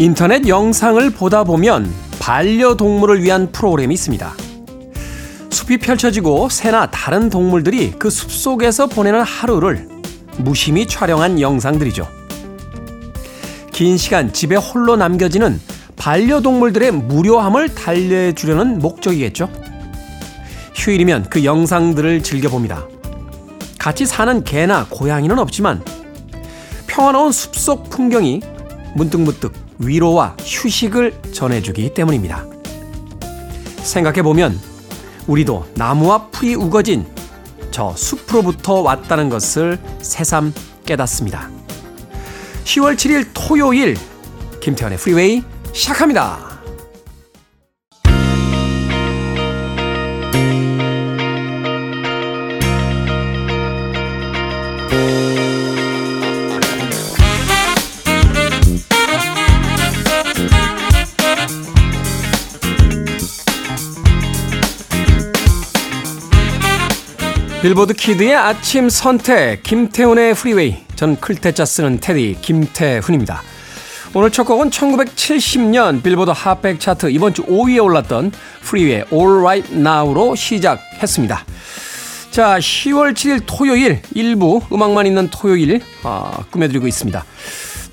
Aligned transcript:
인터넷 0.00 0.48
영상을 0.48 1.10
보다 1.10 1.44
보면 1.44 1.92
반려동물을 2.20 3.22
위한 3.22 3.52
프로그램이 3.52 3.92
있습니다. 3.92 4.32
숲이 5.50 5.76
펼쳐지고 5.76 6.48
새나 6.48 6.90
다른 6.90 7.28
동물들이 7.28 7.90
그 7.98 8.08
숲 8.08 8.32
속에서 8.32 8.86
보내는 8.86 9.20
하루를 9.20 9.90
무심히 10.38 10.86
촬영한 10.86 11.38
영상들이죠. 11.38 12.08
긴 13.72 13.98
시간 13.98 14.32
집에 14.32 14.56
홀로 14.56 14.96
남겨지는 14.96 15.60
반려동물들의 15.96 16.92
무료함을 16.92 17.74
달래주려는 17.74 18.78
목적이겠죠. 18.78 19.50
휴일이면 20.76 21.26
그 21.28 21.44
영상들을 21.44 22.22
즐겨봅니다. 22.22 22.86
같이 23.78 24.06
사는 24.06 24.44
개나 24.44 24.86
고양이는 24.88 25.38
없지만 25.38 25.84
평화로운 26.86 27.32
숲속 27.32 27.90
풍경이 27.90 28.40
문득문득 28.94 29.52
위로와 29.80 30.36
휴식을 30.40 31.20
전해주기 31.32 31.94
때문입니다. 31.94 32.44
생각해보면 33.82 34.58
우리도 35.26 35.66
나무와 35.74 36.28
풀이 36.28 36.54
우거진 36.54 37.06
저 37.70 37.94
숲으로부터 37.96 38.80
왔다는 38.80 39.28
것을 39.28 39.78
새삼 40.02 40.52
깨닫습니다. 40.84 41.48
10월 42.64 42.94
7일 42.94 43.28
토요일 43.32 43.96
김태현의 44.60 44.98
프리웨이 44.98 45.42
시작합니다. 45.72 46.49
빌보드 67.62 67.92
키드의 67.92 68.34
아침 68.34 68.88
선택 68.88 69.62
김태훈의 69.62 70.32
프리웨이 70.32 70.78
전 70.96 71.20
클 71.20 71.40
태 71.40 71.56
자 71.56 71.66
쓰는 71.66 72.00
태디 72.00 72.38
김태훈입니다. 72.40 73.42
오늘 74.14 74.30
첫 74.30 74.44
곡은 74.44 74.70
1970년 74.70 76.02
빌보드 76.02 76.30
핫백 76.30 76.80
차트 76.80 77.10
이번 77.10 77.34
주 77.34 77.42
5위에 77.44 77.84
올랐던 77.84 78.32
Free의 78.62 79.02
All 79.12 79.40
Right 79.40 79.74
Now로 79.74 80.36
시작했습니다. 80.36 81.44
자, 82.30 82.58
10월 82.58 83.12
7일 83.12 83.42
토요일 83.44 84.00
일부 84.14 84.62
음악만 84.72 85.06
있는 85.06 85.28
토요일 85.28 85.82
아, 86.02 86.38
꾸며드리고 86.50 86.86
있습니다. 86.86 87.22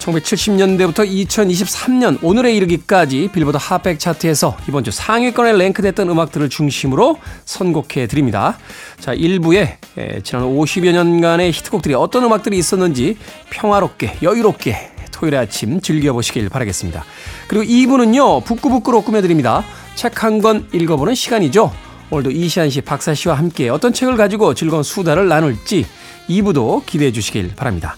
1970년대부터 0.08 1.06
2023년 1.28 2.20
오늘에 2.22 2.54
이르기까지 2.56 3.30
빌보드 3.34 3.58
핫백 3.60 4.00
차트에서 4.00 4.58
이번 4.70 4.84
주 4.84 4.92
상위권에 4.92 5.54
랭크됐던 5.54 6.10
음악들을 6.10 6.50
중심으로 6.50 7.18
선곡해 7.46 8.08
드립니다. 8.08 8.58
자, 9.00 9.14
1부에 9.14 9.76
지난 10.24 10.44
50여 10.46 10.94
년간의 10.94 11.52
히트곡들이 11.52 11.94
어떤 11.94 12.24
음악들이 12.24 12.58
있었는지 12.58 13.18
평화롭게 13.50 14.20
여유롭게 14.24 14.92
토요일 15.12 15.36
아침 15.36 15.82
즐겨보시길 15.82 16.50
바라겠습니다. 16.50 17.04
그리고 17.48 17.66
2부는요, 17.66 18.46
북구북구로 18.46 19.02
꾸며드립니다. 19.02 19.64
책 19.96 20.24
한 20.24 20.42
권 20.42 20.68
읽어보는 20.74 21.16
시간이죠. 21.16 21.74
오늘도 22.12 22.32
이시안 22.32 22.70
씨, 22.70 22.82
박사 22.82 23.14
씨와 23.14 23.36
함께 23.36 23.68
어떤 23.70 23.92
책을 23.92 24.16
가지고 24.16 24.54
즐거운 24.54 24.84
수다를 24.84 25.28
나눌지 25.28 25.86
2부도 26.30 26.86
기대해 26.86 27.12
주시길 27.12 27.56
바랍니다. 27.56 27.98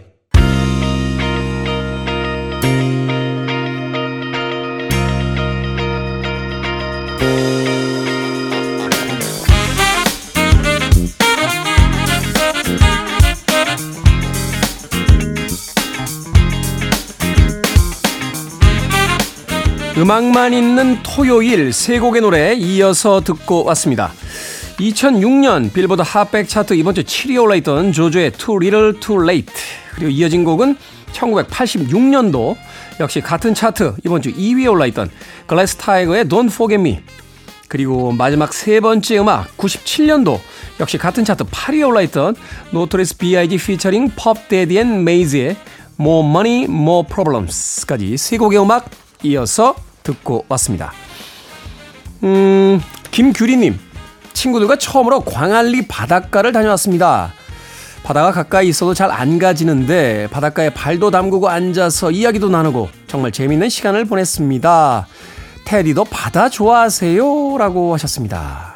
음악만 20.11 20.53
있는 20.53 21.01
토요일 21.03 21.71
세 21.71 21.97
곡의 21.97 22.19
노래 22.19 22.53
이어서 22.53 23.21
듣고 23.21 23.63
왔습니다. 23.63 24.11
2006년 24.77 25.71
빌보드 25.71 26.01
핫백 26.05 26.49
차트 26.49 26.73
이번 26.73 26.95
주 26.95 27.03
7위에 27.03 27.41
올라있던 27.41 27.93
JoJo의 27.93 28.33
Too 28.33 28.57
Little 28.57 28.99
Too 28.99 29.23
Late 29.23 29.53
그리고 29.95 30.09
이어진 30.09 30.43
곡은 30.43 30.75
1986년도 31.13 32.57
역시 32.99 33.21
같은 33.21 33.53
차트 33.53 33.95
이번 34.03 34.21
주 34.21 34.33
2위에 34.33 34.69
올라있던 34.69 35.09
글래스 35.47 35.77
타이거의 35.77 36.25
Don't 36.25 36.51
Forget 36.51 36.81
Me 36.81 36.99
그리고 37.69 38.11
마지막 38.11 38.53
세 38.53 38.81
번째 38.81 39.19
음악 39.19 39.55
97년도 39.55 40.41
역시 40.81 40.97
같은 40.97 41.23
차트 41.23 41.45
8위에 41.45 41.87
올라있던 41.87 42.35
노토리스 42.71 43.15
B.I.G. 43.15 43.57
피처링 43.57 44.11
펍 44.17 44.49
데디 44.49 44.77
앤 44.77 45.05
메이즈의 45.05 45.55
More 45.97 46.27
Money 46.27 46.63
More 46.65 47.07
Problems까지 47.07 48.17
세 48.17 48.37
곡의 48.37 48.59
음악 48.59 48.89
이어서 49.23 49.73
듣고 50.03 50.45
왔습니다. 50.49 50.91
음, 52.23 52.81
김규리님. 53.11 53.79
친구들과 54.33 54.77
처음으로 54.77 55.21
광안리 55.21 55.87
바닷가를 55.87 56.51
다녀왔습니다. 56.51 57.33
바다가 58.03 58.31
가까이 58.31 58.67
있어도 58.69 58.93
잘 58.95 59.11
안 59.11 59.37
가지는데 59.37 60.27
바닷가에 60.31 60.71
발도 60.73 61.11
담그고 61.11 61.49
앉아서 61.49 62.09
이야기도 62.11 62.49
나누고 62.49 62.89
정말 63.07 63.31
재밌는 63.31 63.69
시간을 63.69 64.05
보냈습니다. 64.05 65.07
테디도 65.65 66.05
바다 66.05 66.49
좋아하세요? 66.49 67.57
라고 67.57 67.93
하셨습니다. 67.93 68.73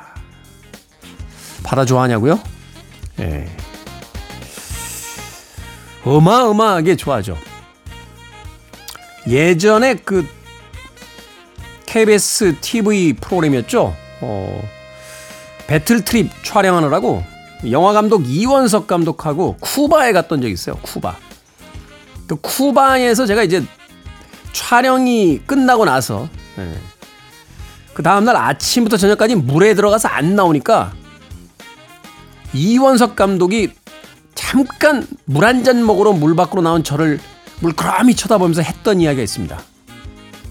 바다 1.63 1.85
좋아하냐고요? 1.85 2.39
예. 3.21 3.47
어마어마하게 6.03 6.95
좋아하죠. 6.95 7.35
예전에 9.27 9.95
그 9.95 10.27
KBS 11.95 12.57
TV 12.59 13.13
프로그램이었죠. 13.13 13.95
어, 14.19 14.69
배틀 15.65 16.03
트립 16.03 16.29
촬영하느라고 16.43 17.23
영화 17.71 17.93
감독 17.93 18.27
이원석 18.27 18.85
감독하고 18.85 19.55
쿠바에 19.61 20.11
갔던 20.11 20.41
적이 20.41 20.53
있어요. 20.53 20.75
쿠바. 20.81 21.15
그 22.27 22.35
쿠바에서 22.35 23.25
제가 23.25 23.43
이제 23.43 23.63
촬영이 24.51 25.43
끝나고 25.45 25.85
나서 25.85 26.27
네. 26.57 26.69
그 27.93 28.03
다음날 28.03 28.35
아침부터 28.35 28.97
저녁까지 28.97 29.35
물에 29.35 29.73
들어가서 29.73 30.09
안 30.09 30.35
나오니까 30.35 30.91
이원석 32.53 33.15
감독이 33.15 33.71
잠깐 34.33 35.07
물 35.23 35.45
한 35.45 35.63
잔 35.63 35.85
먹으러 35.85 36.11
물 36.11 36.35
밖으로 36.35 36.61
나온 36.61 36.83
저를 36.83 37.21
물그람이 37.61 38.15
쳐다보면서 38.15 38.63
했던 38.63 38.99
이야기가 38.99 39.23
있습니다. 39.23 39.57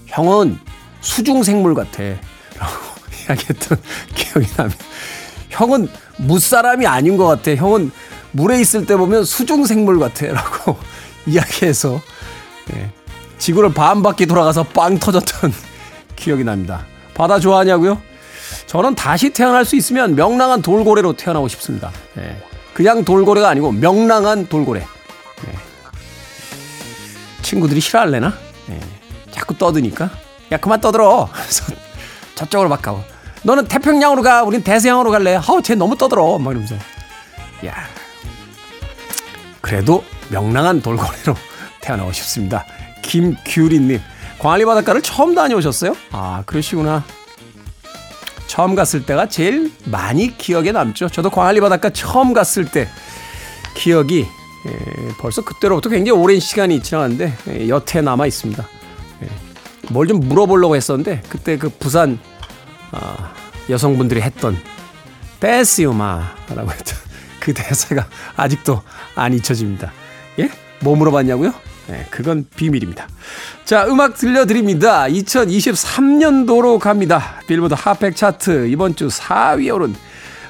형은 0.07 0.57
수중생물 1.05 1.75
같아. 1.75 2.03
라고 2.03 2.73
이야기했던 3.29 3.81
기억이 4.15 4.47
납니다. 4.55 4.85
형은 5.49 5.87
무사람이 6.17 6.85
아닌 6.85 7.15
것 7.15 7.25
같아. 7.25 7.55
형은 7.55 7.91
물에 8.31 8.59
있을 8.59 8.85
때 8.85 8.97
보면 8.97 9.23
수중생물 9.23 9.99
같아. 9.99 10.25
라고 10.27 10.77
이야기해서 11.25 12.01
예, 12.73 12.91
지구를 13.37 13.73
반 13.73 14.01
바퀴 14.01 14.25
돌아가서 14.25 14.63
빵 14.63 14.97
터졌던 14.97 15.53
기억이 16.15 16.43
납니다. 16.43 16.85
바다 17.13 17.39
좋아하냐고요? 17.39 18.01
저는 18.67 18.95
다시 18.95 19.29
태어날 19.29 19.63
수 19.63 19.75
있으면 19.75 20.15
명랑한 20.15 20.61
돌고래로 20.61 21.13
태어나고 21.13 21.47
싶습니다. 21.49 21.91
예, 22.17 22.41
그냥 22.73 23.05
돌고래가 23.05 23.47
아니고 23.49 23.71
명랑한 23.71 24.47
돌고래. 24.47 24.81
예. 24.81 25.55
친구들이 27.43 27.79
싫어할래나? 27.79 28.33
예, 28.71 28.79
자꾸 29.31 29.55
떠드니까. 29.57 30.24
야 30.51 30.57
그만 30.57 30.79
떠들어. 30.81 31.29
저쪽으로 32.35 32.69
막 32.69 32.81
가고. 32.81 33.03
너는 33.43 33.67
태평양으로 33.67 34.21
가. 34.21 34.43
우린 34.43 34.63
대서양으로 34.63 35.11
갈래. 35.11 35.35
아우 35.35 35.61
쟤 35.61 35.75
너무 35.75 35.97
떠들어. 35.97 36.37
막 36.37 36.51
이러면서. 36.51 36.75
야. 37.65 37.73
그래도 39.61 40.03
명랑한 40.29 40.81
돌고래로 40.81 41.35
태어나고 41.81 42.11
싶습니다. 42.11 42.65
김규리님. 43.01 44.01
광안리 44.39 44.65
바닷가를 44.65 45.01
처음 45.01 45.33
다녀오셨어요? 45.33 45.95
아 46.11 46.43
그러시구나. 46.45 47.03
처음 48.47 48.75
갔을 48.75 49.05
때가 49.05 49.27
제일 49.27 49.71
많이 49.85 50.37
기억에 50.37 50.71
남죠. 50.71 51.09
저도 51.09 51.29
광안리 51.29 51.61
바닷가 51.61 51.89
처음 51.89 52.33
갔을 52.33 52.65
때 52.65 52.87
기억이 53.75 54.25
예, 54.67 55.07
벌써 55.19 55.43
그때로부터 55.43 55.89
굉장히 55.89 56.19
오랜 56.19 56.39
시간이 56.39 56.81
지나갔는데 56.81 57.37
예, 57.49 57.69
여태 57.69 58.01
남아 58.01 58.25
있습니다. 58.27 58.65
뭘 59.89 60.07
좀 60.07 60.19
물어보려고 60.19 60.75
했었는데 60.75 61.23
그때 61.29 61.57
그 61.57 61.69
부산 61.69 62.19
어, 62.91 63.15
여성분들이 63.69 64.21
했던 64.21 64.57
베시우마라고 65.39 66.71
했던 66.71 66.97
그 67.39 67.53
대사가 67.53 68.07
아직도 68.35 68.81
안 69.15 69.33
잊혀집니다. 69.33 69.91
예? 70.39 70.49
뭐 70.79 70.95
물어봤냐고요? 70.95 71.53
네, 71.87 72.05
그건 72.09 72.45
비밀입니다. 72.55 73.07
자, 73.63 73.85
음악 73.85 74.15
들려드립니다. 74.15 75.03
2023년도로 75.03 76.79
갑니다. 76.79 77.41
빌보드 77.47 77.75
Hot 77.77 77.93
백 77.93 78.15
차트 78.15 78.67
이번 78.69 78.95
주 78.95 79.07
4위에 79.07 79.73
오른 79.73 79.95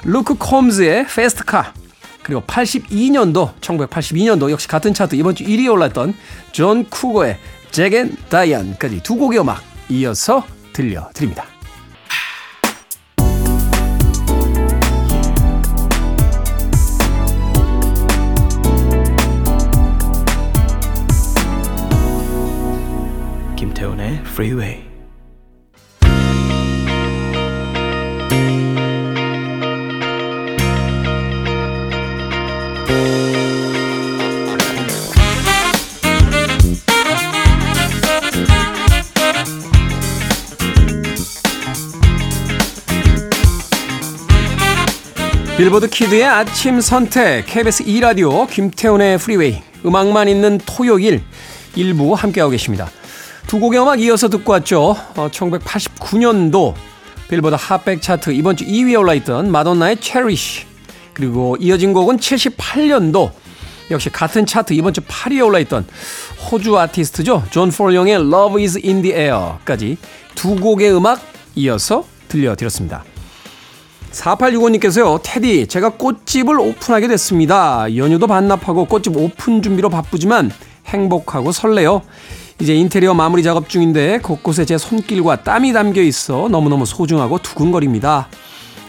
루크 0.04 0.36
콤즈의 0.38 1.06
Fast 1.08 1.46
Car 1.46 1.74
그리고 2.22 2.40
82년도 2.42 3.52
1982년도 3.60 4.50
역시 4.50 4.66
같은 4.66 4.94
차트 4.94 5.14
이번 5.16 5.34
주 5.34 5.44
1위에 5.44 5.70
올랐던 5.70 6.14
존 6.52 6.84
쿠거의 6.88 7.38
Jack 7.76 7.99
and 7.99 8.16
Diane까지 8.30 9.02
두 9.02 9.16
곡의 9.16 9.38
음악 9.40 9.62
이어서 9.90 10.42
들려드립니다. 10.72 11.44
김태훈의 23.58 24.22
Freeway. 24.24 24.95
빌보드 45.56 45.88
키드의 45.88 46.22
아침 46.22 46.82
선택 46.82 47.46
KBS 47.46 47.84
2라디오 47.84 48.46
김태훈의 48.46 49.16
프리웨이 49.16 49.62
음악만 49.86 50.28
있는 50.28 50.60
토요일 50.66 51.22
일부 51.74 52.12
함께하고 52.12 52.50
계십니다. 52.50 52.90
두 53.46 53.58
곡의 53.58 53.80
음악 53.80 53.98
이어서 54.02 54.28
듣고 54.28 54.52
왔죠. 54.52 54.94
어, 55.16 55.30
1989년도 55.32 56.74
빌보드 57.28 57.56
핫백 57.58 58.02
차트 58.02 58.32
이번 58.32 58.56
주 58.56 58.66
2위에 58.66 59.00
올라있던 59.00 59.50
마돈나의 59.50 59.98
Cherish 60.02 60.66
그리고 61.14 61.56
이어진 61.58 61.94
곡은 61.94 62.18
78년도 62.18 63.30
역시 63.90 64.10
같은 64.10 64.44
차트 64.44 64.74
이번 64.74 64.92
주 64.92 65.00
8위에 65.00 65.42
올라있던 65.42 65.86
호주 66.50 66.76
아티스트죠. 66.78 67.44
존 67.48 67.70
폴 67.70 67.84
영의 67.84 68.16
Love 68.16 68.62
is 68.62 68.78
in 68.84 69.00
the 69.00 69.16
air까지 69.16 69.96
두 70.34 70.54
곡의 70.56 70.94
음악 70.94 71.18
이어서 71.54 72.04
들려드렸습니다. 72.28 73.04
4865님께서요, 74.16 75.20
태디, 75.22 75.66
제가 75.66 75.90
꽃집을 75.90 76.58
오픈하게 76.58 77.08
됐습니다. 77.08 77.94
연휴도 77.96 78.26
반납하고 78.26 78.86
꽃집 78.86 79.16
오픈 79.16 79.62
준비로 79.62 79.90
바쁘지만 79.90 80.50
행복하고 80.86 81.52
설레요. 81.52 82.02
이제 82.60 82.74
인테리어 82.74 83.12
마무리 83.12 83.42
작업 83.42 83.68
중인데 83.68 84.20
곳곳에 84.22 84.64
제 84.64 84.78
손길과 84.78 85.42
땀이 85.42 85.74
담겨 85.74 86.00
있어 86.00 86.48
너무너무 86.48 86.86
소중하고 86.86 87.38
두근거립니다. 87.38 88.28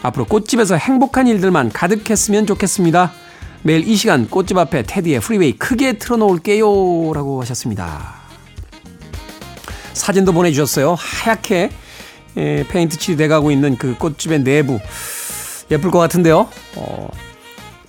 앞으로 0.03 0.25
꽃집에서 0.25 0.75
행복한 0.75 1.27
일들만 1.27 1.71
가득했으면 1.71 2.45
좋겠습니다. 2.45 3.11
매일 3.63 3.85
이 3.85 3.95
시간 3.97 4.29
꽃집 4.29 4.57
앞에 4.57 4.83
테디의 4.83 5.19
프리웨이 5.19 5.53
크게 5.53 5.97
틀어놓을게요. 5.97 7.11
라고 7.13 7.41
하셨습니다. 7.41 8.15
사진도 9.91 10.31
보내주셨어요. 10.31 10.95
하얗게 10.97 11.71
에, 12.37 12.63
페인트 12.69 12.97
칠돼가고 12.97 13.51
있는 13.51 13.77
그 13.77 13.97
꽃집의 13.97 14.43
내부. 14.43 14.79
예쁠 15.71 15.91
것 15.91 15.99
같은데요. 15.99 16.47
어, 16.75 17.09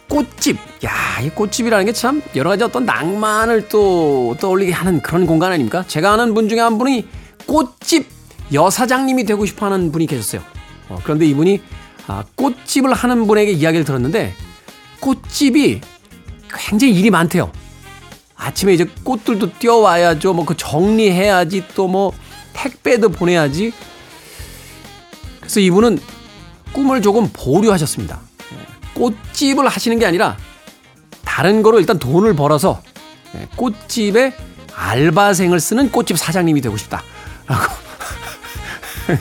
꽃집. 0.09 0.57
야, 0.85 1.21
이 1.23 1.29
꽃집이라는 1.31 1.87
게 1.87 1.93
참 1.93 2.23
여러 2.37 2.51
가지 2.51 2.65
어떤 2.65 2.85
낭만을 2.87 3.69
또 3.69 4.37
떠올리게 4.41 4.73
하는 4.73 5.01
그런 5.01 5.27
공간 5.27 5.53
아닙니까? 5.53 5.85
제가 5.87 6.13
아는 6.15 6.35
분 6.35 6.49
중에 6.49 6.61
한 6.61 6.79
분이 6.79 7.07
꽃집 7.47 8.09
여사장님이 8.53 9.25
되고 9.25 9.45
싶어 9.47 9.67
하는 9.67 9.93
분이 9.93 10.07
계셨어요. 10.07 10.43
어, 10.89 10.99
그런데 11.03 11.27
이분이 11.27 11.61
아, 12.07 12.25
꽃집을 12.37 12.95
하는 12.95 13.27
분에게 13.27 13.53
이야기를 13.53 13.85
들었는데 13.85 14.33
꽃집이 15.01 15.81
굉장히 16.51 16.95
일이 16.95 17.11
많대요. 17.11 17.53
아침에 18.37 18.73
이제 18.73 18.87
꽃들도 19.05 19.59
뛰어와야죠. 19.59 20.33
뭐 20.33 20.45
그 20.47 20.57
정리해야지 20.57 21.65
또 21.75 21.87
뭐 21.89 22.13
택배도 22.55 23.11
보내야지. 23.11 23.73
그래서 25.41 25.61
이분은 25.61 25.99
꿈을 26.79 27.03
조금 27.03 27.29
보류하셨습니다. 27.33 28.21
꽃집을 28.95 29.67
하시는 29.67 29.99
게 29.99 30.07
아니라 30.07 30.37
다른 31.25 31.61
거로 31.63 31.81
일단 31.81 31.99
돈을 31.99 32.37
벌어서 32.37 32.81
꽃집에 33.57 34.33
알바생을 34.77 35.59
쓰는 35.59 35.91
꽃집 35.91 36.17
사장님이 36.17 36.61
되고 36.61 36.77
싶다. 36.77 37.03
라고. 37.49 37.75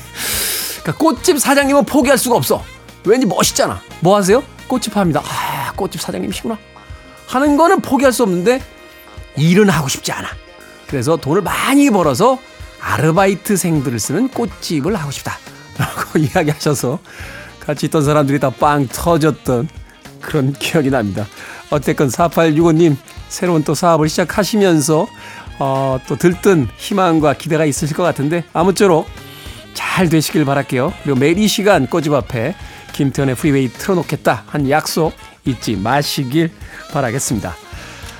그러니까 0.84 1.04
꽃집 1.04 1.40
사장님은 1.40 1.86
포기할 1.86 2.20
수가 2.20 2.36
없어. 2.36 2.64
왠지 3.06 3.26
멋있잖아. 3.26 3.82
뭐 4.02 4.16
하세요? 4.16 4.44
꽃집 4.68 4.96
합니다. 4.96 5.24
아, 5.26 5.72
꽃집 5.76 6.00
사장님이시구나. 6.00 6.60
하는 7.26 7.58
거는 7.58 7.82
포기할 7.82 8.14
수 8.14 8.22
없는데 8.22 8.62
일은 9.36 9.70
하고 9.70 9.88
싶지 9.88 10.12
않아. 10.12 10.28
그래서 10.86 11.18
돈을 11.18 11.42
많이 11.42 11.90
벌어서 11.90 12.38
아르바이트생들을 12.82 14.00
쓰는 14.00 14.28
꽃집을 14.28 14.96
하고 14.96 15.10
싶다. 15.10 15.40
라고 15.78 16.20
이야기하셔서 16.20 17.00
같이 17.68 17.86
있던 17.88 18.04
사람들이 18.04 18.40
다 18.40 18.50
빵 18.50 18.88
터졌던 18.88 19.68
그런 20.22 20.54
기억이 20.54 20.90
납니다. 20.90 21.28
어쨌건 21.70 22.08
4865님 22.08 22.96
새로운 23.30 23.64
또 23.64 23.76
사업을 23.76 24.10
시작하시면서 24.10 25.06
어, 25.60 26.00
또 26.08 26.16
들뜬 26.16 26.68
희망과 26.78 27.34
기대가 27.34 27.66
있으실 27.66 27.96
것 27.96 28.04
같은데 28.04 28.44
아무쪼록 28.54 29.08
잘 29.74 30.10
되시길 30.10 30.46
바랄게요. 30.46 30.94
그리고 31.04 31.20
매일 31.20 31.38
이 31.38 31.48
시간 31.48 31.88
꼬집 31.88 32.14
앞에 32.14 32.56
김태현의 32.94 33.36
프리웨이 33.36 33.68
틀어놓겠다 33.70 34.44
한 34.48 34.70
약속 34.70 35.14
잊지 35.46 35.76
마시길 35.76 36.52
바라겠습니다. 36.92 37.56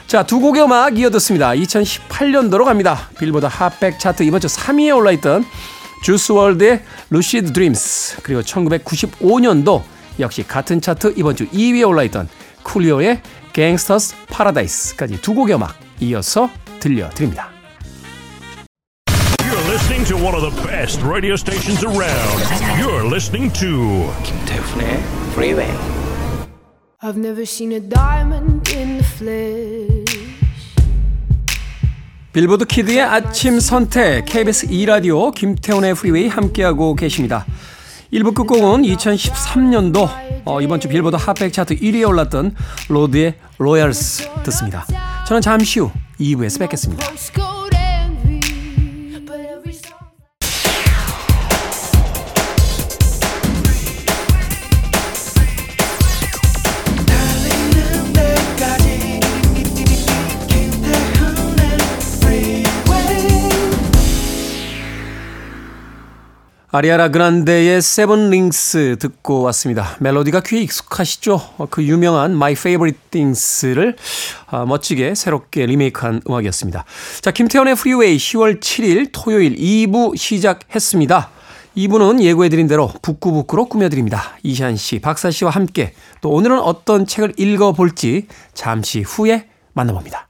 자, 0.08 0.24
두 0.24 0.40
곡의 0.40 0.64
음악 0.64 0.98
이어듣습니다. 0.98 1.52
2018년도로 1.52 2.64
갑니다. 2.64 3.10
빌보드 3.18 3.46
핫백 3.46 4.00
차트 4.00 4.24
이번 4.24 4.40
주 4.40 4.48
3위에 4.48 4.96
올라있던 4.96 5.46
Juice 6.08 6.32
WRLD의 6.32 6.84
Lucid 7.10 7.52
Dreams 7.52 8.22
그리고 8.24 8.40
1995년도 8.40 9.84
역시 10.22 10.42
같은 10.42 10.80
차트 10.80 11.16
이번 11.18 11.36
주 11.36 11.46
2위에 11.50 11.86
올라있던 11.86 12.30
Coolio의 12.64 13.22
Gangsta's 13.52 14.16
Paradise까지 14.30 15.22
두 15.22 15.34
곡의 15.34 15.56
음악 15.56 15.76
이어서 16.00 16.50
들려드립니다. 16.80 17.50
You're 19.44 19.68
listening 19.68 20.08
to 20.08 20.16
one 20.16 20.34
of 20.34 20.50
the 20.50 20.56
best 20.66 21.04
radio 21.04 21.34
stations 21.34 21.84
around. 21.84 22.40
You're 22.80 23.06
listening 23.06 23.52
to 23.60 24.10
김태훈의 24.24 25.04
Freeway. 25.34 25.76
I've 27.04 27.20
never 27.20 27.42
seen 27.42 27.74
a 27.74 27.82
diamond 27.82 28.72
in 28.74 29.00
the 29.00 29.04
flesh. 29.04 29.97
빌보드 32.38 32.66
Kid의 32.66 33.02
아침 33.02 33.60
선택 33.60 34.26
KBS 34.26 34.68
2라디오 34.68 35.34
김태훈의 35.34 35.96
프리웨이 35.96 36.28
함께하고 36.28 36.94
계십니다. 36.94 37.48
1부 38.14 38.36
끝곡은 38.36 38.84
2013년도 38.84 40.08
어, 40.46 40.62
이번 40.62 40.80
주 40.80 40.88
빌보드 40.88 41.16
핫백 41.16 41.52
차트 41.52 41.80
1위에 41.80 42.08
올랐던 42.08 42.54
Lorde의 42.90 43.34
Royals 43.58 44.30
듣습니다. 44.44 44.86
저는 45.26 45.42
잠시 45.42 45.80
후 45.80 45.90
2부에서 46.20 46.60
뵙겠습니다. 46.60 47.08
아리아나 66.78 67.10
그란데의 67.10 67.82
Seven 67.82 68.30
Rings 68.30 68.98
듣고 69.00 69.42
왔습니다. 69.42 69.96
멜로디가 70.00 70.42
귀에 70.42 70.62
익숙하시죠? 70.62 71.42
어, 71.58 71.66
그 71.72 71.84
유명한 71.84 72.34
My 72.34 72.52
Favorite 72.52 73.00
Things를 73.10 73.96
아, 74.46 74.64
멋지게 74.64 75.16
새롭게 75.16 75.66
리메이크한 75.66 76.22
음악이었습니다. 76.30 76.86
자, 77.22 77.32
김태훈의 77.32 77.74
프리웨이 77.74 78.18
10월 78.18 78.60
7일 78.60 79.10
토요일 79.12 79.56
2부 79.56 80.16
시작했습니다. 80.16 81.32
2부는 81.78 82.22
예고해드린 82.22 82.68
대로 82.68 82.94
북끄북끄로 83.02 83.66
꾸며드립니다. 83.66 84.38
이시한 84.44 84.76
씨, 84.76 85.00
박사 85.00 85.32
씨와 85.32 85.50
함께 85.50 85.94
또 86.22 86.30
오늘은 86.30 86.60
어떤 86.60 87.08
책을 87.08 87.34
읽어볼지 87.38 88.28
잠시 88.54 89.02
후에 89.02 89.48
만나봅니다. 89.74 90.28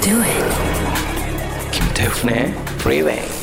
do 0.00 0.22
it. 0.22 1.70
김태훈의 1.72 2.54
Freeway. 2.78 3.39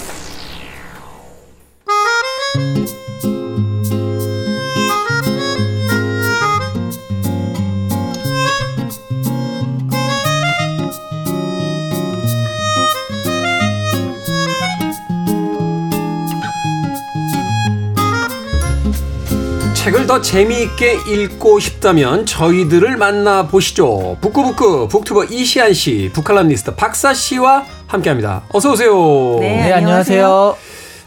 책을 19.79 20.07
더 20.07 20.21
재미있게 20.21 20.99
읽고 21.07 21.61
싶다면 21.61 22.27
저희들을 22.27 22.97
만나보시죠. 22.97 24.19
북구북구 24.21 24.89
북튜버 24.89 25.27
이시안 25.27 25.73
씨, 25.73 26.11
북칼럼니스트 26.13 26.75
박사 26.75 27.15
씨와 27.15 27.65
함께합니다. 27.87 28.43
어서 28.53 28.73
오세요. 28.73 29.39
네, 29.41 29.63
네, 29.69 29.73
안녕하세요. 29.73 30.57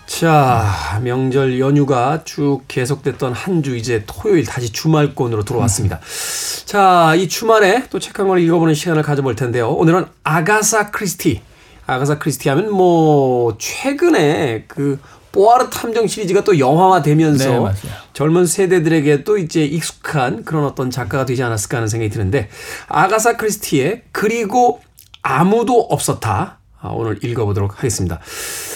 자, 0.06 1.00
명절 1.04 1.60
연휴가 1.60 2.22
쭉 2.24 2.62
계속됐던 2.68 3.34
한 3.34 3.62
주 3.62 3.76
이제 3.76 4.04
토요일 4.08 4.46
다시 4.46 4.72
주말권으로 4.72 5.44
들어왔습니다. 5.44 6.00
자, 6.66 7.14
이 7.18 7.28
주말에 7.28 7.84
또 7.90 8.00
책 8.00 8.20
한 8.20 8.28
권을 8.28 8.42
읽어보는 8.42 8.74
시간을 8.74 9.04
가져볼 9.04 9.36
텐데요. 9.36 9.70
오늘은 9.70 10.06
아가사 10.24 10.92
크리스티. 10.92 11.42
아가사 11.88 12.20
크리스티 12.20 12.48
하면 12.50 12.72
뭐 12.72 13.56
최근에 13.60 14.64
그 14.68 14.98
뽀아르 15.32 15.70
탐정 15.70 16.08
시리즈가 16.08 16.44
또 16.44 16.60
영화화되면서 16.60 17.70
네. 17.70 17.90
젊은 18.14 18.46
세대들에게 18.46 19.24
또 19.24 19.38
이제 19.38 19.64
익숙한 19.64 20.44
그런 20.44 20.66
어떤 20.66 20.90
작가가 20.90 21.26
되지 21.26 21.44
않았을까 21.44 21.78
하는 21.78 21.88
생각이 21.88 22.10
드는데 22.12 22.50
아가사 22.88 23.38
크리스티의 23.38 24.04
그리고 24.12 24.82
아무도 25.22 25.80
없었다. 25.82 26.60
아, 26.84 26.90
오늘 26.90 27.24
읽어보도록 27.24 27.78
하겠습니다. 27.78 28.20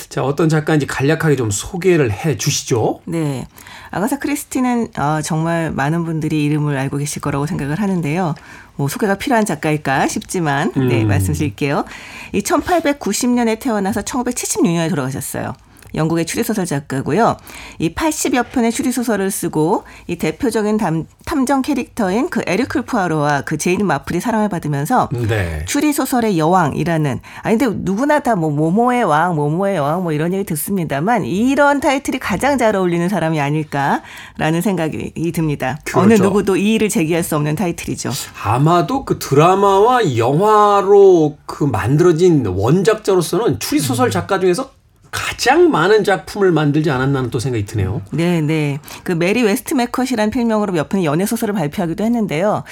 자, 0.10 0.24
어떤 0.24 0.48
작가인지 0.48 0.86
간략하게 0.86 1.36
좀 1.36 1.50
소개를 1.50 2.12
해 2.12 2.38
주시죠. 2.38 3.02
네. 3.06 3.48
아가사 3.90 4.20
크리스티는 4.20 4.90
어, 4.98 5.22
정말 5.24 5.72
많은 5.72 6.06
분들이 6.06 6.44
이름을 6.46 6.78
알고 6.78 6.98
계실 6.98 7.22
거라고 7.22 7.48
생각을 7.48 7.82
하는데요. 7.82 8.36
뭐 8.76 8.88
소개가 8.88 9.16
필요한 9.16 9.46
작가일까 9.46 10.08
싶지만 10.08 10.72
네, 10.76 11.02
음. 11.02 11.08
말씀드릴게요. 11.08 11.86
이 12.32 12.42
1890년에 12.42 13.60
태어나서 13.60 14.02
1976년에 14.02 14.90
돌아가셨어요. 14.90 15.54
영국의 15.96 16.26
추리소설 16.26 16.66
작가고요. 16.66 17.38
이 17.80 17.94
80여 17.96 18.52
편의 18.52 18.72
추리소설을 18.72 19.32
쓰고 19.32 19.84
이 20.08 20.18
대표적인 20.18 20.78
담, 20.78 21.06
탐정 21.26 21.62
캐릭터인 21.64 22.30
그 22.30 22.42
에르클 22.46 22.84
푸아로와 22.84 23.42
그 23.42 23.58
제인 23.58 23.86
마플이 23.86 24.20
사랑을 24.20 24.50
받으면서 24.50 25.10
네. 25.28 25.66
추리 25.68 25.92
소설의 25.94 26.38
여왕이라는 26.38 27.20
아니 27.42 27.58
근데 27.58 27.76
누구나 27.82 28.20
다 28.20 28.36
뭐 28.36 28.50
모모의 28.50 29.04
왕, 29.06 29.36
모모의 29.36 29.78
여왕 29.78 30.04
뭐 30.04 30.12
이런 30.12 30.34
얘기 30.34 30.44
듣습니다만 30.44 31.24
이런 31.26 31.80
타이틀이 31.80 32.20
가장 32.20 32.58
잘 32.58 32.76
어울리는 32.76 33.08
사람이 33.08 33.40
아닐까라는 33.40 34.62
생각이 34.62 35.32
듭니다. 35.34 35.80
어느 35.94 36.08
그렇죠. 36.08 36.24
누구도 36.24 36.58
이의를 36.58 36.90
제기할 36.90 37.24
수 37.24 37.36
없는 37.36 37.56
타이틀이죠. 37.56 38.12
아마도 38.44 39.06
그 39.06 39.20
드라마와 39.20 40.18
영화로 40.18 41.38
그 41.46 41.64
만들어진 41.64 42.46
원작자로서는 42.46 43.60
추리소설 43.60 44.12
작가 44.12 44.40
중에서 44.40 44.72
가장 45.16 45.72
많은 45.72 46.04
작품을 46.04 46.52
만들지 46.52 46.92
않았나는 46.92 47.30
또 47.30 47.40
생각이 47.40 47.66
드네요. 47.66 48.02
네, 48.12 48.42
네. 48.42 48.80
그 49.04 49.14
메리 49.14 49.44
웨스트매콧이라는 49.44 50.30
필명으로 50.30 50.74
몇 50.74 50.90
편의 50.90 51.06
연애 51.06 51.26
소설을 51.26 51.54
발표하기도 51.54 52.04
했는데요. 52.04 52.64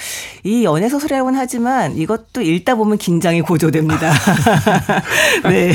이 0.42 0.62
연애 0.64 0.90
소설이라고는 0.90 1.38
하지만 1.38 1.96
이것도 1.96 2.42
읽다 2.42 2.74
보면 2.74 2.98
긴장이 2.98 3.40
고조됩니다. 3.40 4.12
네. 5.48 5.72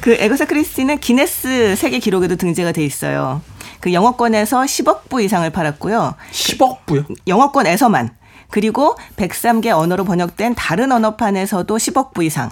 그 0.00 0.14
애거사 0.18 0.46
크리스티는 0.46 0.98
기네스 0.98 1.76
세계 1.76 2.00
기록에도 2.00 2.34
등재가 2.34 2.72
돼 2.72 2.84
있어요. 2.84 3.40
그 3.78 3.92
영어권에서 3.92 4.62
10억 4.62 5.08
부 5.08 5.22
이상을 5.22 5.48
팔았고요. 5.48 6.16
10억 6.32 6.86
부요? 6.86 7.04
영어권에서만 7.28 8.10
그리고 8.50 8.96
103개 9.16 9.68
언어로 9.68 10.04
번역된 10.04 10.56
다른 10.56 10.90
언어판에서도 10.90 11.76
10억 11.76 12.14
부 12.14 12.24
이상을 12.24 12.50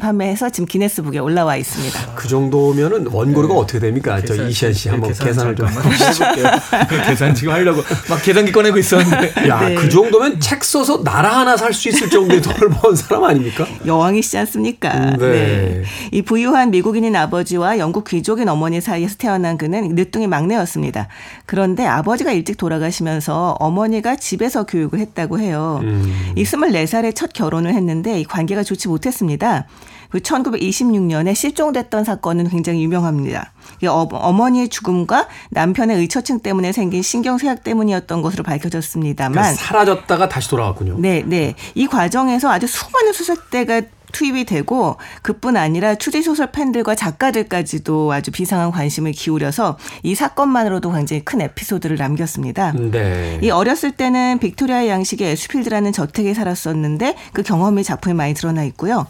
판매해서 0.00 0.48
지금 0.50 0.66
기네스북에 0.66 1.18
올라와 1.18 1.56
있습니다. 1.56 2.14
그 2.14 2.28
정도면은 2.28 3.08
원고료가 3.08 3.54
어떻게 3.54 3.80
됩니까? 3.80 4.22
저 4.24 4.34
이시안 4.46 4.72
씨 4.72 4.88
한번 4.88 5.12
계산을 5.12 5.56
좀. 5.56 5.66
해볼게요. 5.68 6.46
계산 7.04 7.34
지금 7.34 7.52
하려고 7.52 7.82
막 8.08 8.22
계산기 8.22 8.52
꺼내고 8.52 8.78
있었는데. 8.78 9.32
야, 9.48 9.68
네. 9.68 9.74
그 9.74 9.88
정도면 9.88 10.38
책 10.38 10.62
써서 10.62 11.02
나라 11.02 11.40
하나 11.40 11.56
살 11.56 11.72
수 11.74 11.88
있을 11.88 12.08
정도의 12.10 12.40
돈을 12.42 12.68
번 12.70 12.94
사람 12.94 13.24
아닙니까? 13.24 13.66
여왕이시지 13.84 14.38
않습니까? 14.38 14.92
음, 14.94 15.16
네. 15.18 15.82
이 16.12 16.22
부유한 16.22 16.70
미국인인 16.70 17.16
아버지와 17.16 17.78
영국 17.78 18.04
귀족인 18.04 18.48
어머니 18.48 18.80
사이에서 18.80 19.16
태어난 19.18 19.58
그는 19.58 19.94
늦둥이 19.96 20.26
막내였습니다. 20.28 21.08
그런데 21.44 21.86
아버지가 21.86 22.30
일찍 22.32 22.56
돌아가시면서 22.56 23.56
어머니가 23.58 24.16
집에서 24.16 24.64
교육을 24.64 25.00
했다고 25.00 25.40
해요. 25.40 25.80
음. 25.82 26.32
이 26.36 26.44
24살에 26.44 27.14
첫 27.16 27.32
결혼을 27.32 27.74
했는데 27.74 28.20
이 28.20 28.24
관계가 28.24 28.62
좋지 28.62 28.88
못했습니다. 28.88 29.66
그 30.12 30.18
1926년에 30.18 31.34
실종됐던 31.34 32.04
사건은 32.04 32.50
굉장히 32.50 32.84
유명합니다. 32.84 33.52
이 33.82 33.86
어, 33.86 34.06
어머니의 34.10 34.68
죽음과 34.68 35.26
남편의 35.50 35.96
의처증 35.96 36.40
때문에 36.40 36.72
생긴 36.72 37.00
신경쇠약 37.02 37.64
때문이었던 37.64 38.20
것으로 38.20 38.44
밝혀졌습니다만 38.44 39.32
그러니까 39.32 39.54
사라졌다가 39.54 40.28
다시 40.28 40.50
돌아왔군요. 40.50 40.96
네, 40.98 41.22
네. 41.26 41.54
이 41.74 41.86
과정에서 41.86 42.50
아주 42.50 42.66
수많은 42.66 43.14
수색대가 43.14 43.80
투입이 44.12 44.44
되고 44.44 44.96
그뿐 45.22 45.56
아니라 45.56 45.94
추리소설 45.94 46.52
팬들과 46.52 46.94
작가들까지도 46.94 48.12
아주 48.12 48.30
비상한 48.30 48.70
관심을 48.70 49.12
기울여서 49.12 49.78
이 50.02 50.14
사건만으로도 50.14 50.92
굉장히 50.92 51.24
큰 51.24 51.40
에피소드를 51.40 51.96
남겼습니다. 51.96 52.72
네. 52.72 53.40
이 53.42 53.50
어렸을 53.50 53.92
때는 53.92 54.38
빅토리아 54.38 54.86
양식의 54.86 55.30
애쉬필드라는 55.32 55.92
저택에 55.92 56.34
살았었는데 56.34 57.16
그 57.32 57.42
경험이 57.42 57.82
작품에 57.82 58.14
많이 58.14 58.34
드러나 58.34 58.62
있고요. 58.64 59.06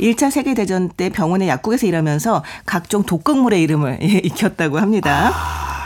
1차 0.00 0.30
세계대전 0.30 0.90
때 0.96 1.08
병원의 1.08 1.48
약국에서 1.48 1.86
일하면서 1.86 2.42
각종 2.64 3.04
독극물의 3.04 3.62
이름을 3.62 3.98
익혔다고 4.02 4.78
합니다. 4.78 5.32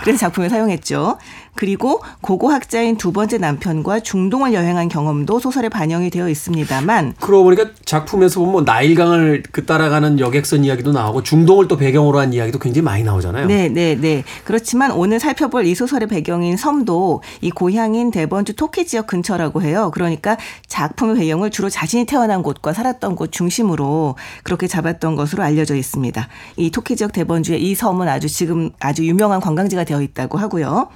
그래서 0.03 0.19
작품에 0.19 0.49
사용했죠. 0.49 1.19
그리고 1.55 2.01
고고 2.21 2.49
학자인 2.49 2.97
두 2.97 3.13
번째 3.13 3.39
남편과 3.39 4.01
중동을 4.01 4.55
여행한 4.55 4.89
경험도 4.89 5.39
소설에 5.41 5.69
반영이 5.69 6.11
되어 6.11 6.29
있습니다만 6.29 7.15
그러고 7.21 7.45
보니까 7.45 7.67
작품에서 7.85 8.41
보면 8.41 8.53
뭐 8.53 8.63
나일강을 8.63 9.43
그 9.53 9.67
따라가는 9.67 10.21
여객선 10.21 10.65
이야기도 10.65 10.93
나오고 10.93 11.23
중동을 11.23 11.69
또 11.69 11.77
배경으로 11.77 12.19
한 12.19 12.33
이야기도 12.33 12.59
굉장히 12.59 12.85
많이 12.85 13.03
나오잖아요. 13.05 13.47
네, 13.47 13.69
네, 13.69 13.95
네. 13.95 14.25
그렇지만 14.45 14.91
오늘 14.93 15.21
살펴볼 15.21 15.67
이 15.67 15.75
소설의 15.75 16.09
배경인 16.09 16.57
섬도 16.57 17.23
이 17.41 17.51
고향인 17.51 18.11
대번주 18.11 18.57
토키 18.57 18.87
지역 18.87 19.07
근처라고 19.07 19.63
해요. 19.63 19.91
그러니까 19.93 20.37
작품의 20.67 21.17
배경을 21.17 21.51
주로 21.51 21.69
자신이 21.69 22.07
태어난 22.07 22.43
곳과 22.43 22.73
살았던 22.73 23.17
곳 23.17 23.33
중심으로 23.33 24.17
그렇게 24.45 24.67
잡았던 24.67 25.17
것으로 25.17 25.43
알려져 25.43 25.75
있습니다. 25.75 26.29
이 26.57 26.71
토키 26.71 26.97
지역 26.97 27.13
대번주의 27.13 27.63
이 27.63 27.75
섬은 27.75 28.09
아주 28.09 28.29
지금 28.29 28.71
아주 28.81 29.05
유명한 29.07 29.41
관광지가 29.41 29.85
되어 29.85 30.01
있다고 30.03 30.39
하고요. 30.39 30.89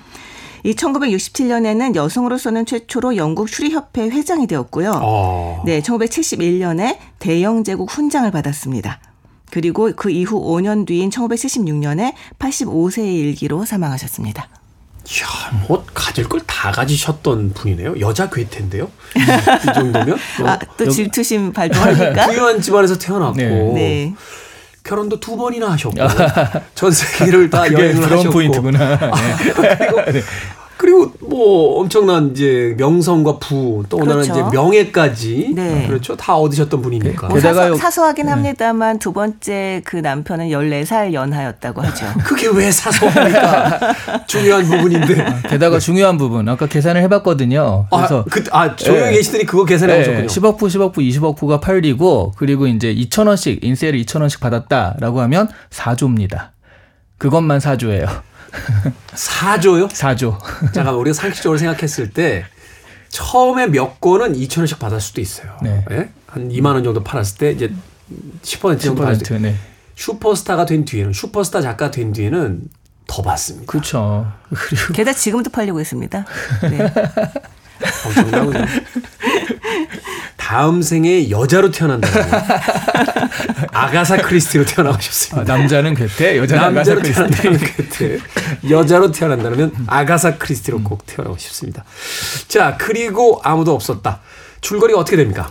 이 0.65 0.73
1967년에는 0.75 1.95
여성으로서는 1.95 2.65
최초로 2.67 3.17
영국 3.17 3.49
추리협회 3.49 4.09
회장이 4.09 4.47
되었고요. 4.47 4.99
어. 5.03 5.63
네, 5.67 5.81
1971년에 5.83 6.97
대영제국 7.19 7.91
훈장을 7.91 8.31
받았습니다. 8.31 8.99
그리고 9.51 9.93
그 9.95 10.11
이후 10.11 10.41
5년 10.43 10.87
뒤인 10.87 11.11
1976년에 11.11 12.15
85세의 12.39 13.15
일기로 13.15 13.65
사망하셨습니다. 13.67 14.49
이야, 15.07 15.61
뭐 15.69 15.85
가질 15.93 16.29
걸 16.29 16.41
다 16.47 16.71
가지셨던 16.73 17.53
분이네요. 17.53 18.01
여자 18.01 18.31
괴테인데요. 18.31 18.91
이 19.15 19.75
정도면 19.75 20.17
뭐 20.41 20.49
아, 20.49 20.59
또 20.79 20.89
질투심 20.89 21.53
발동합니까? 21.53 22.27
부유한 22.27 22.59
집안에서 22.63 22.97
태어났고 22.97 23.37
네. 23.37 23.49
네. 23.75 24.15
결혼도 24.85 25.19
두 25.19 25.37
번이나 25.37 25.73
하셨고 25.73 25.97
전 26.75 26.93
세계를 26.93 27.51
다 27.51 27.73
여행을 27.73 28.05
하셨고 28.05 28.31
포인트구나. 28.31 28.99
네. 30.13 30.23
그리고 30.77 31.13
뭐 31.21 31.81
엄청난 31.81 32.31
이제 32.33 32.75
명성과 32.79 33.39
부 33.39 33.85
또나는 33.89 34.23
그렇죠. 34.23 34.33
이제 34.33 34.43
명예까지 34.57 35.53
네. 35.55 35.87
그렇죠 35.87 36.17
다 36.17 36.37
얻으셨던 36.37 36.83
분이니까 36.83 37.29
뭐 37.29 37.39
게다가요- 37.39 37.43
사소, 37.73 37.77
사소하긴 37.77 38.29
합니다만 38.29 38.99
두 38.99 39.13
번째 39.13 39.83
그 39.85 39.97
남편은 39.97 40.49
14살 40.49 41.13
연하였다고 41.13 41.81
하죠. 41.83 42.07
그게 42.25 42.49
왜 42.49 42.71
사소합니까 42.71 43.95
중요한 44.27 44.65
부분인데 44.65 45.43
게다가 45.49 45.79
중요한 45.79 46.19
부분 46.19 46.49
아까 46.49 46.67
계산을 46.67 47.01
해 47.03 47.09
봤거든요. 47.09 47.87
그래서 47.91 48.21
아, 48.21 48.25
그, 48.31 48.45
아 48.51 48.75
조용히 48.77 49.03
네. 49.05 49.13
계시더니 49.13 49.45
그거 49.47 49.65
계산해 49.65 49.93
네, 49.99 49.99
보셨군요 50.01 50.27
10억 50.27 50.59
부, 50.59 50.67
10억 50.67 50.93
부, 50.93 51.01
20억 51.01 51.37
부가 51.37 51.61
팔리고 51.61 52.33
그리고 52.37 52.67
이제 52.67 52.95
2천 52.95 53.29
원씩 53.29 53.63
인세를 53.65 54.01
2천 54.03 54.21
원씩 54.21 54.41
받았다라고 54.41 55.21
하면 55.23 55.49
4조입니다. 55.71 56.49
그것만 57.19 57.59
4조예요. 57.61 58.09
4조요? 59.15 59.89
4조. 59.89 60.39
잠깐 60.73 60.95
우리가 60.95 61.15
상식적으로 61.15 61.59
생각했을 61.59 62.11
때 62.11 62.45
처음에 63.09 63.69
몇 63.69 64.01
권은 64.01 64.35
2천 64.35 64.59
원씩 64.59 64.79
받을 64.79 65.01
수도 65.01 65.21
있어요. 65.21 65.57
네. 65.63 65.85
예? 65.91 66.11
한 66.27 66.49
2만 66.49 66.75
원 66.75 66.83
정도 66.85 67.05
팔았을 67.05 67.39
때 67.39 67.53
이제 67.53 67.73
10% 68.43 68.81
정도 68.81 69.03
팔았을 69.03 69.23
때 69.23 69.37
10%, 69.37 69.41
네. 69.41 69.55
슈퍼스타가 69.95 70.67
된 70.67 70.85
뒤에는 70.85 71.13
슈퍼스타 71.13 71.61
작가 71.61 71.91
된 71.91 72.13
뒤에는 72.13 72.63
더 73.07 73.23
받습니다. 73.23 73.67
그렇죠. 73.67 74.33
그리고 74.49 74.93
게다가 74.95 75.17
지금도 75.17 75.51
팔리고 75.51 75.81
있습니다. 75.81 76.25
네. 76.71 76.93
엄청나군요. 78.07 78.65
다음 80.45 80.83
생에 80.83 81.31
여자로 81.31 81.71
태어난다면 81.71 82.29
아가사 83.73 84.19
크리스티로 84.19 84.67
태어나고 84.67 85.01
싶습니다. 85.01 85.55
아, 85.55 85.57
남자는 85.57 85.95
괴테, 85.95 86.37
여자는 86.37 86.65
아가사 86.65 86.75
남자로 86.75 87.01
크리스티. 87.01 87.15
태어난다면 87.15 87.59
그때 87.61 88.19
여자로 88.69 89.11
태어난다면 89.11 89.73
아가사 89.87 90.37
크리스티로 90.37 90.83
꼭 90.83 91.07
태어나고 91.07 91.39
싶습니다. 91.39 91.85
자 92.47 92.77
그리고 92.79 93.41
아무도 93.43 93.75
없었다. 93.75 94.21
줄거리가 94.61 95.01
어떻게 95.01 95.17
됩니까? 95.17 95.49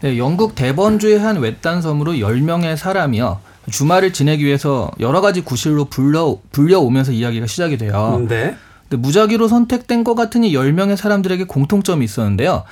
네, 0.00 0.18
영국 0.18 0.56
대번주의 0.56 1.16
한 1.16 1.38
외딴 1.38 1.80
섬으로 1.80 2.14
10명의 2.14 2.76
사람이요. 2.76 3.38
주말을 3.70 4.12
지내기 4.12 4.44
위해서 4.44 4.90
여러 4.98 5.20
가지 5.20 5.42
구실로 5.42 5.84
불러, 5.84 6.38
불려오면서 6.50 7.12
이야기가 7.12 7.46
시작이 7.46 7.78
돼요. 7.78 8.26
네. 8.28 8.56
근데 8.88 8.96
무작위로 9.00 9.46
선택된 9.46 10.02
것 10.02 10.16
같은 10.16 10.42
이 10.42 10.54
10명의 10.54 10.96
사람들에게 10.96 11.44
공통점이 11.44 12.04
있었는데요. 12.04 12.64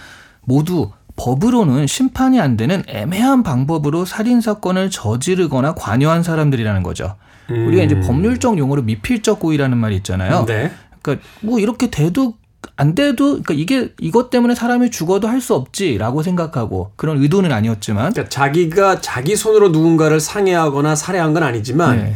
모두 0.45 0.91
법으로는 1.23 1.87
심판이 1.87 2.41
안 2.41 2.57
되는 2.57 2.83
애매한 2.89 3.45
방법으로 3.45 4.05
살인 4.05 4.41
사건을 4.41 4.91
저지르거나 4.91 5.75
관여한 5.75 6.25
사람들이라는 6.25 6.83
거죠. 6.83 7.15
우리가 7.49 7.85
이제 7.85 8.01
법률적 8.01 8.59
용어로 8.59 8.83
미필적 8.83 9.39
고의라는 9.39 9.79
말이 9.79 9.95
있잖아요. 9.97 10.45
네. 10.47 10.73
그러니까 11.01 11.25
뭐 11.41 11.61
이렇게 11.61 11.91
돼도 11.91 12.35
안 12.77 12.95
돼도 12.95 13.43
그러니까 13.43 13.55
이게 13.55 13.93
이것 14.01 14.31
때문에 14.31 14.55
사람이 14.55 14.91
죽어도 14.91 15.29
할 15.29 15.41
수 15.41 15.55
없지라고 15.55 16.23
생각하고 16.23 16.93
그런 16.97 17.21
의도는 17.23 17.53
아니었지만 17.53 18.13
그러니까 18.13 18.29
자기가 18.29 19.01
자기 19.01 19.37
손으로 19.37 19.69
누군가를 19.69 20.19
상해하거나 20.21 20.95
살해한 20.97 21.35
건 21.35 21.43
아니지만 21.45 21.99
네. 21.99 22.15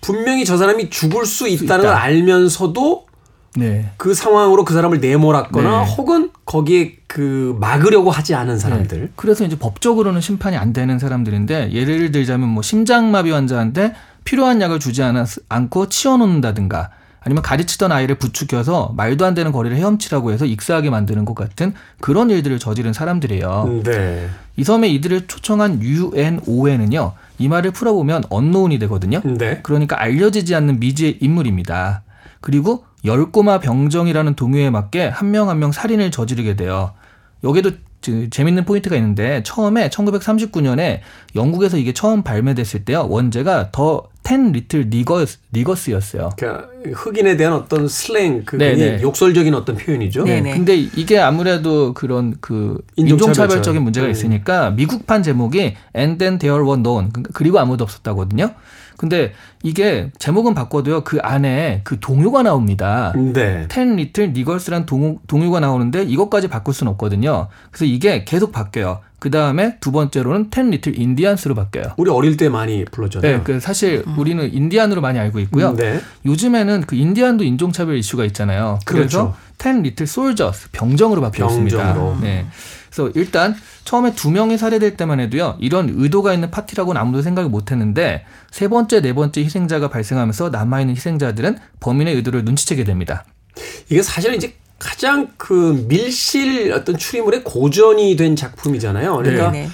분명히 0.00 0.44
저 0.44 0.58
사람이 0.58 0.90
죽을 0.90 1.24
수 1.24 1.48
있다는 1.48 1.84
있다. 1.84 1.92
걸 1.92 2.02
알면서도 2.02 3.06
네. 3.56 3.90
그 3.96 4.14
상황으로 4.14 4.64
그 4.64 4.74
사람을 4.74 5.00
내몰았거나 5.00 5.84
네. 5.84 5.94
혹은 5.94 6.30
거기에 6.44 6.96
그 7.06 7.56
막으려고 7.60 8.10
하지 8.10 8.34
않은 8.34 8.58
사람들. 8.58 9.00
네. 9.00 9.08
그래서 9.16 9.44
이제 9.44 9.56
법적으로는 9.58 10.20
심판이 10.20 10.56
안 10.56 10.72
되는 10.72 10.98
사람들인데 10.98 11.72
예를 11.72 12.10
들자면 12.10 12.48
뭐 12.48 12.62
심장마비 12.62 13.30
환자한테 13.30 13.94
필요한 14.24 14.60
약을 14.60 14.80
주지 14.80 15.02
않았, 15.02 15.38
않고 15.48 15.88
치워놓는다든가 15.88 16.90
아니면 17.20 17.42
가르치던 17.42 17.90
아이를 17.90 18.16
부추겨서 18.16 18.92
말도 18.96 19.24
안 19.24 19.32
되는 19.34 19.50
거리를 19.50 19.76
헤엄치라고 19.76 20.32
해서 20.32 20.44
익사하게 20.44 20.90
만드는 20.90 21.24
것 21.24 21.34
같은 21.34 21.72
그런 22.00 22.30
일들을 22.30 22.58
저지른 22.58 22.92
사람들이에요. 22.92 23.82
네. 23.84 24.28
이 24.56 24.64
섬에 24.64 24.88
이들을 24.88 25.26
초청한 25.26 25.80
UNON은요. 25.82 27.12
이 27.38 27.48
말을 27.48 27.70
풀어보면 27.70 28.24
언노운이 28.28 28.78
되거든요. 28.80 29.22
네. 29.24 29.60
그러니까 29.62 30.00
알려지지 30.00 30.54
않는 30.54 30.80
미지의 30.80 31.18
인물입니다. 31.20 32.02
그리고 32.40 32.84
열꼬마 33.04 33.60
병정이라는 33.60 34.34
동요에 34.34 34.70
맞게 34.70 35.08
한 35.08 35.30
명 35.30 35.48
한명 35.48 35.72
살인을 35.72 36.10
저지르게 36.10 36.54
돼요. 36.56 36.92
여기에도 37.42 37.70
그 38.04 38.28
재밌는 38.28 38.66
포인트가 38.66 38.96
있는데 38.96 39.42
처음에 39.44 39.88
1939년에 39.88 41.00
영국에서 41.34 41.78
이게 41.78 41.92
처음 41.94 42.22
발매됐을 42.22 42.84
때요. 42.84 43.06
원제가 43.08 43.70
The 43.72 44.12
Ten 44.12 44.52
Little 44.52 44.88
Niggers, 44.90 45.38
Niggers였어요. 45.52 46.30
그러니까 46.36 46.68
흑인에 46.92 47.36
대한 47.38 47.54
어떤 47.54 47.88
slang, 47.88 48.42
그 48.44 48.56
네, 48.56 48.74
네. 48.76 49.02
욕설적인 49.02 49.54
어떤 49.54 49.76
표현이죠. 49.76 50.24
네, 50.24 50.42
네. 50.42 50.52
근데 50.52 50.76
이게 50.76 51.18
아무래도 51.18 51.94
그런 51.94 52.36
그 52.42 52.78
인종차별적. 52.96 53.28
인종차별적인 53.28 53.82
문제가 53.82 54.06
음. 54.06 54.10
있으니까 54.10 54.70
미국판 54.72 55.22
제목이 55.22 55.74
And 55.96 56.18
Then 56.18 56.38
There 56.38 56.62
Were 56.62 56.78
None 56.78 57.10
그리고 57.32 57.58
아무도 57.58 57.84
없었다거든요. 57.84 58.50
근데 58.96 59.32
이게 59.62 60.10
제목은 60.18 60.54
바꿔도요 60.54 61.04
그 61.04 61.18
안에 61.22 61.80
그 61.84 61.98
동요가 62.00 62.42
나옵니다. 62.42 63.12
네. 63.16 63.66
Ten 63.68 63.96
Little 63.96 64.32
Niggers란 64.32 64.86
동요, 64.86 65.16
동요가 65.26 65.60
나오는데 65.60 66.02
이것까지 66.04 66.48
바꿀 66.48 66.74
수는 66.74 66.92
없거든요. 66.92 67.48
그래서 67.70 67.84
이게 67.84 68.24
계속 68.24 68.52
바뀌어요. 68.52 69.00
그 69.18 69.30
다음에 69.30 69.78
두 69.80 69.90
번째로는 69.90 70.50
Ten 70.50 70.68
Little 70.70 70.98
Indians로 70.98 71.54
바뀌어요. 71.54 71.94
우리 71.96 72.10
어릴 72.10 72.36
때 72.36 72.50
많이 72.50 72.84
불렀잖아요. 72.84 73.38
네, 73.38 73.42
그 73.42 73.58
사실 73.58 74.04
우리는 74.18 74.52
인디안으로 74.52 75.00
많이 75.00 75.18
알고 75.18 75.40
있고요. 75.40 75.74
네. 75.74 75.98
요즘에는 76.26 76.82
그 76.82 76.94
인디안도 76.94 77.42
인종차별 77.44 77.96
이슈가 77.96 78.24
있잖아요. 78.26 78.78
그래서. 78.84 79.34
Ten 79.56 79.82
Little 79.82 80.06
Soldiers 80.06 80.70
병정으로 80.72 81.20
바뀌었습니다. 81.22 81.76
병정으로. 81.78 82.18
네. 82.20 82.44
그래서 82.94 83.10
일단 83.16 83.56
처음에 83.84 84.14
두 84.14 84.30
명이 84.30 84.56
살해될 84.56 84.96
때만 84.96 85.18
해도요 85.18 85.56
이런 85.60 85.92
의도가 85.96 86.32
있는 86.32 86.50
파티라고는 86.52 87.00
아무도 87.00 87.22
생각을 87.22 87.50
못 87.50 87.72
했는데 87.72 88.24
세 88.52 88.68
번째 88.68 89.00
네 89.00 89.12
번째 89.12 89.42
희생자가 89.42 89.88
발생하면서 89.88 90.50
남아 90.50 90.80
있는 90.80 90.94
희생자들은 90.94 91.58
범인의 91.80 92.14
의도를 92.14 92.44
눈치채게 92.44 92.84
됩니다. 92.84 93.24
이게 93.90 94.00
사실은 94.00 94.36
이제 94.36 94.54
가장 94.78 95.32
그 95.36 95.84
밀실 95.88 96.72
어떤 96.72 96.96
추리물의 96.96 97.42
고전이 97.42 98.14
된 98.16 98.36
작품이잖아요. 98.36 99.16
그러니까 99.16 99.50
네. 99.50 99.68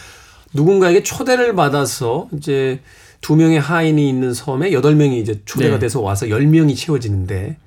누군가에게 0.54 1.02
초대를 1.02 1.54
받아서 1.54 2.28
이제 2.36 2.80
두 3.20 3.36
명의 3.36 3.60
하인이 3.60 4.08
있는 4.08 4.32
섬에 4.32 4.72
여덟 4.72 4.94
명이 4.94 5.20
이제 5.20 5.40
초대가 5.44 5.74
네. 5.74 5.80
돼서 5.80 6.00
와서 6.00 6.30
열 6.30 6.46
명이 6.46 6.74
채워지는데 6.74 7.58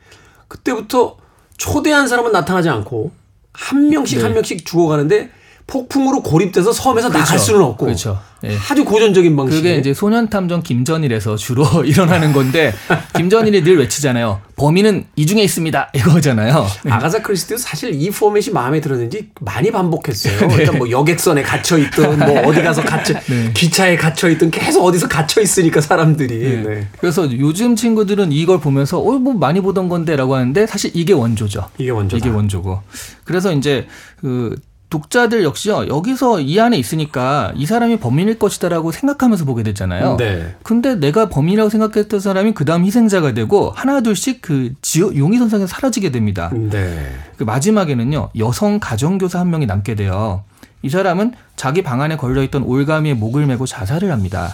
그때부터 0.47 1.17
초대한 1.57 2.07
사람은 2.07 2.31
나타나지 2.31 2.69
않고 2.69 3.11
한 3.53 3.89
명씩 3.89 4.17
네. 4.17 4.23
한 4.23 4.33
명씩 4.33 4.65
죽어가는데 4.65 5.29
폭풍으로 5.67 6.21
고립돼서 6.21 6.71
섬에서 6.73 7.09
나갈 7.09 7.39
수는 7.39 7.61
없고 7.61 7.85
그렇죠. 7.85 8.19
네. 8.41 8.57
아주 8.69 8.83
고전적인 8.83 9.37
방식. 9.37 9.55
그게 9.55 9.77
이제 9.77 9.93
소년탐정 9.93 10.63
김전일에서 10.63 11.37
주로 11.37 11.63
일어나는 11.85 12.33
건데 12.33 12.73
김전일이 13.15 13.63
늘 13.63 13.77
외치잖아요. 13.79 14.41
범인은 14.57 15.05
이 15.15 15.25
중에 15.25 15.41
있습니다. 15.43 15.91
이거잖아요. 15.95 16.65
아가사 16.89 17.21
크리스티도 17.21 17.57
사실 17.57 17.93
이 17.93 18.09
포맷이 18.11 18.51
마음에 18.53 18.81
들었는지 18.81 19.29
많이 19.39 19.71
반복했어요. 19.71 20.39
네. 20.45 20.47
그러니까 20.47 20.77
뭐 20.77 20.89
여객선에 20.89 21.41
갇혀 21.43 21.77
있든 21.77 22.19
뭐 22.19 22.41
어디 22.41 22.61
가서 22.61 22.83
갇혀 22.83 23.13
기차에 23.55 23.95
갇혀 23.95 24.29
있든 24.31 24.51
계속 24.51 24.83
어디서 24.83 25.07
갇혀 25.07 25.39
있으니까 25.41 25.79
사람들이. 25.79 26.63
네. 26.65 26.87
그래서 26.99 27.31
요즘 27.39 27.77
친구들은 27.77 28.33
이걸 28.33 28.59
보면서 28.59 28.99
어 28.99 29.13
뭐 29.23 29.33
많이 29.33 29.61
보던 29.61 29.87
건데라고 29.87 30.35
하는데 30.35 30.67
사실 30.67 30.91
이게 30.93 31.13
원조죠. 31.13 31.69
이게 31.77 31.91
원조다. 31.91 32.17
이게 32.17 32.35
원조고. 32.35 32.81
그래서 33.23 33.53
이제 33.53 33.87
그 34.19 34.53
독자들 34.93 35.43
역시요 35.43 35.87
여기서 35.87 36.39
이 36.39 36.59
안에 36.59 36.77
있으니까 36.77 37.51
이 37.55 37.65
사람이 37.65 37.97
범인일 37.97 38.37
것이다라고 38.37 38.91
생각하면서 38.91 39.43
보게 39.43 39.63
됐잖아요. 39.63 40.17
네. 40.17 40.55
근데 40.61 40.93
내가 40.93 41.29
범인이라고 41.29 41.71
생각했던 41.71 42.19
사람이 42.19 42.53
그 42.53 42.63
다음 42.63 42.85
희생자가 42.85 43.33
되고 43.33 43.71
하나 43.71 44.01
둘씩 44.01 44.43
그 44.43 44.73
지옥 44.83 45.17
용의 45.17 45.39
선상에서 45.39 45.65
사라지게 45.65 46.11
됩니다. 46.11 46.51
네. 46.53 47.11
그 47.37 47.43
마지막에는요 47.43 48.29
여성 48.37 48.79
가정교사 48.79 49.39
한 49.39 49.49
명이 49.49 49.65
남게 49.65 49.95
돼요. 49.95 50.43
이 50.83 50.89
사람은 50.89 51.33
자기 51.55 51.81
방 51.81 52.01
안에 52.03 52.15
걸려있던 52.15 52.61
올가미에 52.61 53.15
목을 53.15 53.47
메고 53.47 53.65
자살을 53.65 54.11
합니다. 54.11 54.53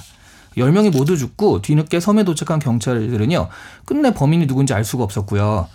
10명이 0.55 0.95
모두 0.95 1.17
죽고 1.17 1.61
뒤늦게 1.61 1.99
섬에 1.99 2.23
도착한 2.23 2.59
경찰들은요 2.59 3.49
끝내 3.83 4.13
범인이 4.13 4.47
누군지 4.47 4.73
알 4.73 4.85
수가 4.85 5.03
없었고요. 5.03 5.67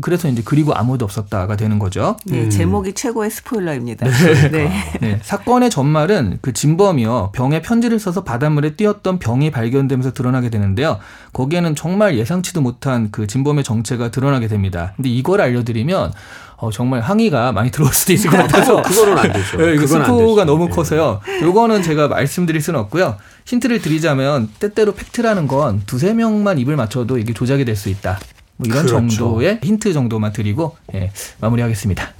그래서 0.00 0.28
이제 0.28 0.40
그리고 0.44 0.72
아무도 0.72 1.04
없었다가 1.04 1.56
되는 1.56 1.80
거죠. 1.80 2.16
네, 2.24 2.48
제목이 2.48 2.92
최고의 2.92 3.28
스포일러입니다. 3.30 4.06
네. 4.52 4.70
네, 5.00 5.18
사건의 5.22 5.68
전말은 5.68 6.38
그 6.42 6.52
진범이요 6.52 7.30
병에 7.32 7.60
편지를 7.60 7.98
써서 7.98 8.22
바닷물에 8.22 8.76
띄었던 8.76 9.18
병이 9.18 9.50
발견되면서 9.50 10.12
드러나게 10.12 10.48
되는데요. 10.48 10.98
거기에는 11.32 11.74
정말 11.74 12.16
예상치도 12.16 12.60
못한 12.60 13.08
그 13.10 13.26
진범의 13.26 13.64
정체가 13.64 14.12
드러나게 14.12 14.46
됩니다. 14.46 14.92
근데 14.94 15.08
이걸 15.08 15.40
알려드리면 15.40 16.12
어, 16.58 16.70
정말 16.70 17.00
항의가 17.00 17.50
많이 17.52 17.70
들어올 17.72 17.92
수도 17.92 18.12
있을 18.12 18.30
것 18.30 18.36
같아서 18.46 18.82
그거는 18.82 19.18
안 19.18 19.32
되죠. 19.32 19.56
네, 19.56 19.74
이거 19.74 19.86
스포가. 19.88 20.44
너무 20.44 20.66
네. 20.66 20.70
커서요. 20.70 21.20
요거는 21.42 21.82
제가 21.82 22.06
말씀드릴 22.06 22.60
수는 22.60 22.78
없고요. 22.80 23.16
힌트를 23.46 23.80
드리자면 23.80 24.50
때때로 24.60 24.94
팩트라는 24.94 25.48
건 25.48 25.82
두세 25.86 26.12
명만 26.14 26.58
입을 26.58 26.76
맞춰도 26.76 27.18
이게 27.18 27.32
조작이 27.32 27.64
될 27.64 27.74
수 27.74 27.88
있다. 27.88 28.20
뭐 28.60 28.66
이런 28.66 28.86
그렇죠. 28.86 29.16
정도의 29.16 29.60
힌트 29.62 29.92
정도만 29.92 30.32
드리고 30.32 30.76
예, 30.94 31.10
마무리하겠습니다. 31.40 32.12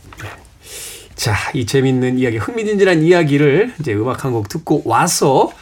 자, 1.15 1.35
이 1.53 1.67
재밌는 1.67 2.19
이야기, 2.19 2.39
흥미진진한 2.39 3.03
이야기를 3.03 3.75
이제 3.79 3.93
음악 3.95 4.25
한 4.25 4.33
곡 4.33 4.49
듣고 4.49 4.81
와서 4.87 5.53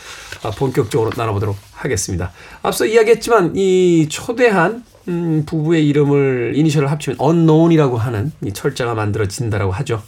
아, 0.45 0.51
본격적으로 0.53 1.11
나눠보도록 1.17 1.57
하겠습니다. 1.73 2.31
앞서 2.63 2.87
이야기했지만 2.87 3.55
이 3.57 4.07
초대한 4.09 4.85
음, 5.09 5.43
부부의 5.47 5.89
이름을 5.89 6.53
이니셜을 6.55 6.91
합치면 6.91 7.19
unknown이라고 7.21 7.97
하는 7.99 8.31
이 8.45 8.53
철자가 8.53 8.95
만들어진다라고 8.95 9.73
하죠. 9.73 10.01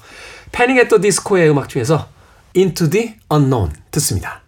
Panic! 0.53 0.77
At 0.79 1.01
The 1.01 1.16
Disco의 1.16 1.51
음악 1.51 1.69
중에서 1.69 2.07
Into 2.57 2.89
the 2.91 3.15
Unknown 3.33 3.73
듣습니다. 3.91 4.40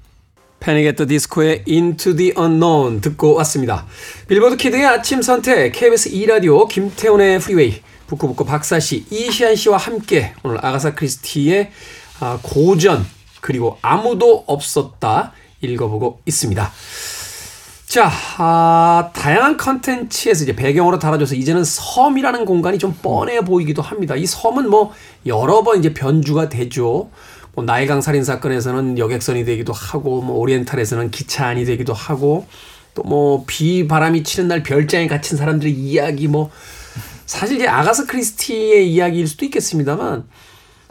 Panic! 0.63 0.87
At 0.87 1.07
The 1.09 1.26
Disco의 1.26 1.65
Into 1.69 2.15
the 2.15 2.35
Unknown 2.39 3.01
듣고 3.01 3.35
왔습니다. 3.35 3.85
빌보드 4.29 4.57
kid의 4.57 4.87
아침 4.87 5.21
선택 5.21 5.73
KBS 5.73 6.13
2라디오 6.13 6.69
김태훈의 6.69 7.41
Freeway 7.41 7.83
북끄북끄 8.07 8.45
박사 8.45 9.07
씨 9.11 9.26
이시한 9.26 9.57
씨와 9.57 9.77
함께 9.77 10.35
오늘 10.45 10.65
아가사 10.65 10.95
크리스티의 10.95 11.73
아, 12.21 12.39
고전 12.43 13.05
그리고 13.41 13.79
아무도 13.83 14.45
없었다 14.47 15.33
읽어보고 15.63 16.21
있습니다. 16.27 16.71
자, 17.87 18.11
아, 18.39 19.11
다양한 19.13 19.57
컨텐츠에서 19.57 20.45
이제 20.45 20.55
배경으로 20.55 21.01
다뤄져서 21.01 21.35
이제는 21.35 21.65
섬이라는 21.65 22.45
공간이 22.45 22.79
좀 22.79 22.97
뻔해 23.03 23.41
보이기도 23.41 23.83
합니다. 23.83 24.15
이 24.15 24.27
섬은 24.27 24.71
뭐 24.71 24.93
여러 25.27 25.63
번 25.63 25.81
이제 25.81 25.93
변주가 25.93 26.49
되죠. 26.49 27.11
뭐 27.55 27.65
나일강 27.65 28.01
살인 28.01 28.25
사건에서는 28.25 28.99
여객선이 28.99 29.45
되기도 29.45 29.73
하고, 29.73 30.23
뭐 30.23 30.39
오리엔탈에서는 30.39 31.11
기차 31.11 31.47
안이 31.47 31.65
되기도 31.65 31.93
하고, 31.93 32.47
또 32.95 33.03
뭐 33.05 33.45
비 33.47 33.89
바람이 33.89 34.23
치는 34.23 34.49
날 34.49 34.63
별장에 34.63 35.07
갇힌 35.07 35.39
사람들의 35.39 35.73
이야기 35.73 36.29
뭐 36.29 36.51
사실 37.25 37.57
이제 37.57 37.67
아가사 37.67 38.05
크리스티의 38.05 38.93
이야기일 38.93 39.27
수도 39.27 39.47
있겠습니다만 39.47 40.25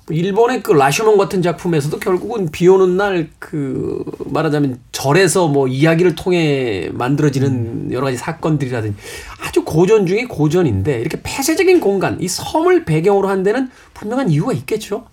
뭐 0.08 0.15
일본의 0.17 0.63
그 0.63 0.71
라쇼몬 0.71 1.19
같은 1.19 1.43
작품에서도 1.43 2.00
결국은 2.00 2.50
비 2.50 2.67
오는 2.67 2.97
날 2.97 3.30
그 3.38 4.04
말하자면 4.26 4.80
절에서 4.91 5.47
뭐 5.47 5.67
이야기를 5.67 6.15
통해 6.15 6.89
만들어지는 6.93 7.91
여러 7.91 8.06
가지 8.06 8.17
사건들이라든지 8.17 8.97
아주 9.45 9.63
고전 9.63 10.08
중에 10.08 10.24
고전인데 10.24 11.02
이렇게 11.02 11.19
폐쇄적인 11.21 11.82
공간 11.82 12.19
이 12.19 12.28
섬을 12.28 12.86
배경으로 12.86 13.30
한 13.30 13.43
데는 13.43 13.69
분명한 13.93 14.32
이유가 14.32 14.54
있겠죠. 14.54 15.06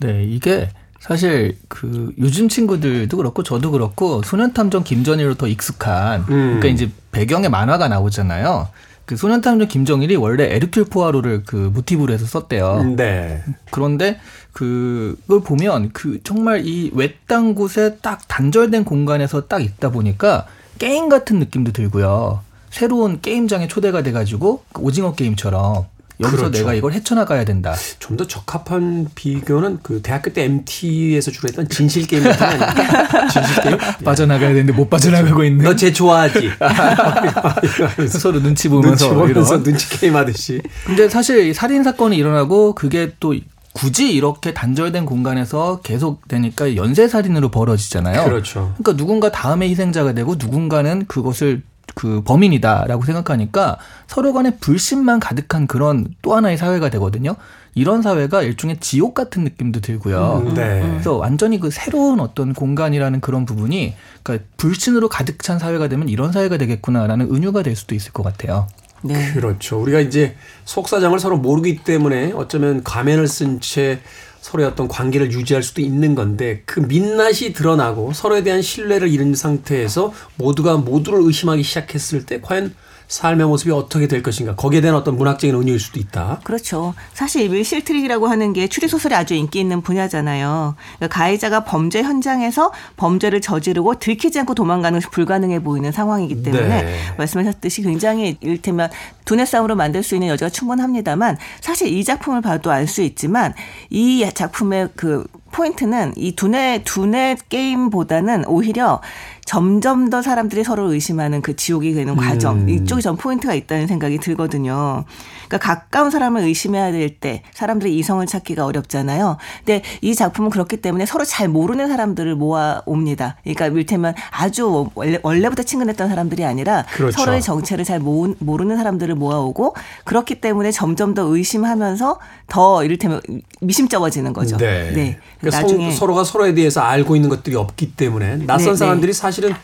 네, 0.00 0.22
이게 0.24 0.68
사실 1.00 1.56
그 1.68 2.12
요즘 2.18 2.48
친구들도 2.48 3.16
그렇고 3.16 3.42
저도 3.42 3.70
그렇고 3.70 4.22
소년탐정 4.22 4.84
김전일로 4.84 5.34
더 5.34 5.46
익숙한 5.46 6.26
그러니까 6.26 6.68
이제 6.68 6.90
배경에 7.12 7.48
만화가 7.48 7.88
나오잖아요. 7.88 8.68
그 9.04 9.16
소년탐정 9.16 9.68
김정일이 9.68 10.16
원래 10.16 10.58
에르큘 10.58 10.90
포아로를 10.90 11.44
그 11.46 11.70
모티브로 11.72 12.12
해서 12.12 12.26
썼대요. 12.26 12.94
네. 12.96 13.42
그런데 13.70 14.18
그걸 14.52 15.42
보면 15.42 15.90
그 15.92 16.20
정말 16.24 16.66
이 16.66 16.90
외딴 16.92 17.54
곳에 17.54 17.98
딱 18.02 18.26
단절된 18.26 18.84
공간에서 18.84 19.46
딱 19.46 19.62
있다 19.62 19.90
보니까 19.90 20.46
게임 20.78 21.08
같은 21.08 21.38
느낌도 21.38 21.72
들고요. 21.72 22.40
새로운 22.70 23.20
게임장에 23.20 23.68
초대가 23.68 24.02
돼가지고 24.02 24.64
그 24.72 24.82
오징어 24.82 25.14
게임처럼 25.14 25.86
여기서 26.20 26.36
그렇죠. 26.44 26.58
내가 26.58 26.74
이걸 26.74 26.92
헤쳐나가야 26.92 27.44
된다. 27.44 27.74
좀 27.98 28.16
더 28.16 28.26
적합한 28.26 29.08
비교는 29.14 29.80
그 29.82 30.00
대학교 30.02 30.32
때 30.32 30.44
MT에서 30.44 31.30
주로 31.30 31.48
했던 31.48 31.68
진실 31.68 32.06
게임 32.06 32.22
같은? 32.24 32.58
진실 33.28 33.62
게임? 33.62 33.78
빠져나가야 34.04 34.48
되는데 34.54 34.72
못 34.72 34.88
빠져나가고 34.88 35.44
있는. 35.44 35.64
너 35.64 35.74
쟤 35.76 35.92
좋아하지? 35.92 36.50
서로 38.08 38.40
눈치 38.40 38.68
눈치 38.68 38.68
보면서 38.68 39.14
보면서 39.14 39.54
이런. 39.56 39.62
눈치 39.62 39.88
게임 39.90 40.16
하듯이. 40.16 40.62
근데 40.86 41.08
사실 41.08 41.46
이 41.48 41.54
살인 41.54 41.82
사건이 41.84 42.16
일어나고 42.16 42.74
그게 42.74 43.12
또 43.20 43.34
굳이 43.72 44.10
이렇게 44.14 44.54
단절된 44.54 45.04
공간에서 45.04 45.80
계속 45.82 46.26
되니까 46.28 46.76
연쇄 46.76 47.08
살인으로 47.08 47.50
벌어지잖아요. 47.50 48.24
그렇죠. 48.24 48.72
그러니까 48.78 48.96
누군가 48.96 49.30
다음에 49.30 49.68
희생자가 49.68 50.14
되고 50.14 50.36
누군가는 50.38 51.04
그것을 51.06 51.62
그 51.94 52.22
범인이다라고 52.24 53.04
생각하니까 53.04 53.78
서로 54.06 54.32
간에 54.32 54.56
불신만 54.58 55.20
가득한 55.20 55.66
그런 55.66 56.08
또 56.22 56.34
하나의 56.34 56.56
사회가 56.56 56.90
되거든요. 56.90 57.36
이런 57.74 58.00
사회가 58.00 58.42
일종의 58.42 58.78
지옥 58.80 59.14
같은 59.14 59.44
느낌도 59.44 59.80
들고요. 59.80 60.44
음, 60.46 60.54
네. 60.54 60.80
그래서 60.80 61.16
완전히 61.16 61.60
그 61.60 61.70
새로운 61.70 62.20
어떤 62.20 62.54
공간이라는 62.54 63.20
그런 63.20 63.44
부분이 63.44 63.94
그러니까 64.22 64.48
불신으로 64.56 65.08
가득 65.08 65.42
찬 65.42 65.58
사회가 65.58 65.88
되면 65.88 66.08
이런 66.08 66.32
사회가 66.32 66.56
되겠구나라는 66.56 67.34
은유가 67.34 67.62
될 67.62 67.76
수도 67.76 67.94
있을 67.94 68.12
것 68.12 68.22
같아요. 68.22 68.66
네. 69.02 69.32
그렇죠. 69.34 69.80
우리가 69.80 70.00
이제 70.00 70.36
속사정을 70.64 71.18
서로 71.18 71.36
모르기 71.36 71.84
때문에 71.84 72.32
어쩌면 72.32 72.82
가면을 72.82 73.28
쓴 73.28 73.60
채 73.60 74.00
서로의 74.46 74.68
어떤 74.68 74.86
관계를 74.86 75.32
유지할 75.32 75.64
수도 75.64 75.80
있는 75.80 76.14
건데 76.14 76.62
그 76.66 76.78
민낯이 76.78 77.52
드러나고 77.52 78.12
서로에 78.12 78.44
대한 78.44 78.62
신뢰를 78.62 79.08
잃은 79.08 79.34
상태에서 79.34 80.12
모두가 80.36 80.76
모두를 80.76 81.18
의심하기 81.22 81.64
시작했을 81.64 82.26
때 82.26 82.40
과연 82.40 82.72
삶의 83.08 83.46
모습이 83.46 83.70
어떻게 83.70 84.08
될 84.08 84.22
것인가 84.22 84.56
거기에 84.56 84.80
대한 84.80 84.96
어떤 84.96 85.16
문학적인 85.16 85.54
은유일 85.54 85.78
수도 85.78 86.00
있다. 86.00 86.40
그렇죠. 86.42 86.94
사실 87.12 87.42
이 87.42 87.48
밀실 87.48 87.84
트릭이라고 87.84 88.26
하는 88.26 88.52
게 88.52 88.68
추리 88.68 88.88
소설이 88.88 89.14
아주 89.14 89.34
인기 89.34 89.60
있는 89.60 89.80
분야잖아요. 89.82 90.74
그러니까 90.96 91.16
가해자가 91.16 91.64
범죄 91.64 92.02
현장에서 92.02 92.72
범죄를 92.96 93.40
저지르고 93.40 93.98
들키지 93.98 94.40
않고 94.40 94.54
도망가는 94.54 94.98
것이 94.98 95.10
불가능해 95.10 95.62
보이는 95.62 95.92
상황이기 95.92 96.42
때문에 96.42 96.82
네. 96.82 96.98
말씀하셨듯이 97.16 97.82
굉장히 97.82 98.36
이를테면 98.40 98.90
두뇌 99.24 99.44
싸움으로 99.44 99.76
만들 99.76 100.02
수 100.02 100.14
있는 100.14 100.28
여지가 100.28 100.50
충분합니다만 100.50 101.36
사실 101.60 101.88
이 101.88 102.02
작품을 102.04 102.40
봐도 102.40 102.70
알 102.70 102.86
수 102.86 103.02
있지만 103.02 103.52
이 103.90 104.24
작품의 104.32 104.90
그 104.94 105.26
포인트는 105.50 106.12
이 106.16 106.36
두뇌 106.36 106.82
두뇌 106.84 107.36
게임보다는 107.48 108.44
오히려 108.46 109.00
점점 109.46 110.10
더 110.10 110.20
사람들이 110.20 110.64
서로를 110.64 110.92
의심하는 110.94 111.40
그 111.40 111.56
지옥이 111.56 111.94
되는 111.94 112.16
과정 112.16 112.58
음. 112.62 112.68
이쪽이 112.68 113.00
전 113.00 113.16
포인트가 113.16 113.54
있다는 113.54 113.86
생각이 113.86 114.18
들거든요. 114.18 115.04
그러니까 115.48 115.58
가까운 115.58 116.10
사람을 116.10 116.42
의심해야 116.42 116.92
될 116.92 117.06
때 117.20 117.42
사람들이 117.54 117.96
이성을 117.98 118.24
찾기가 118.26 118.64
어렵잖아요. 118.64 119.36
근데 119.64 119.82
이 120.00 120.14
작품은 120.14 120.50
그렇기 120.50 120.78
때문에 120.78 121.06
서로 121.06 121.24
잘 121.24 121.48
모르는 121.48 121.88
사람들을 121.88 122.34
모아 122.34 122.82
옵니다. 122.86 123.36
그러니까 123.42 123.66
일테면 123.66 124.14
아주 124.30 124.88
원래, 124.94 125.18
원래 125.22 125.48
부터 125.48 125.62
친근했던 125.62 126.08
사람들이 126.08 126.44
아니라 126.44 126.84
그렇죠. 126.92 127.18
서로의 127.18 127.42
정체를 127.42 127.84
잘 127.84 128.00
모, 128.00 128.34
모르는 128.38 128.76
사람들을 128.76 129.14
모아오고 129.14 129.74
그렇기 130.04 130.40
때문에 130.40 130.70
점점 130.72 131.14
더 131.14 131.22
의심하면서 131.22 132.18
더 132.48 132.84
이를테면 132.84 133.20
미심쩍어지는 133.60 134.32
거죠. 134.32 134.56
네. 134.56 135.18
그러니까 135.40 135.62
나중에 135.62 135.92
서, 135.92 136.06
로가 136.06 136.24
서로에 136.24 136.54
대해서 136.54 136.80
알고 136.80 137.16
있는 137.16 137.28
것들이 137.28 137.56
없기 137.56 137.92
때문에 137.92 138.38
낯선 138.46 138.72
네, 138.72 138.76
사람들이 138.76 139.12
사실은 139.12 139.54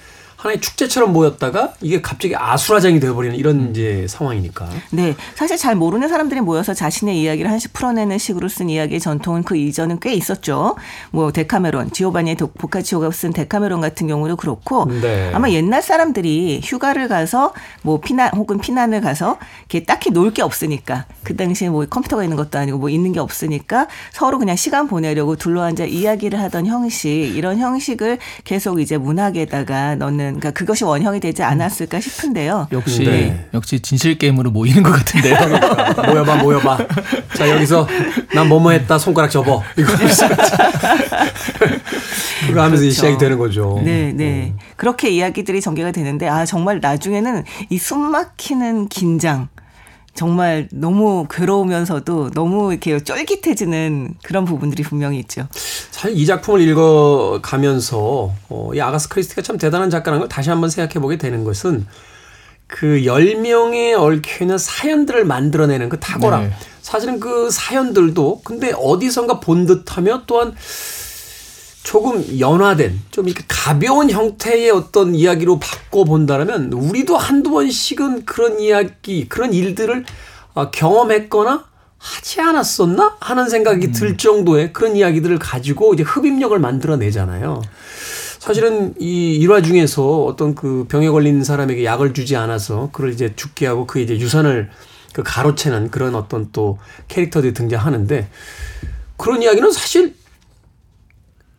하나의 0.42 0.60
축제처럼 0.60 1.12
모였다가 1.12 1.74
이게 1.80 2.00
갑자기 2.02 2.34
아수라장이 2.34 2.98
되어버리는 2.98 3.36
이런 3.36 3.70
이제 3.70 4.06
상황이니까. 4.08 4.68
네, 4.90 5.14
사실 5.36 5.56
잘 5.56 5.76
모르는 5.76 6.08
사람들이 6.08 6.40
모여서 6.40 6.74
자신의 6.74 7.20
이야기를 7.20 7.48
한씩 7.48 7.72
풀어내는 7.72 8.18
식으로 8.18 8.48
쓴 8.48 8.68
이야기의 8.68 8.98
전통은 8.98 9.44
그 9.44 9.56
이전은 9.56 10.00
꽤 10.00 10.12
있었죠. 10.14 10.74
뭐 11.12 11.30
데카메론, 11.30 11.92
지오바니 11.92 12.34
보카치오가 12.34 13.12
쓴 13.12 13.32
데카메론 13.32 13.80
같은 13.80 14.08
경우도 14.08 14.34
그렇고 14.34 14.86
네. 14.86 15.30
아마 15.32 15.48
옛날 15.50 15.80
사람들이 15.80 16.60
휴가를 16.64 17.06
가서 17.06 17.54
뭐 17.82 18.00
피난 18.00 18.30
혹은 18.34 18.58
피난을 18.58 19.00
가서 19.00 19.38
이렇게 19.68 19.84
딱히 19.84 20.10
놀 20.10 20.32
게 20.32 20.40
없으니까 20.40 21.04
그 21.24 21.36
당시에 21.36 21.68
뭐 21.68 21.84
컴퓨터가 21.84 22.22
있는 22.22 22.38
것도 22.38 22.58
아니고 22.58 22.78
뭐 22.78 22.88
있는 22.88 23.12
게 23.12 23.20
없으니까 23.20 23.86
서로 24.12 24.38
그냥 24.38 24.56
시간 24.56 24.88
보내려고 24.88 25.36
둘러앉아 25.36 25.84
이야기를 25.84 26.40
하던 26.40 26.64
형식 26.64 27.10
이런 27.10 27.58
형식을 27.58 28.16
계속 28.44 28.80
이제 28.80 28.96
문학에다가 28.96 29.96
넣는 29.96 30.31
그러니까 30.38 30.50
그것이 30.50 30.84
원형이 30.84 31.20
되지 31.20 31.42
않았을까 31.42 32.00
싶은데요. 32.00 32.68
역시 32.72 33.04
네. 33.04 33.46
역시 33.54 33.80
진실 33.80 34.18
게임으로 34.18 34.50
모이는 34.50 34.82
것 34.82 34.92
같은데요. 34.92 35.36
모여봐 36.08 36.36
모여봐. 36.36 36.78
자 37.34 37.48
여기서 37.48 37.86
난 38.34 38.48
뭐뭐 38.48 38.72
했다 38.72 38.98
손가락 38.98 39.30
접어. 39.30 39.62
이거 39.76 39.92
하면서 39.92 40.28
그거 42.46 42.62
하면서 42.62 42.82
이제 42.82 42.92
시작이 42.92 43.18
되는 43.18 43.38
거죠. 43.38 43.80
네, 43.84 44.12
네. 44.12 44.54
그렇게 44.76 45.10
이야기들이 45.10 45.60
전개가 45.60 45.92
되는데 45.92 46.28
아 46.28 46.44
정말 46.44 46.80
나중에는 46.80 47.44
이 47.70 47.78
숨막히는 47.78 48.88
긴장 48.88 49.48
정말 50.14 50.68
너무 50.70 51.26
괴로우면서도 51.30 52.30
너무 52.32 52.72
이렇게 52.72 53.02
쫄깃해지는 53.02 54.14
그런 54.22 54.44
부분들이 54.44 54.82
분명히 54.82 55.18
있죠. 55.20 55.48
사실 55.90 56.18
이 56.18 56.26
작품을 56.26 56.60
읽어가면서 56.60 58.32
어, 58.48 58.70
이 58.74 58.80
아가스 58.80 59.08
크리스티가 59.08 59.42
참 59.42 59.56
대단한 59.56 59.88
작가라는 59.90 60.20
걸 60.20 60.28
다시 60.28 60.50
한번 60.50 60.68
생각해 60.68 61.00
보게 61.00 61.16
되는 61.16 61.44
것은 61.44 61.86
그 62.66 63.02
10명에 63.04 63.94
얽혀있는 63.94 64.58
사연들을 64.58 65.24
만들어내는 65.24 65.88
그 65.88 66.00
탁월함. 66.00 66.44
네. 66.44 66.52
사실은 66.80 67.20
그 67.20 67.50
사연들도 67.50 68.42
근데 68.44 68.72
어디선가 68.76 69.40
본 69.40 69.66
듯하며 69.66 70.24
또한 70.26 70.54
조금 71.82 72.24
연화된 72.38 73.00
좀 73.10 73.28
이렇게 73.28 73.44
가벼운 73.48 74.10
형태의 74.10 74.70
어떤 74.70 75.14
이야기로 75.14 75.58
바꿔본다면 75.58 76.72
우리도 76.72 77.16
한두 77.16 77.50
번씩은 77.50 78.24
그런 78.24 78.60
이야기, 78.60 79.28
그런 79.28 79.52
일들을 79.52 80.04
어, 80.54 80.70
경험했거나 80.70 81.64
하지 81.98 82.40
않았었나 82.40 83.16
하는 83.20 83.48
생각이 83.48 83.92
들 83.92 84.16
정도의 84.16 84.72
그런 84.72 84.96
이야기들을 84.96 85.38
가지고 85.38 85.94
이제 85.94 86.02
흡입력을 86.02 86.56
만들어내잖아요. 86.58 87.62
사실은 88.38 88.94
이 88.98 89.36
일화 89.36 89.62
중에서 89.62 90.24
어떤 90.24 90.56
그 90.56 90.86
병에 90.88 91.08
걸린 91.08 91.44
사람에게 91.44 91.84
약을 91.84 92.12
주지 92.12 92.34
않아서 92.36 92.90
그를 92.92 93.12
이제 93.12 93.32
죽게 93.36 93.66
하고 93.66 93.86
그 93.86 94.00
이제 94.00 94.18
유산을 94.18 94.68
그 95.12 95.22
가로채는 95.22 95.92
그런 95.92 96.16
어떤 96.16 96.50
또 96.52 96.78
캐릭터들이 97.06 97.54
등장하는데 97.54 98.28
그런 99.16 99.42
이야기는 99.42 99.70
사실 99.70 100.16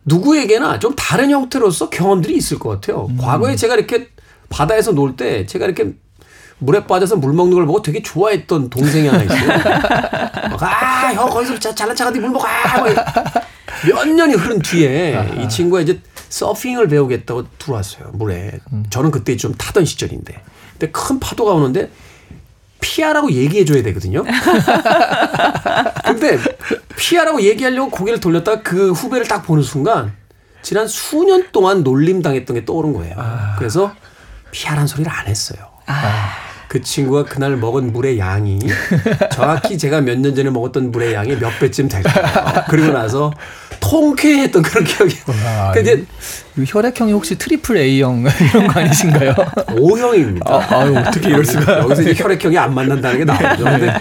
누구에게나 0.04 0.78
좀 0.78 0.94
다른 0.96 1.30
형태로서 1.30 1.90
경험들이 1.90 2.36
있을 2.36 2.58
것 2.58 2.68
같아요. 2.70 3.08
과거에 3.20 3.56
제가 3.56 3.74
이렇게 3.74 4.08
바다에서 4.48 4.92
놀 4.92 5.16
때 5.16 5.46
제가 5.46 5.64
이렇게 5.64 5.92
물에 6.58 6.86
빠져서 6.86 7.16
물 7.16 7.32
먹는 7.32 7.54
걸 7.54 7.66
보고 7.66 7.82
되게 7.82 8.00
좋아했던 8.02 8.70
동생이 8.70 9.08
하나 9.08 9.22
있어요. 9.24 9.48
막, 10.50 10.62
아, 10.62 11.12
형 11.12 11.28
거기서 11.28 11.58
자- 11.58 11.74
잘난 11.74 11.96
척하더니 11.96 12.20
물 12.20 12.30
먹어. 12.30 12.46
아, 12.46 12.80
막몇 12.82 14.08
년이 14.08 14.34
흐른 14.34 14.60
뒤에 14.60 15.40
이 15.42 15.48
친구가 15.48 15.80
이제 15.82 16.00
서핑을 16.28 16.88
배우겠다고 16.88 17.44
들어왔어요 17.58 18.10
물에. 18.12 18.60
저는 18.90 19.10
그때 19.10 19.36
좀 19.36 19.54
타던 19.54 19.84
시절인데, 19.84 20.40
근데 20.72 20.90
큰 20.92 21.18
파도가 21.20 21.52
오는데 21.52 21.90
피하라고 22.88 23.32
얘기해줘야 23.32 23.82
되거든요. 23.84 24.24
근데 26.04 26.38
피하라고 26.96 27.40
얘기하려고 27.40 27.90
고개를 27.90 28.20
돌렸다가 28.20 28.60
그 28.62 28.92
후배를 28.92 29.26
딱 29.26 29.42
보는 29.42 29.62
순간 29.62 30.12
지난 30.60 30.86
수년 30.86 31.46
동안 31.50 31.82
놀림 31.82 32.20
당했던 32.20 32.54
게 32.54 32.64
떠오른 32.66 32.92
거예요. 32.92 33.16
그래서 33.58 33.94
피하라는 34.50 34.86
소리를 34.86 35.10
안 35.10 35.26
했어요. 35.26 35.58
그 36.68 36.82
친구가 36.82 37.24
그날 37.24 37.56
먹은 37.56 37.92
물의 37.92 38.18
양이 38.18 38.58
정확히 39.32 39.78
제가 39.78 40.00
몇 40.02 40.18
년 40.18 40.34
전에 40.34 40.50
먹었던 40.50 40.90
물의 40.90 41.14
양의 41.14 41.38
몇 41.38 41.58
배쯤 41.60 41.88
될 41.88 42.02
거예요. 42.02 42.64
그리고 42.68 42.92
나서 42.92 43.32
통쾌했던 43.90 44.62
그런 44.62 44.84
기억이. 44.84 45.16
그러니까 45.24 45.80
이제 45.80 46.04
이 46.58 46.64
혈액형이 46.66 47.12
혹시 47.12 47.36
triple 47.36 47.76
A형 47.76 48.24
이런 48.54 48.66
거 48.68 48.80
아니신가요? 48.80 49.34
O형입니다. 49.78 50.74
아유, 50.74 50.96
어떻게 50.96 51.28
이럴 51.28 51.44
수가. 51.44 51.80
여기서 51.80 52.02
이제 52.02 52.14
혈액형이 52.22 52.56
안 52.56 52.74
맞는다는 52.74 53.18
게 53.18 53.24
나오죠. 53.24 53.64
근데 53.64 53.92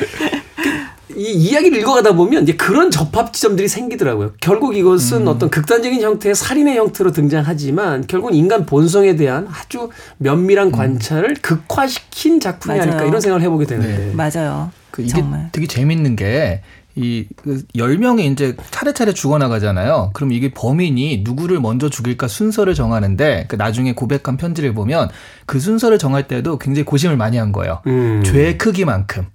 이 1.16 1.32
이야기를 1.32 1.78
읽어가다 1.80 2.14
보면 2.14 2.44
이제 2.44 2.54
그런 2.54 2.90
접합 2.90 3.34
지점들이 3.34 3.68
생기더라고요. 3.68 4.32
결국 4.42 4.76
이것은 4.76 5.28
어떤 5.28 5.50
극단적인 5.50 6.02
형태의 6.02 6.34
살인의 6.34 6.76
형태로 6.78 7.12
등장하지만 7.12 8.06
결국 8.08 8.34
인간 8.34 8.66
본성에 8.66 9.16
대한 9.16 9.48
아주 9.52 9.90
면밀한 10.18 10.72
관찰을 10.72 11.36
극화시킨 11.42 12.40
작품이 12.40 12.78
맞아요. 12.78 12.90
아닐까 12.90 13.06
이런 13.08 13.22
생각을 13.22 13.44
해보게 13.44 13.66
되는데. 13.66 14.12
맞아요. 14.16 14.72
그 14.90 15.02
이게 15.04 15.12
정말. 15.12 15.50
되게 15.52 15.68
재밌는 15.68 16.16
게. 16.16 16.62
이, 16.96 17.26
그 17.36 17.64
10명이 17.76 18.32
이제 18.32 18.56
차례차례 18.72 19.14
죽어나가잖아요. 19.14 20.12
그럼 20.14 20.32
이게 20.32 20.52
범인이 20.52 21.22
누구를 21.24 21.60
먼저 21.60 21.90
죽일까 21.90 22.28
순서를 22.28 22.76
정하는데, 22.76 23.46
그 23.48 23.56
나중에 23.56 23.94
고백한 23.94 24.38
편지를 24.38 24.74
보면 24.74 25.10
그 25.46 25.60
순서를 25.60 25.98
정할 25.98 26.28
때도 26.28 26.60
굉장히 26.60 26.86
고심을 26.86 27.18
많이 27.18 27.38
한 27.38 27.52
거예요. 27.52 27.82
음. 27.88 28.22
죄의 28.24 28.58
크기만큼. 28.58 29.26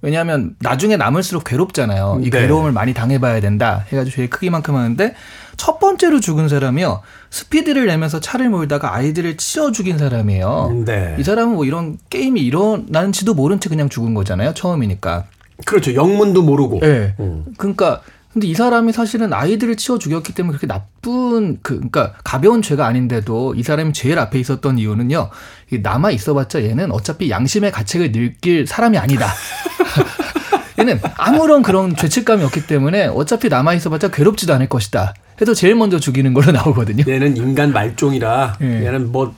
왜냐하면 0.00 0.54
나중에 0.60 0.96
남을수록 0.96 1.44
괴롭잖아요. 1.44 2.20
이 2.22 2.30
네. 2.30 2.42
괴로움을 2.42 2.70
많이 2.72 2.94
당해봐야 2.94 3.40
된다. 3.40 3.84
해가지고 3.88 4.14
죄의 4.14 4.30
크기만큼 4.30 4.76
하는데 4.76 5.14
첫 5.56 5.80
번째로 5.80 6.20
죽은 6.20 6.48
사람이요. 6.48 7.00
스피드를 7.30 7.86
내면서 7.86 8.20
차를 8.20 8.48
몰다가 8.48 8.94
아이들을 8.94 9.36
치어 9.38 9.72
죽인 9.72 9.98
사람이에요. 9.98 10.84
네. 10.86 11.16
이 11.18 11.24
사람은 11.24 11.54
뭐 11.54 11.64
이런 11.64 11.98
게임이 12.10 12.40
일어나는지도 12.42 13.34
모른 13.34 13.58
채 13.58 13.68
그냥 13.68 13.88
죽은 13.88 14.14
거잖아요. 14.14 14.54
처음이니까. 14.54 15.24
그렇죠. 15.64 15.94
영문도 15.94 16.42
모르고. 16.42 16.80
예. 16.84 17.14
음. 17.20 17.44
그러니까 17.56 18.00
근데 18.32 18.46
이 18.46 18.54
사람이 18.54 18.92
사실은 18.92 19.32
아이들을 19.32 19.76
치워 19.76 19.98
죽였기 19.98 20.34
때문에 20.34 20.56
그렇게 20.56 20.66
나쁜 20.66 21.58
그 21.62 21.74
그러니까 21.74 22.14
가벼운 22.24 22.62
죄가 22.62 22.86
아닌데도 22.86 23.54
이 23.54 23.62
사람이 23.62 23.92
제일 23.94 24.18
앞에 24.18 24.38
있었던 24.38 24.78
이유는요. 24.78 25.30
이 25.72 25.78
남아 25.78 26.10
있어봤자 26.12 26.62
얘는 26.62 26.92
어차피 26.92 27.30
양심의 27.30 27.72
가책을 27.72 28.12
느낄 28.12 28.66
사람이 28.66 28.98
아니다. 28.98 29.26
얘는 30.78 31.00
아무런 31.16 31.62
그런 31.62 31.96
죄책감이 31.96 32.44
없기 32.44 32.66
때문에 32.66 33.06
어차피 33.06 33.48
남아 33.48 33.74
있어봤자 33.74 34.08
괴롭지도 34.08 34.54
않을 34.54 34.68
것이다. 34.68 35.14
해서 35.40 35.54
제일 35.54 35.74
먼저 35.74 35.98
죽이는 35.98 36.34
걸로 36.34 36.52
나오거든요. 36.52 37.04
얘는 37.10 37.36
인간 37.36 37.72
말종이라 37.72 38.58
예. 38.60 38.86
얘는 38.86 39.10
뭐 39.10 39.34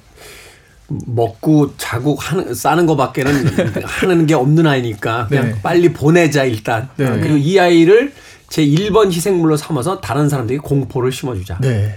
먹고 1.07 1.77
자고 1.77 2.17
하는 2.17 2.55
싸는 2.55 2.87
거밖에는 2.87 3.47
하는 3.85 4.27
게 4.27 4.35
없는 4.35 4.67
아이니까 4.67 5.27
그냥 5.29 5.47
네. 5.47 5.63
빨리 5.63 5.93
보내자 5.93 6.45
일단 6.45 6.89
네. 6.97 7.07
어, 7.07 7.13
그리고 7.21 7.37
이 7.37 7.59
아이를 7.59 8.13
제 8.49 8.65
1번 8.65 9.13
희생물로 9.13 9.57
삼아서 9.57 10.01
다른 10.01 10.29
사람들에게 10.29 10.61
공포를 10.63 11.13
심어주자. 11.13 11.59
네. 11.61 11.97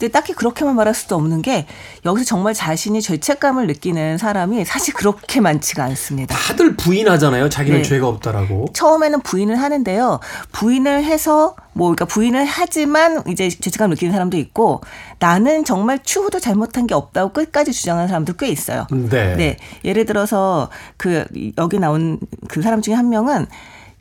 근데 0.00 0.10
딱히 0.10 0.32
그렇게만 0.32 0.74
말할 0.76 0.94
수도 0.94 1.14
없는 1.14 1.42
게 1.42 1.66
여기서 2.06 2.24
정말 2.24 2.54
자신이 2.54 3.02
죄책감을 3.02 3.66
느끼는 3.66 4.16
사람이 4.16 4.64
사실 4.64 4.94
그렇게 4.94 5.42
많지가 5.42 5.84
않습니다. 5.84 6.34
다들 6.34 6.74
부인하잖아요. 6.74 7.50
자기는 7.50 7.82
네. 7.82 7.86
죄가 7.86 8.08
없다라고. 8.08 8.68
처음에는 8.72 9.20
부인을 9.20 9.60
하는데요. 9.60 10.20
부인을 10.52 11.04
해서 11.04 11.54
뭐 11.74 11.88
그러니까 11.88 12.06
부인을 12.06 12.46
하지만 12.46 13.22
이제 13.28 13.50
죄책감 13.50 13.90
을 13.90 13.94
느끼는 13.94 14.12
사람도 14.12 14.38
있고 14.38 14.80
나는 15.18 15.66
정말 15.66 16.02
추후도 16.02 16.40
잘못한 16.40 16.86
게 16.86 16.94
없다고 16.94 17.34
끝까지 17.34 17.72
주장하는 17.72 18.08
사람도 18.08 18.32
꽤 18.38 18.48
있어요. 18.48 18.86
네. 18.90 19.36
네. 19.36 19.56
예를 19.84 20.06
들어서 20.06 20.70
그 20.96 21.26
여기 21.58 21.78
나온 21.78 22.18
그 22.48 22.62
사람 22.62 22.80
중에 22.80 22.94
한 22.94 23.10
명은 23.10 23.46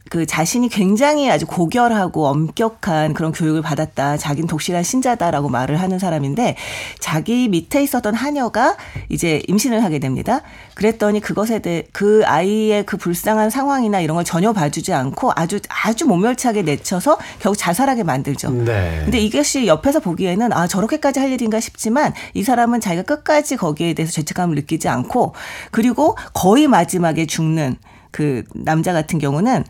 그 0.09 0.25
자신이 0.25 0.69
굉장히 0.69 1.29
아주 1.29 1.45
고결하고 1.45 2.27
엄격한 2.27 3.13
그런 3.13 3.31
교육을 3.31 3.61
받았다. 3.61 4.17
자기는 4.17 4.47
독실한 4.47 4.83
신자다라고 4.83 5.49
말을 5.49 5.79
하는 5.79 5.99
사람인데 5.99 6.55
자기 6.99 7.47
밑에 7.47 7.83
있었던 7.83 8.15
하녀가 8.15 8.75
이제 9.07 9.41
임신을 9.47 9.83
하게 9.83 9.99
됩니다. 9.99 10.41
그랬더니 10.73 11.19
그것에 11.19 11.59
대해 11.59 11.83
그 11.91 12.23
아이의 12.25 12.85
그 12.85 12.97
불쌍한 12.97 13.49
상황이나 13.49 13.99
이런 13.99 14.15
걸 14.15 14.23
전혀 14.23 14.51
봐주지 14.51 14.93
않고 14.93 15.31
아주 15.35 15.59
아주 15.69 16.05
모멸차게 16.07 16.63
내쳐서 16.63 17.17
결국 17.39 17.57
자살하게 17.57 18.03
만들죠. 18.03 18.51
네. 18.51 19.01
근데 19.03 19.19
이것이 19.19 19.67
옆에서 19.67 19.99
보기에는 19.99 20.51
아 20.53 20.67
저렇게까지 20.67 21.19
할 21.19 21.31
일인가 21.31 21.59
싶지만 21.59 22.13
이 22.33 22.43
사람은 22.43 22.81
자기가 22.81 23.03
끝까지 23.03 23.57
거기에 23.57 23.93
대해서 23.93 24.11
죄책감을 24.13 24.55
느끼지 24.55 24.87
않고 24.87 25.33
그리고 25.71 26.17
거의 26.33 26.67
마지막에 26.67 27.25
죽는 27.25 27.75
그 28.11 28.43
남자 28.55 28.93
같은 28.93 29.19
경우는 29.19 29.63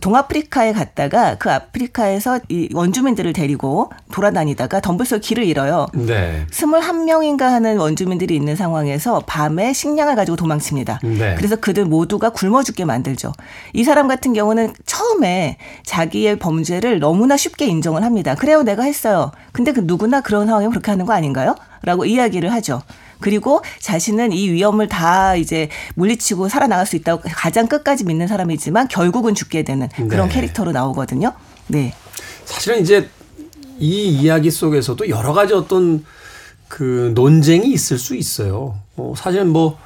동아프리카에 0.00 0.72
갔다가 0.72 1.36
그 1.36 1.50
아프리카에서 1.50 2.40
이 2.48 2.68
원주민들을 2.72 3.32
데리고 3.32 3.90
돌아다니다가 4.12 4.80
덤불 4.80 5.06
길을 5.20 5.44
잃어요. 5.44 5.86
네. 5.92 6.46
21명인가 6.50 7.42
하는 7.42 7.78
원주민들이 7.78 8.36
있는 8.36 8.54
상황에서 8.54 9.22
밤에 9.26 9.72
식량을 9.72 10.14
가지고 10.14 10.36
도망칩니다. 10.36 11.00
네. 11.02 11.34
그래서 11.36 11.56
그들 11.56 11.84
모두가 11.84 12.30
굶어 12.30 12.62
죽게 12.62 12.84
만들죠. 12.84 13.32
이 13.72 13.84
사람 13.84 14.06
같은 14.06 14.32
경우는 14.32 14.72
처음에 14.86 15.56
자기의 15.84 16.38
범죄를 16.38 17.00
너무나 17.00 17.36
쉽게 17.36 17.66
인정을 17.66 18.04
합니다. 18.04 18.34
그래요, 18.34 18.62
내가 18.62 18.84
했어요. 18.84 19.32
근데 19.52 19.72
그 19.72 19.80
누구나 19.84 20.20
그런 20.20 20.46
상황이면 20.46 20.70
그렇게 20.70 20.90
하는 20.90 21.06
거 21.06 21.12
아닌가요? 21.12 21.56
라고 21.82 22.04
이야기를 22.04 22.52
하죠. 22.52 22.82
그리고 23.20 23.62
자신은 23.80 24.32
이 24.32 24.50
위험을 24.50 24.88
다 24.88 25.34
이제 25.34 25.68
물리치고 25.94 26.48
살아나갈 26.48 26.86
수 26.86 26.96
있다고 26.96 27.22
가장 27.24 27.66
끝까지 27.66 28.04
믿는 28.04 28.26
사람이지만 28.26 28.88
결국은 28.88 29.34
죽게 29.34 29.62
되는 29.62 29.88
그런 30.08 30.28
네. 30.28 30.34
캐릭터로 30.34 30.72
나오거든요. 30.72 31.32
네. 31.66 31.94
사실은 32.44 32.80
이제 32.80 33.08
이 33.78 34.08
이야기 34.08 34.50
속에서도 34.50 35.08
여러 35.08 35.32
가지 35.32 35.54
어떤 35.54 36.04
그 36.68 37.12
논쟁이 37.14 37.70
있을 37.72 37.98
수 37.98 38.14
있어요. 38.14 38.78
어, 38.96 39.14
사실은 39.16 39.48
뭐, 39.48 39.78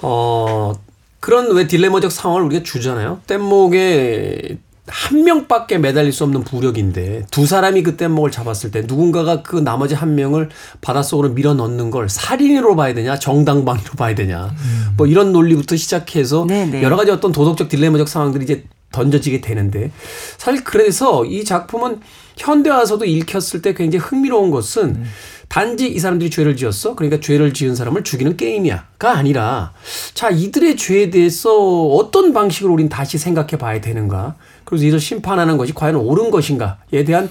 어, 0.00 0.72
그런 1.20 1.52
왜 1.54 1.66
딜레마적 1.66 2.10
상황을 2.10 2.42
우리가 2.44 2.62
주잖아요. 2.62 3.20
뗏목에 3.26 4.58
한 4.90 5.24
명밖에 5.24 5.78
매달릴 5.78 6.12
수 6.12 6.24
없는 6.24 6.44
부력인데 6.44 7.26
두 7.30 7.46
사람이 7.46 7.82
그 7.82 7.96
뗏목을 7.96 8.30
잡았을 8.30 8.70
때 8.70 8.82
누군가가 8.86 9.42
그 9.42 9.56
나머지 9.56 9.94
한 9.94 10.14
명을 10.14 10.48
바닷속으로 10.80 11.30
밀어 11.30 11.54
넣는 11.54 11.90
걸 11.90 12.08
살인으로 12.08 12.76
봐야 12.76 12.94
되냐 12.94 13.18
정당방위로 13.18 13.92
봐야 13.96 14.14
되냐. 14.14 14.54
뭐 14.96 15.06
이런 15.06 15.32
논리부터 15.32 15.76
시작해서 15.76 16.46
네네. 16.46 16.82
여러 16.82 16.96
가지 16.96 17.10
어떤 17.10 17.32
도덕적 17.32 17.68
딜레마적 17.68 18.08
상황들이 18.08 18.44
이제 18.44 18.64
던져지게 18.92 19.40
되는데 19.40 19.90
사실 20.38 20.64
그래서 20.64 21.24
이 21.24 21.44
작품은 21.44 22.00
현대 22.36 22.70
와서도 22.70 23.04
읽혔을 23.04 23.62
때 23.62 23.74
굉장히 23.74 24.02
흥미로운 24.04 24.50
것은 24.50 25.04
단지 25.48 25.88
이 25.88 25.98
사람들이 25.98 26.30
죄를 26.30 26.56
지었어? 26.56 26.94
그러니까 26.94 27.20
죄를 27.20 27.54
지은 27.54 27.74
사람을 27.74 28.04
죽이는 28.04 28.36
게임이야가 28.36 29.16
아니라 29.16 29.72
자 30.14 30.30
이들의 30.30 30.76
죄에 30.76 31.10
대해서 31.10 31.86
어떤 31.88 32.32
방식으로 32.32 32.72
우린 32.72 32.88
다시 32.88 33.18
생각해 33.18 33.58
봐야 33.58 33.80
되는가 33.80 34.36
그래서 34.68 34.84
이들 34.84 35.00
심판하는 35.00 35.56
것이 35.56 35.72
과연 35.72 35.96
옳은 35.96 36.30
것인가에 36.30 37.04
대한 37.06 37.30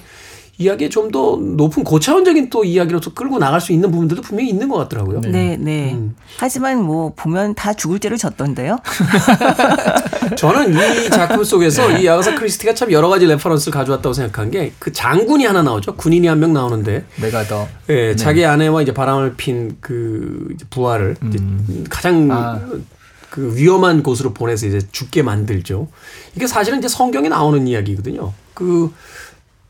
이야기에 0.59 0.89
좀 0.89 1.11
더 1.11 1.37
높은 1.39 1.83
고차원적인 1.83 2.49
또 2.49 2.63
이야기로서 2.65 3.13
끌고 3.13 3.37
나갈 3.37 3.61
수 3.61 3.71
있는 3.71 3.91
부분들도 3.91 4.23
분명히 4.23 4.49
있는 4.49 4.67
것 4.67 4.77
같더라고요. 4.77 5.21
네, 5.21 5.55
네. 5.55 5.93
음. 5.93 6.15
하지만 6.39 6.81
뭐 6.83 7.13
보면 7.15 7.53
다 7.53 7.73
죽을 7.73 7.99
죄를 7.99 8.17
졌던데요. 8.17 8.77
저는 10.35 10.73
이 11.05 11.09
작품 11.09 11.43
속에서 11.43 11.91
이 11.99 12.07
아가사 12.09 12.35
크리스티가 12.35 12.73
참 12.73 12.91
여러 12.91 13.07
가지 13.07 13.25
reference를 13.27 13.71
가져왔다고 13.71 14.13
생각한 14.13 14.51
게 14.51 14.73
그 14.79 14.91
장군이 14.91 15.45
하나 15.45 15.61
나오죠. 15.61 15.95
군인이 15.95 16.27
한 16.27 16.39
명 16.39 16.53
나오는데 16.53 17.05
내가 17.21 17.43
더 17.43 17.67
예, 17.89 18.15
자기 18.15 18.43
아내와 18.45 18.81
이제 18.81 18.93
바람을 18.93 19.35
핀 19.37 19.77
그 19.79 20.55
부하를 20.69 21.15
이제 21.27 21.39
가장 21.89 22.27
아. 22.31 22.59
그 23.29 23.55
위험한 23.55 24.03
곳으로 24.03 24.33
보내서 24.33 24.67
이제 24.67 24.79
죽게 24.91 25.23
만들죠. 25.23 25.87
이게 26.35 26.47
사실은 26.47 26.79
이제 26.79 26.87
성경에 26.87 27.29
나오는 27.29 27.67
이야기거든요. 27.67 28.33
그 28.53 28.91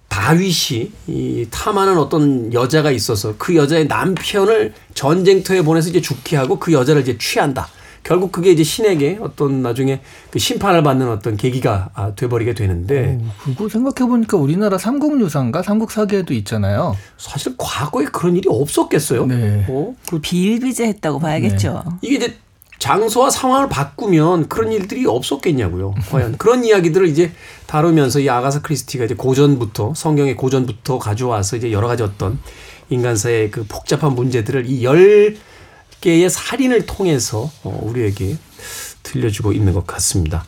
다윗이 0.07 0.91
이 1.07 1.47
탐하는 1.51 1.97
어떤 1.97 2.53
여자가 2.53 2.91
있어서 2.91 3.35
그 3.37 3.55
여자의 3.55 3.87
남편을 3.87 4.73
전쟁터에 4.93 5.61
보내서 5.61 5.89
이제 5.89 6.01
죽게 6.01 6.35
하고 6.37 6.59
그 6.59 6.71
여자를 6.73 7.01
이제 7.01 7.17
취한다. 7.17 7.67
결국 8.03 8.31
그게 8.31 8.51
이제 8.51 8.63
신에게 8.63 9.19
어떤 9.21 9.61
나중에 9.61 9.99
그 10.31 10.39
심판을 10.39 10.81
받는 10.81 11.09
어떤 11.09 11.35
계기가 11.35 11.89
아, 11.93 12.15
돼버리게 12.15 12.53
되는데 12.53 13.19
어, 13.21 13.33
그거 13.43 13.67
생각해 13.67 14.09
보니까 14.09 14.37
우리나라 14.37 14.77
삼국 14.77 15.19
유사인가 15.19 15.61
삼국 15.61 15.91
사기에도 15.91 16.33
있잖아요. 16.33 16.95
사실 17.17 17.53
과거에 17.57 18.05
그런 18.05 18.37
일이 18.37 18.47
없었겠어요. 18.47 19.25
네. 19.25 19.65
어? 19.67 19.93
그 20.09 20.19
비일비재했다고 20.19 21.19
봐야겠죠. 21.19 21.83
이게 22.01 22.15
이제 22.15 22.37
장소와 22.87 23.29
상황을 23.29 23.67
바꾸면 23.67 24.47
그런 24.47 24.71
일들이 24.71 25.05
없었겠냐고요. 25.05 25.93
과연 26.09 26.37
그런 26.37 26.63
이야기들을 26.63 27.07
이제 27.07 27.33
다루면서 27.65 28.21
이 28.21 28.29
아가사 28.29 28.61
크리스티가 28.61 29.03
이제 29.05 29.13
고전부터 29.13 29.93
성경의 29.93 30.37
고전부터 30.37 30.97
가져와서 30.97 31.57
이제 31.57 31.73
여러 31.73 31.87
가지 31.89 32.03
어떤 32.03 32.39
인간사의 32.89 33.51
그 33.51 33.65
복잡한 33.67 34.13
문제들을 34.13 34.65
이 34.69 34.83
열 34.83 35.35
개의 35.99 36.29
살인을 36.29 36.85
통해서 36.85 37.49
어, 37.63 37.79
우리에게 37.83 38.37
들려주고 39.03 39.51
있는 39.51 39.73
것 39.73 39.85
같습니다. 39.87 40.45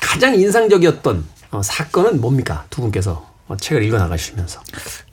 가장 0.00 0.34
인상적이었던 0.34 1.24
어, 1.52 1.62
사건은 1.62 2.20
뭡니까? 2.20 2.64
두 2.70 2.80
분께서 2.80 3.24
어, 3.46 3.56
책을 3.56 3.84
읽어 3.84 3.98
나가시면서 3.98 4.60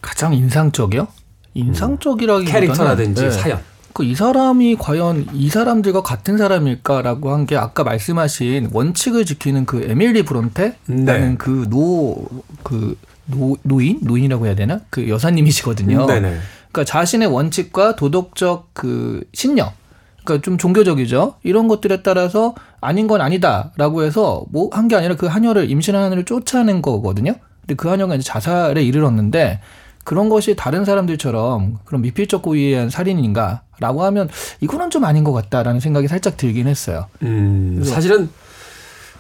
가장 0.02 0.34
인상적이요? 0.34 1.08
인상적이라기보다는 1.54 2.52
캐릭터라든지 2.52 3.24
네. 3.24 3.32
사연. 3.32 3.73
그 3.94 4.04
이 4.04 4.16
사람이 4.16 4.78
과연 4.78 5.28
이 5.34 5.50
사람들과 5.50 6.02
같은 6.02 6.38
사람일까라고 6.38 7.32
한 7.32 7.46
게 7.46 7.56
아까 7.58 7.84
말씀하신 7.84 8.70
원칙을 8.74 9.26
지키는 9.26 9.66
그 9.66 9.84
에밀리 9.84 10.24
브론테라는 10.24 11.06
네. 11.06 11.36
그노그 11.38 12.98
노, 13.28 13.58
노인 13.64 14.00
노인이라고 14.02 14.46
해야 14.48 14.56
되나 14.56 14.80
그 14.90 15.08
여사님이시거든요. 15.10 16.06
네네. 16.08 16.38
그러니까 16.72 16.84
자신의 16.86 17.28
원칙과 17.28 17.96
도덕적 17.96 18.70
그 18.74 19.24
신념, 19.34 19.70
그러니까 20.24 20.44
좀 20.44 20.58
종교적이죠. 20.58 21.36
이런 21.44 21.68
것들에 21.68 22.02
따라서 22.02 22.56
아닌 22.82 23.08
건 23.08 23.22
아니다라고 23.22 24.04
해서 24.04 24.44
뭐 24.52 24.70
한 24.72 24.88
게 24.88 24.96
아니라 24.96 25.16
그 25.16 25.28
하녀를 25.28 25.70
임신한 25.70 26.04
하녀를 26.04 26.26
쫓아낸 26.26 26.82
거거든요. 26.82 27.36
근데 27.62 27.76
그 27.76 27.90
하녀가 27.90 28.16
이제 28.16 28.24
자살에 28.24 28.84
이르렀는데 28.84 29.60
그런 30.04 30.30
것이 30.30 30.56
다른 30.56 30.86
사람들처럼 30.86 31.80
그런 31.86 32.02
미필적 32.02 32.42
고의에 32.42 32.70
의한 32.70 32.90
살인인가라고 32.90 34.04
하면 34.04 34.30
이거는 34.62 34.90
좀 34.90 35.06
아닌 35.06 35.24
것 35.24 35.32
같다라는 35.32 35.80
생각이 35.80 36.08
살짝 36.08 36.38
들긴 36.38 36.68
했어요. 36.68 37.08
음, 37.22 37.82
사실은 37.86 38.30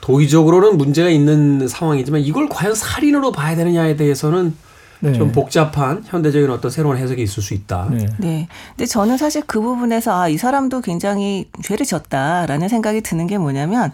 도의적으로는 0.02 0.78
문제가 0.78 1.10
있는 1.10 1.68
상황이지만 1.68 2.22
이걸 2.22 2.50
과연 2.50 2.76
살인으로 2.76 3.32
봐야 3.32 3.56
되느냐에 3.56 3.96
대해서는 3.96 4.54
네. 5.04 5.12
좀 5.14 5.34
복잡한 5.34 6.02
현대적인 6.06 6.50
어떤 6.50 6.72
새로운 6.72 6.96
해석이 6.96 7.22
있을 7.22 7.44
수 7.44 7.54
있다. 7.54 7.90
네. 7.92 8.06
네. 8.20 8.48
근데 8.70 8.86
저는 8.86 9.18
사실 9.18 9.44
그 9.46 9.60
부분에서 9.60 10.18
아, 10.18 10.30
이 10.30 10.38
사람도 10.38 10.80
굉장히 10.80 11.50
죄를 11.62 11.86
졌다라는 11.86 12.70
생각이 12.70 13.02
드는 13.02 13.28
게 13.28 13.38
뭐냐면 13.38 13.92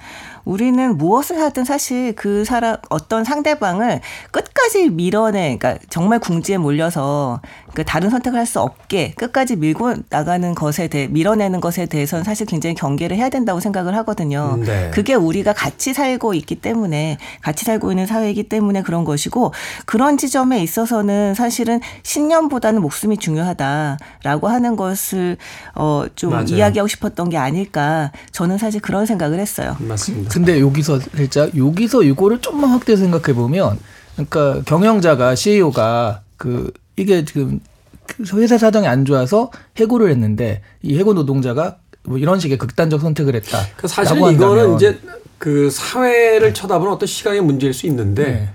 우리는 0.49 0.97
무엇을 0.97 1.39
하든 1.39 1.63
사실 1.63 2.15
그 2.15 2.43
사람 2.43 2.77
어떤 2.89 3.23
상대방을 3.23 4.01
끝까지 4.31 4.89
밀어내, 4.89 5.57
그러니까 5.57 5.77
정말 5.89 6.17
궁지에 6.19 6.57
몰려서 6.57 7.39
그 7.75 7.85
다른 7.85 8.09
선택을 8.09 8.37
할 8.37 8.49
수 8.49 8.59
없게 8.59 9.13
끝까지 9.15 9.57
밀고 9.57 9.93
나가는 10.09 10.55
것에 10.55 10.87
대해 10.87 11.07
밀어내는 11.07 11.61
것에 11.61 11.85
대해서는 11.85 12.23
사실 12.23 12.47
굉장히 12.47 12.73
경계를 12.73 13.15
해야 13.15 13.29
된다고 13.29 13.59
생각을 13.59 13.95
하거든요. 13.97 14.55
음, 14.57 14.63
네. 14.63 14.89
그게 14.91 15.13
우리가 15.13 15.53
같이 15.53 15.93
살고 15.93 16.33
있기 16.33 16.55
때문에 16.55 17.19
같이 17.41 17.65
살고 17.65 17.91
있는 17.91 18.07
사회이기 18.07 18.49
때문에 18.49 18.81
그런 18.81 19.03
것이고 19.05 19.53
그런 19.85 20.17
지점에 20.17 20.63
있어서는 20.63 21.35
사실은 21.35 21.79
신념보다는 22.01 22.81
목숨이 22.81 23.17
중요하다라고 23.17 24.47
하는 24.47 24.75
것을 24.75 25.37
어좀. 25.75 26.47
이야기하고 26.47 26.87
싶었던 26.87 27.29
게 27.29 27.37
아닐까 27.37 28.11
저는 28.31 28.57
사실 28.57 28.81
그런 28.81 29.05
생각을 29.05 29.39
했어요. 29.39 29.75
맞습니다. 29.77 30.38
근데 30.39 30.61
여기서 30.61 30.99
살짝 30.99 31.57
여기서 31.57 32.03
이거를 32.03 32.39
좀만 32.39 32.69
확대 32.69 32.95
생각해 32.95 33.35
보면 33.35 33.77
그러니까 34.13 34.61
경영자가 34.63 35.35
CEO가 35.35 36.21
그 36.37 36.71
이게 36.95 37.25
지금 37.25 37.59
그 38.07 38.23
회사 38.41 38.57
사정이 38.57 38.87
안 38.87 39.03
좋아서 39.03 39.51
해고를 39.75 40.09
했는데 40.11 40.61
이 40.81 40.97
해고 40.97 41.13
노동자가 41.13 41.79
뭐 42.03 42.17
이런 42.17 42.39
식의 42.39 42.57
극단적 42.57 43.01
선택을 43.01 43.35
했다. 43.35 43.59
그 43.75 43.89
사실 43.89 44.15
이거는 44.15 44.75
이제 44.75 44.97
그 45.37 45.69
사회를 45.69 46.53
쳐다보는 46.53 46.93
어떤 46.93 47.05
시각의 47.05 47.41
문제일 47.41 47.73
수 47.73 47.85
있는데 47.87 48.23
네. 48.23 48.49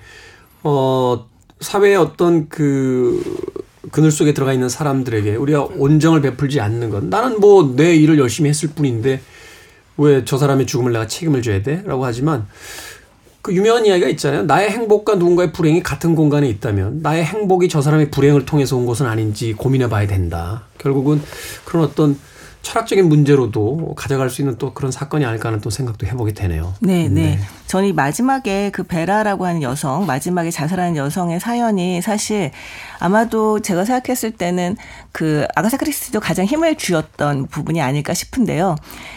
어 0.63 1.27
사회의 1.61 1.97
어떤 1.97 2.49
그 2.49 3.23
그늘 3.91 4.11
속에 4.11 4.33
들어가 4.33 4.55
있는 4.55 4.71
사람들에게 4.71 5.37
우리가 5.37 5.65
온정을 5.65 6.23
베풀지 6.23 6.61
않는 6.63 6.89
건 6.89 7.11
나는 7.11 7.41
뭐 7.41 7.77
내 7.77 7.95
일을 7.95 8.19
열심히 8.19 8.49
했을 8.49 8.71
뿐인데 8.71 9.21
왜 9.97 10.25
저 10.25 10.39
사람의 10.39 10.67
죽음을 10.67 10.93
내가 10.93 11.07
책임을 11.07 11.43
져야 11.43 11.63
돼? 11.63 11.83
라고 11.85 12.05
하지만 12.05 12.47
그 13.43 13.55
유명한 13.55 13.85
이야기가 13.85 14.09
있잖아요. 14.11 14.45
나의 14.45 14.71
행복과 14.71 15.17
누군가의 15.17 15.53
불행이 15.53 15.83
같은 15.83 16.15
공간에 16.15 16.49
있다면 16.49 17.01
나의 17.03 17.25
행복이 17.25 17.69
저 17.69 17.83
사람의 17.83 18.11
불행을 18.11 18.47
통해서 18.47 18.77
온 18.77 18.87
것은 18.87 19.07
아닌지 19.07 19.53
고민해 19.53 19.89
봐야 19.89 20.07
된다. 20.07 20.63
결국은 20.79 21.21
그런 21.65 21.85
어떤 21.85 22.19
철학적인 22.65 23.09
문제로도 23.09 23.95
가져갈 23.95 24.31
수 24.31 24.43
있는 24.43 24.57
또 24.59 24.73
그런 24.73 24.91
사건이 24.91 25.25
아닐까 25.25 25.49
하는 25.49 25.61
또 25.61 25.71
생각도 25.71 26.07
해보게 26.07 26.33
되네요. 26.33 26.75
네, 26.81 27.09
네. 27.09 27.39
저는 27.67 27.89
이 27.89 27.93
마지막에 27.93 28.71
그 28.71 28.83
베라라고 28.83 29.47
하는 29.47 29.63
여성, 29.63 30.07
마지막에 30.07 30.51
자살하는 30.51 30.97
여성의 30.97 31.41
사연이 31.41 32.01
사실 32.03 32.51
아마도 32.99 33.61
제가 33.61 33.85
생각했을 33.85 34.33
때는 34.33 34.77
그 35.13 35.47
아가사 35.55 35.77
크리스티도 35.77 36.21
가장 36.21 36.47
힘을 36.47 36.77
쥐었던 36.77 37.47
부분이 37.47 37.81
아닐까 37.81 38.15
싶은데요. 38.15 38.77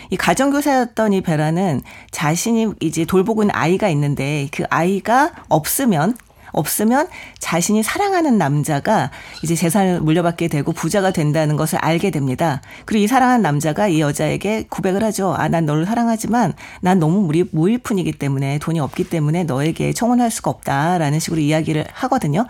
이 0.10 0.18
가정교사였던 0.18 1.14
이 1.14 1.22
베라는 1.22 1.82
자신이 2.12 2.74
이제 2.82 3.06
돌보고 3.06 3.44
있는 3.44 3.56
아이가 3.56 3.88
있는데 3.90 4.50
그 4.52 4.66
아이가 4.70 5.32
없으면 5.48 6.16
없으면 6.58 7.08
자신이 7.40 7.84
사랑하는 7.84 8.38
남자가 8.38 9.12
이제 9.44 9.56
재산을 9.56 10.02
물려받게 10.02 10.48
되고 10.48 10.72
부자가 10.72 11.12
된다는 11.12 11.56
것을 11.56 11.80
알게 11.80 12.12
됩니다. 12.12 12.62
그리고 12.86 13.04
이 13.04 13.08
사랑하는 13.08 13.42
남자가 13.42 13.88
이 13.88 14.02
여자에게 14.02 14.66
고백을 14.70 15.04
하죠. 15.06 15.34
아, 15.38 15.48
난 15.48 15.66
너를 15.66 15.86
사랑하지만 15.86 16.54
난 16.82 17.00
너무 17.00 17.22
무리, 17.22 17.46
무일푼이기 17.52 18.14
때문에 18.14 18.60
돈이 18.60 18.80
없기 18.80 19.10
때문에 19.10 19.44
너에게 19.44 19.94
청혼할 19.94 20.32
수가 20.32 20.52
없다라는 20.52 21.20
식으로 21.20 21.40
이야기를 21.40 21.86
하거든요. 21.92 22.46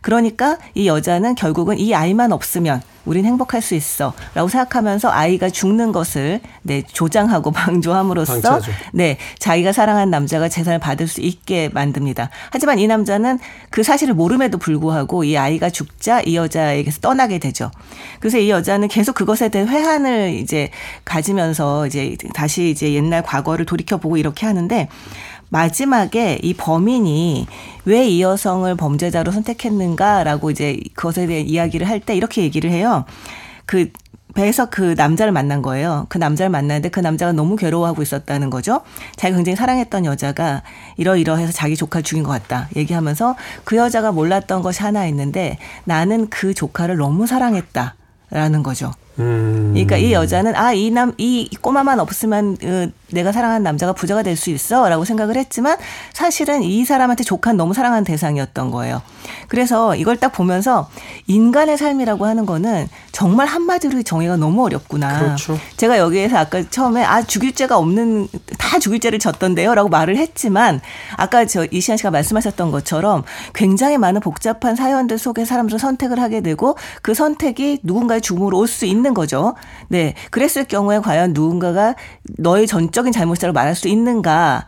그러니까 0.00 0.58
이 0.74 0.88
여자는 0.88 1.34
결국은 1.34 1.78
이 1.78 1.94
아이만 1.94 2.32
없으면 2.32 2.82
우린 3.04 3.24
행복할 3.24 3.62
수 3.62 3.74
있어. 3.74 4.12
라고 4.34 4.48
생각하면서 4.48 5.10
아이가 5.10 5.48
죽는 5.48 5.92
것을 5.92 6.40
네, 6.62 6.82
조장하고 6.82 7.50
방조함으로써 7.52 8.34
방치하죠. 8.34 8.72
네, 8.92 9.16
자기가 9.38 9.72
사랑하는 9.72 10.10
남자가 10.10 10.48
재산을 10.48 10.78
받을 10.78 11.06
수 11.06 11.20
있게 11.20 11.68
만듭니다. 11.72 12.30
하지만 12.50 12.78
이 12.78 12.86
남자는 12.86 13.38
그 13.70 13.82
사실을 13.82 14.14
모름에도 14.14 14.58
불구하고 14.58 15.24
이 15.24 15.36
아이가 15.36 15.70
죽자 15.70 16.22
이 16.22 16.36
여자에게서 16.36 17.00
떠나게 17.00 17.38
되죠. 17.38 17.70
그래서 18.20 18.38
이 18.38 18.50
여자는 18.50 18.88
계속 18.88 19.14
그것에 19.14 19.48
대한 19.48 19.68
회한을 19.68 20.34
이제 20.34 20.70
가지면서 21.04 21.86
이제 21.86 22.16
다시 22.34 22.70
이제 22.70 22.92
옛날 22.92 23.22
과거를 23.22 23.66
돌이켜보고 23.66 24.16
이렇게 24.16 24.46
하는데 24.46 24.88
마지막에 25.50 26.38
이 26.42 26.54
범인이 26.54 27.46
왜 27.84 28.06
이 28.08 28.22
여성을 28.22 28.74
범죄자로 28.76 29.30
선택했는가라고 29.32 30.50
이제 30.50 30.80
그것에 30.94 31.26
대한 31.26 31.46
이야기를 31.46 31.88
할 31.88 32.00
때 32.00 32.16
이렇게 32.16 32.42
얘기를 32.42 32.70
해요. 32.70 33.04
그 33.66 33.90
배에서 34.34 34.70
그 34.70 34.94
남자를 34.96 35.32
만난 35.32 35.60
거예요. 35.60 36.06
그 36.08 36.16
남자를 36.16 36.50
만났는데 36.50 36.88
그 36.90 37.00
남자가 37.00 37.32
너무 37.32 37.56
괴로워하고 37.56 38.00
있었다는 38.00 38.48
거죠. 38.48 38.82
자기가 39.16 39.36
굉장히 39.36 39.56
사랑했던 39.56 40.04
여자가 40.04 40.62
이러이러해서 40.96 41.52
자기 41.52 41.76
조카를 41.76 42.04
죽인 42.04 42.22
것 42.22 42.30
같다. 42.30 42.68
얘기하면서 42.76 43.34
그 43.64 43.76
여자가 43.76 44.12
몰랐던 44.12 44.62
것이 44.62 44.82
하나 44.82 45.06
있는데 45.08 45.58
나는 45.84 46.28
그 46.30 46.54
조카를 46.54 46.96
너무 46.96 47.26
사랑했다. 47.26 47.96
라는 48.32 48.62
거죠. 48.62 48.92
음. 49.18 49.70
그러니까 49.72 49.96
이 49.96 50.12
여자는 50.12 50.54
아 50.54 50.72
이 50.72 50.92
남 50.92 51.12
이 51.18 51.48
꼬마만 51.60 51.98
없으면 51.98 52.56
어, 52.62 52.86
내가 53.12 53.32
사랑하는 53.32 53.62
남자가 53.62 53.92
부자가 53.92 54.22
될 54.22 54.36
수 54.36 54.50
있어 54.50 54.88
라고 54.88 55.04
생각을 55.04 55.36
했지만 55.36 55.76
사실은 56.12 56.62
이 56.62 56.84
사람한테 56.84 57.24
조카는 57.24 57.56
너무 57.56 57.74
사랑하는 57.74 58.04
대상이었던 58.04 58.70
거예요. 58.70 59.02
그래서 59.48 59.94
이걸 59.96 60.16
딱 60.16 60.30
보면서 60.32 60.88
인간의 61.26 61.76
삶이라고 61.76 62.24
하는 62.24 62.46
거는 62.46 62.88
정말 63.12 63.46
한마디로 63.48 64.02
정의가 64.02 64.36
너무 64.36 64.64
어렵구나. 64.64 65.18
그렇죠. 65.18 65.58
제가 65.76 65.98
여기에서 65.98 66.38
아까 66.38 66.62
처음에 66.62 67.04
아 67.04 67.22
죽일 67.22 67.54
죄가 67.54 67.76
없는 67.76 68.28
다 68.56 68.78
죽일 68.78 69.00
죄를 69.00 69.18
졌던데요 69.18 69.74
라고 69.74 69.88
말을 69.88 70.16
했지만 70.16 70.80
아까 71.16 71.44
저 71.44 71.66
이시안 71.70 71.96
씨가 71.98 72.10
말씀하셨던 72.10 72.70
것처럼 72.70 73.24
굉장히 73.52 73.98
많은 73.98 74.20
복잡한 74.20 74.76
사연들 74.76 75.18
속에 75.18 75.44
사람들은 75.44 75.78
선택을 75.78 76.20
하게 76.20 76.40
되고 76.40 76.76
그 77.02 77.12
선택이 77.14 77.80
누군가의 77.82 78.20
죽음으로 78.22 78.58
올 78.58 78.70
수 78.70 78.86
있는 78.86 79.12
거죠. 79.14 79.56
네. 79.88 80.14
그랬을 80.30 80.64
경우에 80.64 81.00
과연 81.00 81.32
누군가가 81.32 81.96
너의 82.38 82.68
전적 82.68 82.99
인 83.06 83.12
잘못이라고 83.12 83.52
말할 83.52 83.74
수 83.74 83.88
있는가? 83.88 84.66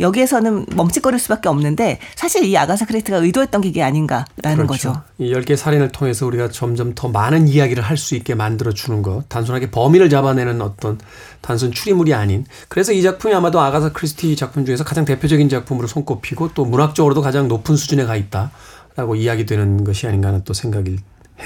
여기에서는 0.00 0.66
멈칫거릴 0.74 1.20
수밖에 1.20 1.48
없는데 1.48 2.00
사실 2.16 2.44
이 2.44 2.58
아가사 2.58 2.84
크리스티가 2.84 3.18
의도했던 3.18 3.60
게 3.60 3.68
이게 3.68 3.80
아닌가라는 3.80 4.66
거죠. 4.66 5.02
이 5.18 5.32
10개 5.32 5.54
살인을 5.54 5.90
통해서 5.92 6.26
우리가 6.26 6.48
점점 6.48 6.94
더 6.96 7.06
많은 7.08 7.46
이야기를 7.46 7.80
할 7.82 7.96
수 7.96 8.16
있게 8.16 8.34
만들어 8.34 8.72
주는 8.72 9.02
것. 9.02 9.28
단순하게 9.28 9.70
범인을 9.70 10.10
잡아내는 10.10 10.60
어떤 10.62 10.98
단순 11.42 11.70
추리물이 11.70 12.12
아닌. 12.12 12.44
그래서 12.68 12.92
이 12.92 13.02
작품이 13.02 13.32
아마도 13.34 13.60
아가사 13.60 13.92
크리스티 13.92 14.34
작품 14.34 14.64
중에서 14.66 14.82
가장 14.82 15.04
대표적인 15.04 15.48
작품으로 15.48 15.86
손꼽히고 15.86 16.54
또 16.54 16.64
문학적으로도 16.64 17.22
가장 17.22 17.46
높은 17.46 17.76
수준에 17.76 18.04
가 18.04 18.16
있다라고 18.16 19.14
이야기되는 19.14 19.84
것이 19.84 20.08
아닌가 20.08 20.26
하는 20.28 20.42
또 20.44 20.52
생각을 20.54 20.96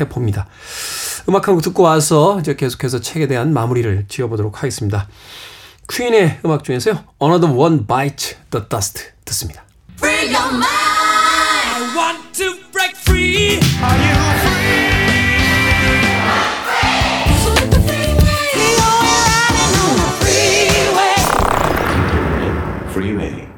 해 0.01 0.09
봅니다. 0.09 0.47
음악 1.29 1.49
한 1.49 1.55
곡 1.55 1.61
듣고 1.63 1.83
와서 1.83 2.41
이제 2.41 2.57
계속해서 2.57 3.01
책에 3.03 3.27
대한 3.27 3.53
마무리를 3.53 4.07
지어 4.09 4.29
보도록 4.29 4.63
하겠습니다. 4.63 5.07
퀸의 5.91 6.41
음악 6.45 6.65
중에서요. 6.65 7.03
Another 7.21 7.57
One 7.57 7.87
Bite 7.87 8.37
the 8.51 8.65
Dust 8.69 9.05
듣습니다. 9.25 9.65
Freeway. 22.91 23.49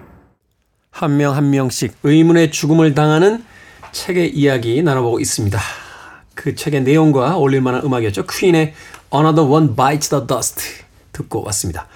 한 0.93 1.07
명 1.07 1.36
한 1.36 1.51
명씩 1.51 1.97
의문의 2.03 2.51
죽음을 2.53 2.95
당하는 2.95 3.45
책의 3.93 4.35
이야기 4.37 4.83
나눠보고 4.83 5.19
있습니다. 5.19 5.59
그 6.35 6.55
책의 6.55 6.83
내용과 6.83 7.37
어울릴 7.37 7.61
만한 7.61 7.83
음악이었죠. 7.85 8.27
퀸의 8.27 8.75
Another 9.13 9.51
One 9.51 9.75
Bites 9.75 10.11
the 10.11 10.27
Dust 10.27 10.85
듣고 11.13 11.43
왔습니다. 11.45 11.87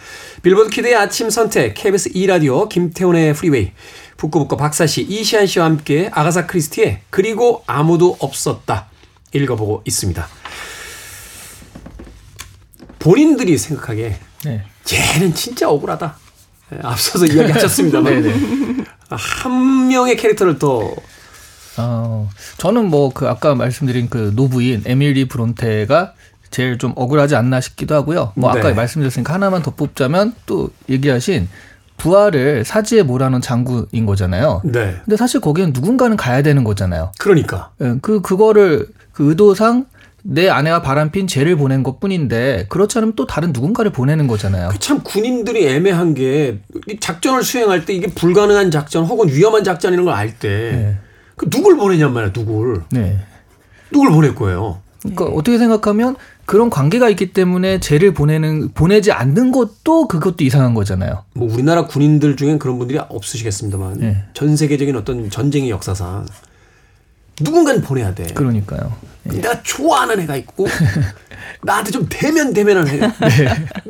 빌보드 0.45 0.69
kid의 0.69 0.95
아침 0.95 1.31
선택 1.31 1.73
KBS 1.73 2.11
2라디오 2.13 2.69
김태훈의 2.69 3.33
Freeway 3.33 3.73
북끄북끄 4.19 4.59
박사 4.59 5.01
씨 5.01 5.16
이시한 5.16 5.47
씨와 5.47 5.65
함께 5.65 6.11
아가사 6.13 6.47
크리스티의 6.47 7.01
그리고 7.09 7.65
아무도 7.67 8.15
없었다 8.21 8.91
읽어보고 9.33 9.85
있습니다. 9.87 10.29
본인들이 12.99 13.57
생각하기에 13.57 14.19
네. 14.45 14.65
쟤는 14.85 15.33
진짜 15.33 15.71
억울하다. 15.71 16.19
예, 16.75 16.79
앞서서 16.83 17.25
이야기하셨습니다만 17.25 18.85
한 19.09 19.89
명의 19.89 20.15
캐릭터를 20.19 20.59
또 20.59 20.95
어, 21.79 22.29
저는 22.59 22.91
뭐 22.91 23.09
그 23.15 23.27
아까 23.29 23.55
말씀드린 23.55 24.11
그 24.11 24.33
노부인 24.37 24.83
에밀리 24.85 25.27
브론테가 25.27 26.13
제일 26.55 26.79
좀 26.79 26.93
억울하지 26.95 27.35
않나 27.35 27.61
싶기도 27.61 27.97
하고요. 27.97 28.31
뭐 28.37 28.49
아까 28.49 28.69
네. 28.69 28.75
말씀드렸으니까 28.75 29.35
하나만 29.35 29.63
더 29.63 29.73
뽑자면 29.73 30.35
또 30.47 30.71
얘기하신 30.89 31.49
부하를 31.97 32.65
사지에 32.65 33.03
몰아넣은 33.03 33.41
장군인 33.41 34.07
거잖아요. 34.07 34.63
네. 34.65 34.95
근데 35.05 35.17
사실 35.17 35.41
거기는 35.41 35.73
누군가는 35.73 36.17
가야 36.17 36.43
되는 36.43 36.63
거잖아요. 36.63 37.11
그러니까 37.19 37.73
예, 37.81 37.97
그 38.01 38.21
그거를 38.21 38.87
그 39.11 39.31
의도상 39.31 39.87
내 40.23 40.49
아내가 40.49 40.81
바람핀 40.81 41.27
쟤를 41.27 41.57
보낸 41.57 41.83
것 41.83 41.99
뿐인데 41.99 42.67
그렇지 42.69 42.99
않으면 42.99 43.15
또 43.17 43.27
다른 43.27 43.53
누군가를 43.53 43.91
보내는 43.91 44.29
거잖아요. 44.29 44.69
그참 44.69 45.01
군인들이 45.03 45.67
애매한 45.67 46.15
게이 46.15 47.01
작전을 47.01 47.43
수행할 47.43 47.85
때 47.85 47.95
이게 47.95 48.07
불가능한 48.07 48.71
작전 48.71 49.05
혹은 49.05 49.29
위험한 49.29 49.65
작전 49.65 49.93
이런 49.93 50.05
걸알 50.05 50.39
때 50.39 50.49
네. 50.49 50.99
그 51.35 51.51
누굴 51.51 51.77
보내냔 51.77 52.13
말이야 52.13 52.33
누굴 52.33 52.85
네. 52.93 53.19
누굴 53.91 54.13
보낼 54.13 54.37
거예요 54.37 54.85
그러니까 55.03 55.25
어떻게 55.27 55.59
생각하면 55.59 56.17
그런 56.47 56.71
관계가 56.71 57.09
있기 57.11 57.33
때문에 57.33 57.81
쟤를 57.81 58.13
보내는 58.13 58.71
보내지 58.73 59.13
않는 59.13 59.53
것도 59.53 60.09
그것도 60.09 60.45
이상한 60.45 60.75
거잖아요. 60.75 61.25
뭐 61.35 61.53
우리나라 61.53 61.87
군인들 61.87 62.37
중엔 62.37 62.59
그런 62.59 62.79
분들이 62.79 62.99
없으시겠습니다만 62.99 63.99
네. 63.99 64.25
전 64.35 64.57
세계적인 64.57 64.97
어떤 64.97 65.31
전쟁의 65.31 65.71
역사상 65.71 66.27
누군가는 67.41 67.83
보내야 67.83 68.15
돼 68.15 68.25
그러니까요. 68.35 68.93
근데 69.25 69.41
내가 69.41 69.63
좋아하는 69.63 70.21
애가 70.21 70.37
있고 70.37 70.67
나한테 71.63 71.91
좀 71.91 72.07
대면 72.11 72.53
대면한 72.53 72.87
애가 72.87 73.13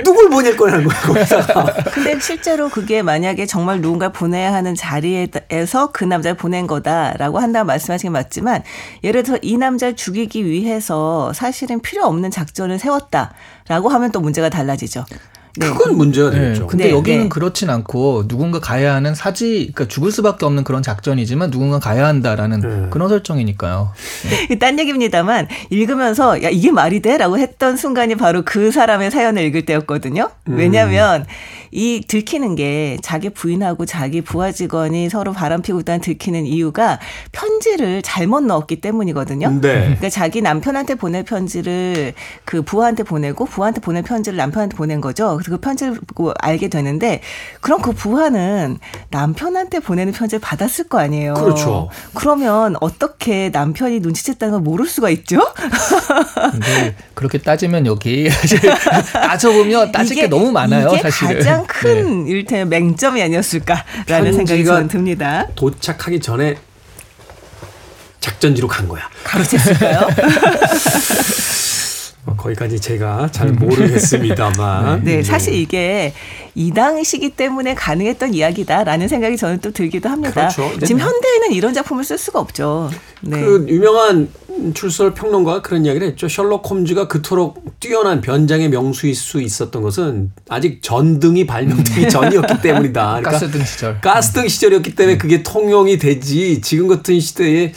누굴 0.05 0.31
보낼 0.31 0.57
거냐는 0.57 0.85
거야 0.85 1.01
거기다가 1.01 1.75
근데 1.93 2.19
실제로 2.21 2.69
그게 2.69 3.03
만약에 3.03 3.45
정말 3.47 3.81
누군가 3.81 4.11
보내야 4.11 4.55
하는 4.55 4.77
자리에서 4.77 5.91
그 5.93 6.05
남자를 6.05 6.37
보낸 6.37 6.67
거다라고 6.69 7.41
한다고 7.41 7.67
말씀하신 7.67 8.11
게 8.11 8.13
맞지만 8.13 8.63
예를 9.03 9.25
들어 9.25 9.39
이 9.43 9.57
남자를 9.57 9.97
죽이기 9.97 10.45
위해서 10.47 11.33
사실은 11.33 11.81
필요 11.81 12.05
없는 12.05 12.31
작전을 12.31 12.79
세웠다라고 12.79 13.89
하면 13.89 14.13
또 14.13 14.21
문제가 14.21 14.49
달라지죠. 14.49 15.05
네. 15.57 15.69
그건 15.69 15.97
문제가 15.97 16.31
네. 16.31 16.39
되겠죠 16.39 16.67
근데 16.67 16.85
네, 16.85 16.91
여기는 16.91 17.23
네. 17.25 17.29
그렇진 17.29 17.71
않고 17.71 18.27
누군가 18.27 18.59
가야 18.59 18.95
하는 18.95 19.15
사지, 19.15 19.71
그러니까 19.73 19.87
죽을 19.87 20.11
수밖에 20.11 20.47
없는 20.47 20.65
그런 20.65 20.83
작전이지만 20.83 21.51
누군가 21.51 21.79
가야 21.79 22.07
한다라는 22.07 22.61
네. 22.61 22.87
그런 22.91 23.09
설정이니까요. 23.09 23.93
딴 24.59 24.79
얘기입니다만 24.79 25.49
읽으면서 25.71 26.43
야 26.43 26.49
이게 26.49 26.73
말이 26.73 27.01
돼라고 27.01 27.39
했던 27.39 27.77
순간이 27.77 28.17
바로 28.17 28.43
그 28.45 28.71
사람의 28.71 29.11
사연을 29.11 29.43
읽을 29.45 29.65
때였거든요. 29.65 30.31
왜냐하면 30.47 31.25
이 31.71 32.03
들키는 32.07 32.55
게 32.55 32.99
자기 33.03 33.31
부인하고 33.31 33.85
자기 33.85 34.21
부하 34.21 34.53
직원이 34.53 35.11
서로 35.11 35.33
바람 35.33 35.61
피고 35.61 35.81
있다는 35.81 36.01
들키는 36.01 36.47
이유가 36.47 37.01
편지를 37.33 38.01
잘못 38.03 38.43
넣었기 38.45 38.81
때문이거든요. 38.81 39.61
네. 39.61 39.81
그러니까 39.81 40.09
자기 40.09 40.41
남편한테 40.41 40.95
보낼 40.95 41.25
편지를 41.25 42.15
그 42.45 42.63
부하한테 42.63 43.03
보내고 43.03 43.45
부하한테 43.47 43.81
보낼 43.81 44.05
편지를 44.05 44.37
남편한테 44.37 44.77
보낸 44.77 45.01
거죠. 45.01 45.41
그래서 45.45 45.51
그 45.51 45.59
편지를 45.59 45.95
보고 46.07 46.33
알게 46.41 46.69
되는데 46.69 47.21
그럼 47.61 47.83
그 47.83 47.93
부하는 47.93 48.79
남편한테 49.11 49.81
보내는 49.81 50.13
편지를 50.13 50.41
받았을 50.41 50.89
거 50.89 50.99
아니에요. 50.99 51.35
그렇죠. 51.35 51.91
그러면 52.15 52.77
어떻게 52.81 53.51
남편이 53.51 54.01
눈치챘다는 54.01 54.51
걸 54.53 54.61
모를 54.61 54.87
수가 54.87 55.11
있죠? 55.11 55.41
근데 56.51 56.97
그렇게 57.15 57.39
따지면 57.39 57.87
여기 57.87 58.29
따져보면 59.13 59.93
따질 59.93 60.17
게 60.17 60.27
너무 60.27 60.51
많아요. 60.51 60.89
이게 60.89 61.03
사실은. 61.03 61.39
가장 61.39 61.67
큰 61.67 62.25
네. 62.25 62.31
이를테면 62.31 62.69
맹점이 62.71 63.23
아니었을까라는 63.23 64.33
생각이 64.33 64.65
저는 64.65 64.89
듭니다. 64.89 65.47
도착하기 65.55 66.21
전에 66.21 66.57
작전지로 68.21 68.67
간 68.69 68.89
거야 68.89 69.03
가로챘을까요? 69.25 70.07
뭐 72.25 72.35
거기까지 72.37 72.81
제가 72.81 73.31
잘 73.33 73.53
모르겠습니다만. 73.53 75.03
네, 75.05 75.23
사실 75.23 75.55
이게 75.55 76.13
이 76.55 76.71
당 76.75 77.03
시기 77.05 77.31
때문에 77.31 77.75
가능했던 77.75 78.35
이야기다라는 78.35 79.07
생각이 79.09 79.37
저는 79.37 79.61
또 79.61 79.71
들기도 79.73 80.09
합니다. 80.09 80.49
그렇죠. 80.49 80.71
지금 80.87 81.01
현대에는 81.01 81.53
이런 81.53 81.73
작품을 81.75 82.05
쓸 82.05 82.17
수가 82.19 82.41
없죠. 82.41 82.91
네. 83.21 83.41
그 83.41 83.67
유명한 83.69 84.29
출설 84.73 85.15
평론가가 85.15 85.63
그런 85.63 85.85
이야기를 85.85 86.09
했죠. 86.09 86.29
셜록 86.29 86.69
홈즈가 86.71 87.09
그토록 87.09 87.79
뛰어난 87.81 88.21
변장의 88.21 88.69
명수일 88.71 89.15
수 89.15 89.41
있었던 89.41 89.83
것은 89.83 90.31
아직 90.49 90.81
전등이 90.83 91.47
발명되기 91.47 92.09
전이었기 92.09 92.61
때문이다. 92.63 93.07
그러니까 93.21 93.31
가스등 93.33 93.65
시절. 93.65 94.01
가스등 94.01 94.49
시절이었기 94.49 94.95
때문에 94.95 95.19
그게 95.19 95.43
통용이 95.43 95.99
되지 95.99 96.61
지금 96.61 96.87
같은 96.89 97.19
시대에 97.21 97.73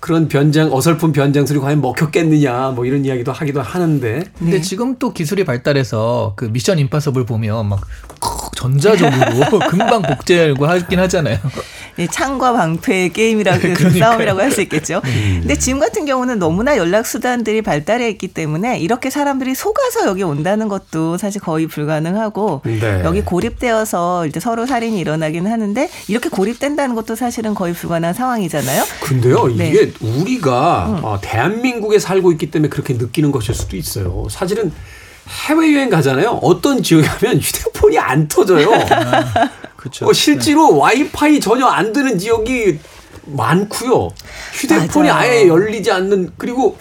그런 0.00 0.28
변장 0.28 0.72
어설픈 0.72 1.12
변장술이 1.12 1.58
과연 1.58 1.80
먹혔겠느냐 1.80 2.70
뭐 2.70 2.84
이런 2.84 3.04
이야기도 3.04 3.32
하기도 3.32 3.60
하는데 3.60 4.22
근데 4.38 4.60
지금 4.60 4.96
또 4.98 5.12
기술이 5.12 5.44
발달해서 5.44 6.34
그 6.36 6.46
미션 6.46 6.78
임파서블 6.78 7.26
보면 7.26 7.68
막 7.68 7.80
전자적으로 8.56 9.58
금방 9.70 10.02
복제하고 10.02 10.66
하긴 10.66 10.98
하잖아요. 11.00 11.38
네, 11.98 12.06
창과 12.06 12.52
방패의 12.52 13.12
게임이라고 13.12 13.66
해서 13.68 13.90
싸움이라고 13.90 14.40
할 14.40 14.52
수 14.52 14.62
있겠죠. 14.62 15.02
근데 15.02 15.58
지금 15.58 15.78
같은 15.80 16.06
경우는 16.06 16.38
너무나 16.38 16.76
연락 16.78 17.06
수단들이 17.06 17.60
발달해 17.60 18.08
있기 18.08 18.28
때문에 18.28 18.78
이렇게 18.78 19.10
사람들이 19.10 19.54
속아서 19.54 20.06
여기 20.06 20.22
온다는 20.22 20.68
것도 20.68 21.18
사실 21.18 21.40
거의 21.40 21.66
불가능하고 21.66 22.62
네. 22.64 23.02
여기 23.04 23.20
고립되어서 23.22 24.26
이제 24.26 24.40
서로 24.40 24.64
살인이 24.64 24.98
일어나긴 24.98 25.46
하는데 25.46 25.90
이렇게 26.06 26.28
고립된다는 26.28 26.94
것도 26.94 27.14
사실은 27.16 27.54
거의 27.54 27.74
불가능한 27.74 28.14
상황이잖아요. 28.14 28.84
근데요 29.00 29.48
네. 29.56 29.68
이게 29.68 29.92
우리가 30.00 31.00
어, 31.02 31.18
대한민국에 31.20 31.98
살고 31.98 32.32
있기 32.32 32.50
때문에 32.50 32.68
그렇게 32.70 32.94
느끼는 32.94 33.32
것일 33.32 33.54
수도 33.54 33.76
있어요. 33.76 34.26
사실은 34.30 34.72
해외여행 35.48 35.90
가잖아요. 35.90 36.38
어떤 36.42 36.82
지역에 36.82 37.06
가면 37.06 37.38
휴대폰이 37.40 37.98
안 37.98 38.28
터져요. 38.28 38.70
그렇죠. 39.78 40.06
어, 40.08 40.12
실제로 40.12 40.76
와이파이 40.76 41.38
전혀 41.38 41.64
안 41.66 41.92
되는 41.92 42.18
지역이 42.18 42.80
많고요. 43.26 44.08
휴대폰이 44.52 45.08
맞아요. 45.08 45.20
아예 45.20 45.46
열리지 45.46 45.92
않는 45.92 46.32
그리고 46.36 46.76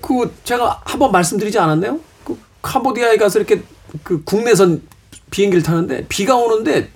그 0.00 0.34
제가 0.42 0.82
한번 0.84 1.12
말씀드리지 1.12 1.56
않았나요? 1.60 2.00
그 2.24 2.36
캄보디아에 2.62 3.16
가서 3.16 3.38
이렇게 3.38 3.62
그 4.02 4.24
국내선 4.24 4.82
비행기를 5.30 5.62
타는데 5.62 6.06
비가 6.08 6.34
오는데 6.34 6.90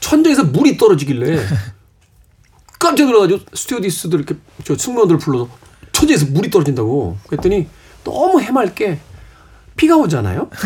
천장에서 0.00 0.44
물이 0.44 0.76
떨어지길래 0.76 1.38
깜짝 2.78 3.06
놀라가지고 3.06 3.40
스튜어디스들 3.54 4.18
이렇게 4.18 4.36
저 4.64 4.76
승무원들 4.76 5.16
불러서 5.16 5.48
천장에서 5.92 6.26
물이 6.26 6.50
떨어진다고 6.50 7.16
그랬더니 7.26 7.66
너무 8.04 8.38
해맑게 8.42 8.98
비가 9.78 9.96
오잖아요. 9.96 10.48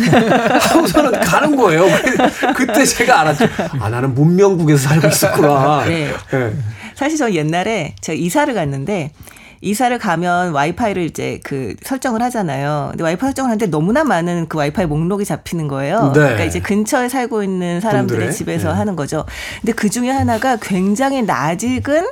하고서는 0.61 1.21
가는 1.21 1.55
거예요. 1.55 1.87
그- 1.87 2.53
그때 2.67 2.85
제가 2.85 3.21
알았죠. 3.21 3.47
아 3.79 3.89
나는 3.89 4.15
문명국에서 4.15 4.89
살고 4.89 5.07
있었구나. 5.09 5.85
네. 5.87 6.11
예. 6.35 6.53
사실 6.97 7.17
저 7.19 7.31
옛날에 7.31 7.95
제가 8.01 8.17
이사를 8.19 8.53
갔는데 8.53 9.13
이사를 9.65 9.97
가면 9.97 10.51
와이파이를 10.53 11.05
이제 11.05 11.39
그 11.45 11.75
설정을 11.85 12.21
하잖아요. 12.23 12.89
근데 12.91 13.05
와이파이 13.05 13.29
설정을 13.29 13.49
하는데 13.51 13.67
너무나 13.67 14.03
많은 14.03 14.47
그 14.49 14.59
와이파이 14.59 14.87
목록이 14.87 15.25
잡히는 15.25 15.69
거예요. 15.69 16.07
네. 16.15 16.21
그러니까 16.21 16.45
이제 16.45 16.59
근처에 16.59 17.09
살고 17.09 17.45
있는 17.45 17.81
사람들의 17.81 18.19
분들의? 18.19 18.35
집에서 18.37 18.71
네. 18.73 18.75
하는 18.75 18.97
거죠. 18.97 19.25
근데 19.61 19.73
그 19.73 19.89
중에 19.89 20.11
하나가 20.11 20.57
굉장히 20.57 21.23
낯익은 21.23 22.07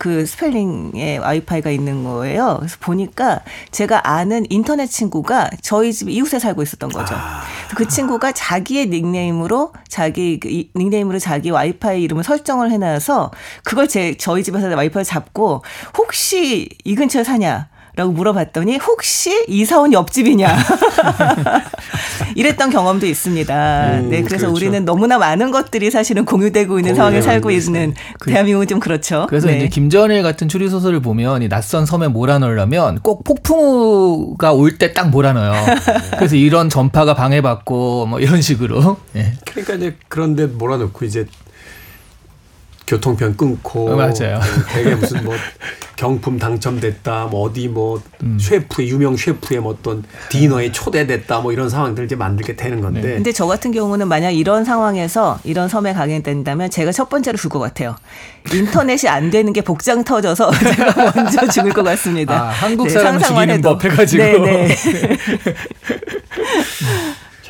그 0.00 0.24
스펠링의 0.24 1.18
와이파이가 1.18 1.68
있는 1.68 2.04
거예요. 2.04 2.56
그래서 2.60 2.78
보니까 2.80 3.40
제가 3.70 4.08
아는 4.08 4.46
인터넷 4.48 4.86
친구가 4.86 5.50
저희 5.60 5.92
집 5.92 6.08
이웃에 6.08 6.38
살고 6.38 6.62
있었던 6.62 6.88
거죠. 6.88 7.14
그래서 7.68 7.74
그 7.76 7.86
친구가 7.86 8.32
자기의 8.32 8.86
닉네임으로 8.86 9.74
자기 9.88 10.40
그 10.40 10.48
이- 10.48 10.70
닉네임으로 10.74 11.18
자기 11.18 11.50
와이파이 11.50 12.02
이름을 12.04 12.24
설정을 12.24 12.70
해놔서 12.70 13.30
그걸 13.62 13.88
제 13.88 14.16
저희 14.16 14.42
집에서 14.42 14.68
와이파이를 14.74 15.04
잡고 15.04 15.62
혹시 15.98 16.70
이 16.82 16.94
근처에 16.94 17.22
사냐? 17.22 17.68
라고 18.00 18.12
물어봤더니 18.12 18.78
혹시 18.78 19.44
이사 19.46 19.78
온 19.78 19.92
옆집이냐 19.92 20.48
이랬던 22.34 22.70
경험도 22.70 23.04
있습니다. 23.04 23.90
음, 24.00 24.08
네, 24.08 24.22
그래서 24.22 24.46
그렇죠. 24.46 24.54
우리는 24.56 24.86
너무나 24.86 25.18
많은 25.18 25.50
것들이 25.50 25.90
사실은 25.90 26.24
공유되고 26.24 26.78
있는 26.78 26.94
상황에 26.94 27.20
살고 27.20 27.50
있는 27.50 27.60
있는 27.66 27.94
대한민국은 28.24 28.66
좀 28.68 28.80
그렇죠. 28.80 29.26
그래서 29.28 29.48
네. 29.48 29.58
이제 29.58 29.68
김전일 29.68 30.22
같은 30.22 30.48
추리 30.48 30.70
소설을 30.70 31.00
보면 31.00 31.42
이 31.42 31.48
낯선 31.50 31.84
섬에 31.84 32.08
몰아넣으려면 32.08 33.00
꼭 33.00 33.22
폭풍우가 33.24 34.52
올 34.54 34.78
때 34.78 34.94
딱 34.94 35.10
몰아넣어요. 35.10 35.52
그래서 36.16 36.36
이런 36.36 36.70
전파가 36.70 37.12
방해받고 37.14 38.06
뭐 38.06 38.18
이런 38.18 38.40
식으로. 38.40 38.96
예. 39.16 39.34
그러니까 39.44 39.74
이제 39.74 39.96
그런데 40.08 40.46
몰아넣고 40.46 41.04
이제 41.04 41.26
교통편 42.90 43.36
끊고 43.36 43.92
어, 43.92 43.96
맞아요. 43.96 44.40
되게 44.72 44.96
무슨 44.96 45.22
뭐 45.22 45.36
경품 45.94 46.40
당첨됐다 46.40 47.26
뭐 47.26 47.42
어디 47.42 47.68
뭐 47.68 48.02
음. 48.24 48.36
셰프의 48.40 48.88
유명 48.88 49.16
셰프의 49.16 49.60
뭐 49.60 49.72
어떤 49.72 50.02
디너에 50.28 50.72
초대됐다 50.72 51.38
뭐 51.40 51.52
이런 51.52 51.68
상황들 51.68 52.06
이제 52.06 52.16
만들게 52.16 52.56
되는 52.56 52.80
건데 52.80 53.00
네. 53.00 53.14
근데 53.14 53.30
저 53.30 53.46
같은 53.46 53.70
경우는 53.70 54.08
만약 54.08 54.30
이런 54.30 54.64
상황에서 54.64 55.38
이런 55.44 55.68
섬에 55.68 55.92
가게 55.92 56.20
된다면 56.20 56.68
제가 56.68 56.90
첫 56.90 57.08
번째로 57.08 57.36
죽을 57.36 57.60
것 57.60 57.60
같아요. 57.60 57.94
인터넷이 58.52 59.08
안 59.08 59.30
되는 59.30 59.52
게 59.52 59.60
복장 59.60 60.02
터져서 60.02 60.50
제가 60.58 61.12
먼저 61.14 61.46
죽을 61.46 61.72
것 61.72 61.84
같습니다. 61.84 62.34
아, 62.34 62.48
한국 62.48 62.88
네, 62.88 62.94
사람은 62.94 63.20
상상만 63.20 63.48
죽이는 63.48 63.58
해도. 63.58 63.78
법 63.78 63.84
해가지고. 63.84 64.22
네, 64.24 64.66
네. 64.66 64.76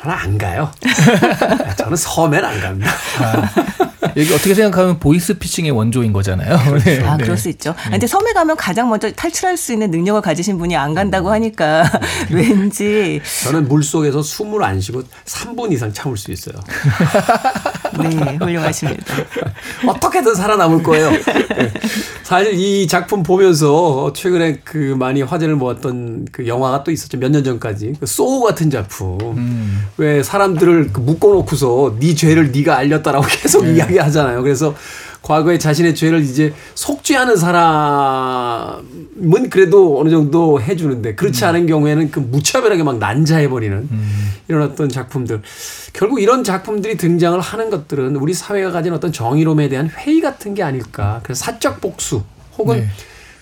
저는 0.01 0.15
안 0.15 0.37
가요. 0.37 0.71
저는 1.77 1.95
섬엔 1.95 2.43
안 2.43 2.59
갑니다. 2.59 2.91
여기 4.17 4.33
어떻게 4.33 4.53
생각하면 4.55 4.99
보이스 4.99 5.35
피싱의 5.37 5.71
원조인 5.71 6.11
거잖아요. 6.11 6.57
네. 6.83 7.03
아, 7.05 7.15
네. 7.17 7.23
그럴 7.23 7.37
수 7.37 7.49
있죠. 7.49 7.75
아, 7.85 7.89
근데 7.91 8.07
섬에 8.07 8.33
가면 8.33 8.57
가장 8.57 8.89
먼저 8.89 9.09
탈출할 9.11 9.55
수 9.57 9.71
있는 9.73 9.91
능력을 9.91 10.19
가지신 10.21 10.57
분이 10.57 10.75
안 10.75 10.93
간다고 10.95 11.29
하니까 11.31 11.89
왠지 12.29 13.21
저는 13.43 13.67
물 13.67 13.83
속에서 13.83 14.21
숨을 14.23 14.63
안 14.63 14.81
쉬고 14.81 15.03
3분 15.25 15.71
이상 15.71 15.93
참을 15.93 16.17
수 16.17 16.31
있어요. 16.31 16.55
네, 17.99 18.37
훌륭하십니다. 18.37 19.05
어떻게든 19.87 20.33
살아남을 20.35 20.81
거예요. 20.83 21.11
네. 21.11 21.71
사실 22.23 22.53
이 22.55 22.87
작품 22.87 23.21
보면서 23.23 24.11
최근에 24.13 24.61
그 24.63 24.95
많이 24.97 25.21
화제를 25.21 25.55
모았던 25.55 26.27
그 26.31 26.47
영화가 26.47 26.83
또 26.83 26.91
있었죠. 26.91 27.17
몇 27.17 27.31
년 27.31 27.43
전까지. 27.45 27.93
그 27.99 28.05
소우 28.05 28.41
같은 28.43 28.69
작품. 28.69 29.17
음. 29.37 29.85
왜 29.97 30.23
사람들을 30.23 30.91
그 30.93 30.99
묶어놓고서 30.99 31.97
네 31.99 32.15
죄를 32.15 32.51
네가 32.51 32.77
알렸다라고 32.77 33.25
계속 33.29 33.65
이야기하잖아요. 33.67 34.41
그래서 34.43 34.75
과거에 35.21 35.59
자신의 35.59 35.93
죄를 35.93 36.21
이제 36.21 36.53
속죄하는 36.73 37.37
사람은 37.37 38.81
그래도 39.51 39.99
어느 39.99 40.09
정도 40.09 40.59
해주는데 40.59 41.13
그렇지 41.13 41.45
않은 41.45 41.67
경우에는 41.67 42.09
그 42.09 42.19
무차별하게 42.19 42.81
막 42.83 42.97
난자해버리는 42.97 43.89
이런 44.47 44.63
어떤 44.63 44.89
작품들. 44.89 45.41
결국 45.93 46.21
이런 46.21 46.43
작품들이 46.43 46.97
등장을 46.97 47.39
하는 47.39 47.69
것들은 47.69 48.15
우리 48.15 48.33
사회가 48.33 48.71
가진 48.71 48.93
어떤 48.93 49.11
정의로움에 49.11 49.69
대한 49.69 49.89
회의 49.89 50.21
같은 50.21 50.55
게 50.55 50.63
아닐까. 50.63 51.19
그래서 51.23 51.45
사적 51.45 51.81
복수 51.81 52.23
혹은 52.57 52.79
네. 52.79 52.87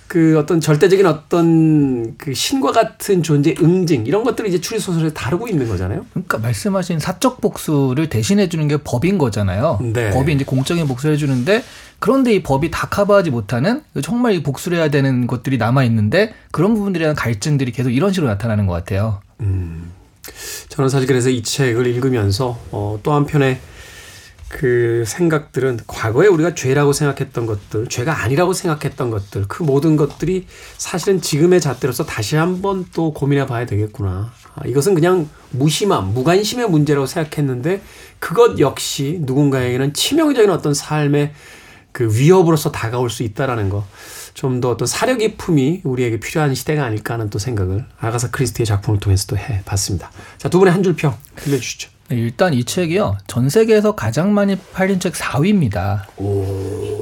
그 0.10 0.40
어떤 0.40 0.60
절대적인 0.60 1.06
어떤 1.06 2.18
그 2.18 2.34
신과 2.34 2.72
같은 2.72 3.22
존재 3.22 3.54
응징 3.62 4.08
이런 4.08 4.24
것들을 4.24 4.50
이제 4.50 4.60
추리 4.60 4.80
소설에 4.80 5.14
다루고 5.14 5.48
있는 5.48 5.70
거잖아요. 5.70 6.04
그러니까 6.14 6.40
말씀하신 6.40 6.98
사적 6.98 7.40
복수를 7.42 8.10
대신해 8.10 8.50
주는 8.50 8.68
게 8.68 8.78
법인 8.78 9.20
거잖아요. 9.20 9.78
네. 9.94 10.10
법이 10.10 10.34
이제 10.34 10.44
공적인 10.44 10.88
복수를 10.88 11.14
해주는데 11.14 11.64
그런데 12.00 12.34
이 12.34 12.42
법이 12.42 12.72
다 12.72 12.88
커버하지 12.90 13.30
못하는 13.30 13.84
정말 14.02 14.34
이 14.34 14.42
복수를 14.42 14.80
해야 14.80 14.90
되는 14.90 15.28
것들이 15.28 15.60
남아 15.60 15.84
있는데 15.84 16.34
그런 16.50 16.74
부분들에 16.74 17.04
대한 17.04 17.16
갈증들이 17.16 17.72
계속 17.72 17.92
이런 17.92 18.12
식으로 18.12 18.32
나타나는 18.32 18.66
것 18.66 18.74
같아요. 18.74 19.22
저는 20.70 20.90
사실 20.90 21.08
그래서 21.08 21.30
이 21.30 21.44
책을 21.44 21.86
읽으면서 21.86 22.60
어, 22.72 23.00
또 23.04 23.14
한편에 23.14 23.60
그 24.50 25.04
생각들은 25.06 25.82
과거에 25.88 26.28
우리가 26.28 26.56
죄라고 26.56 26.92
생각했던 26.92 27.46
것들, 27.46 27.88
죄가 27.88 28.24
아니라고 28.24 28.54
생각했던 28.54 29.12
것들, 29.12 29.46
그 29.48 29.62
모든 29.64 29.96
것들이 29.96 30.48
사실은 30.78 31.22
지금의 31.22 31.62
잣대로서 31.62 32.04
다시 32.06 32.36
한번 32.36 32.86
또 32.94 33.14
고민해 33.14 33.46
봐야 33.46 33.66
되겠구나. 33.68 34.32
아, 34.56 34.68
이것은 34.68 34.96
그냥 34.96 35.30
무심함, 35.52 36.14
무관심의 36.14 36.68
문제라고 36.70 37.06
생각했는데 37.06 37.82
그것 38.18 38.60
역시 38.60 39.20
누군가에게는 39.22 39.94
치명적인 39.94 40.50
어떤 40.50 40.74
삶의 40.74 41.32
그 41.92 42.10
위협으로서 42.12 42.72
다가올 42.72 43.10
수 43.10 43.24
있다라는 43.24 43.70
거. 43.70 43.86
좀 44.34 44.62
더 44.62 44.70
어떤 44.70 44.88
사려 44.88 45.18
깊음이 45.18 45.82
우리에게 45.84 46.20
필요한 46.20 46.56
시대가 46.56 46.86
아닐까 46.86 47.14
하는 47.16 47.30
또 47.30 47.40
생각을 47.40 47.86
아가사 48.00 48.32
크리스티의 48.32 48.66
작품을 48.66 49.00
통해서 49.00 49.26
또 49.28 49.36
해 49.36 49.62
봤습니다. 49.66 50.12
자, 50.38 50.50
두 50.50 50.60
분의 50.60 50.74
한 50.74 50.82
줄 50.82 50.96
평 50.96 51.16
들려주시죠. 51.36 51.90
네, 52.10 52.16
일단 52.18 52.54
이 52.56 52.64
책이요. 52.64 53.18
전 53.28 53.50
세계에서 53.50 53.94
가장 53.94 54.34
많이 54.34 54.56
팔린 54.74 55.00
책 55.00 55.14
4위입니다. 55.14 56.02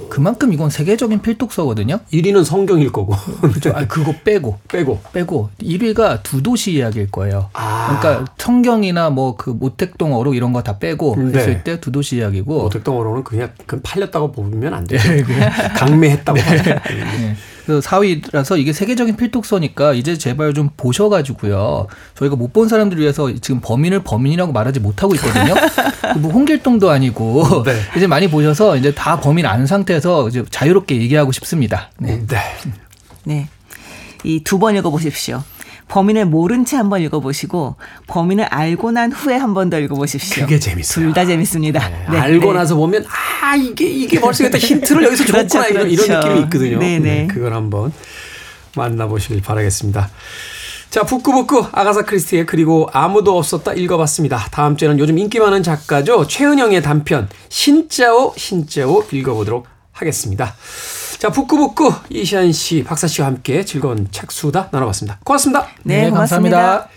그만큼 0.09 0.51
이건 0.51 0.69
세계적인 0.69 1.21
필독서거든요. 1.21 1.99
1위는 2.11 2.43
성경일 2.43 2.91
거고. 2.91 3.13
그렇죠. 3.41 3.71
아, 3.73 3.85
그거 3.87 4.13
빼고 4.25 4.57
빼고. 4.67 4.99
빼고 5.13 5.49
1위가 5.61 6.23
두 6.23 6.43
도시 6.43 6.73
이야기일 6.73 7.09
거예요. 7.11 7.49
아. 7.53 7.97
그러니까 7.99 8.33
성경이나 8.37 9.09
뭐 9.09 9.37
그 9.37 9.49
모택동 9.51 10.13
어록 10.15 10.35
이런 10.35 10.51
거 10.53 10.61
다 10.61 10.77
빼고 10.79 11.15
네. 11.31 11.37
했을 11.39 11.63
때 11.63 11.79
두 11.79 11.91
도시 11.91 12.17
이야기고 12.17 12.65
어택동어로는 12.65 13.23
그냥 13.23 13.51
그 13.65 13.79
팔렸다고 13.81 14.31
보면 14.31 14.73
안 14.73 14.85
되죠. 14.85 15.07
강매했다고. 15.77 16.39
하죠. 16.39 16.63
네. 16.73 17.35
그래서 17.65 17.81
4위라서 17.89 18.57
이게 18.57 18.71
세계적인 18.73 19.17
필독서니까 19.17 19.93
이제 19.93 20.17
제발 20.17 20.53
좀 20.53 20.69
보셔가지고요. 20.77 21.87
저희가 22.15 22.35
못 22.35 22.47
본 22.57 22.69
사람들을 22.69 23.01
위해서 23.03 23.31
지금 23.41 23.59
범인을 23.61 24.03
범인이라고 24.03 24.51
말하지 24.53 24.79
못 24.79 24.96
하고 25.03 25.15
있거든요. 25.15 25.55
뭐 26.19 26.31
홍길동도 26.31 26.89
아니고 26.89 27.63
네. 27.65 27.79
이제 27.95 28.07
많이 28.07 28.29
보셔서 28.29 28.75
이제 28.77 28.93
다 28.93 29.19
범인 29.19 29.45
안 29.45 29.65
상태에서 29.67 30.27
이제 30.29 30.43
자유롭게 30.49 30.95
얘기하고 31.01 31.31
싶습니다. 31.31 31.89
네. 31.99 32.21
네. 32.27 32.37
네. 33.23 33.47
이 34.23 34.41
두 34.43 34.57
번 34.59 34.75
읽어보십시오. 34.75 35.43
범인을 35.89 36.25
모른 36.25 36.65
채 36.65 36.75
한번 36.75 37.01
읽어보시고 37.01 37.75
범인을 38.07 38.43
알고 38.45 38.91
난 38.91 39.11
후에 39.13 39.35
한 39.37 39.53
번 39.53 39.69
더 39.69 39.79
읽어보십시오. 39.79 40.43
그게 40.43 40.59
재밌어요. 40.59 41.05
둘 41.05 41.13
다 41.13 41.25
재밌습니다. 41.25 41.87
네, 42.11 42.17
알고 42.17 42.51
네. 42.51 42.59
나서 42.59 42.75
보면 42.75 43.05
아 43.41 43.55
이게 43.55 43.85
이게 43.85 44.19
벌써 44.19 44.43
일단 44.43 44.59
힌트를 44.59 45.03
여기서 45.03 45.23
그렇죠, 45.31 45.47
줬구나 45.47 45.67
이런, 45.67 45.89
이런 45.89 46.07
그렇죠. 46.07 46.27
느낌이 46.27 46.43
있거든요. 46.45 46.79
네, 46.79 46.99
네. 46.99 47.27
그걸 47.27 47.53
한번 47.53 47.93
만나보시길 48.75 49.41
바라겠습니다. 49.41 50.09
자 50.89 51.03
북구북구 51.03 51.67
아가사 51.71 52.03
크리스티의 52.03 52.45
그리고 52.45 52.89
아무도 52.91 53.37
없었다 53.37 53.73
읽어봤습니다. 53.73 54.47
다음 54.51 54.77
주에는 54.77 54.97
요즘 54.99 55.17
인기 55.17 55.39
많은 55.39 55.61
작가죠 55.61 56.25
최은영의 56.27 56.81
단편 56.81 57.29
신짜오 57.49 58.33
신짜오 58.35 59.03
읽어보도록 59.11 59.67
하겠습니다. 59.91 60.55
자 61.19 61.29
북구북구 61.29 61.93
이시안 62.09 62.51
씨 62.51 62.83
박사 62.83 63.07
씨와 63.07 63.27
함께 63.27 63.65
즐거운 63.65 64.07
책 64.11 64.31
수다 64.31 64.69
나눠봤습니다. 64.71 65.19
고맙습니다. 65.23 65.67
네, 65.83 66.03
네, 66.03 66.09
고맙습니다. 66.09 66.57
감사합니다. 66.57 66.89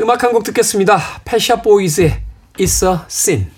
음악 0.00 0.22
한 0.24 0.32
곡 0.32 0.44
듣겠습니다. 0.44 0.98
Pet 1.24 1.60
Shop 1.62 1.86
Boys의 1.86 2.22
It's 2.58 2.86
a 2.88 2.98
Sin. 3.08 3.50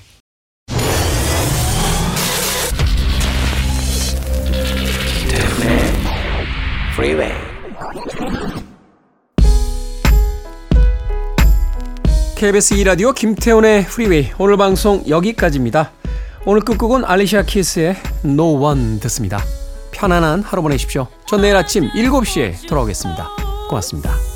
Freeway. 6.94 7.39
KBS 12.40 12.74
2라디오 12.76 13.14
김태훈의 13.14 13.84
Freeway 13.84 14.30
오늘 14.38 14.56
방송 14.56 15.06
여기까지입니다. 15.06 15.92
오늘 16.46 16.62
끝곡은 16.62 17.04
알리샤 17.04 17.42
키스의 17.42 17.96
No 18.24 18.58
One 18.64 18.98
듣습니다. 19.00 19.42
편안한 19.90 20.42
하루 20.42 20.62
보내십시오. 20.62 21.06
전 21.26 21.42
내일 21.42 21.54
아침 21.54 21.90
7시에 21.90 22.66
돌아오겠습니다. 22.66 23.28
고맙습니다. 23.68 24.29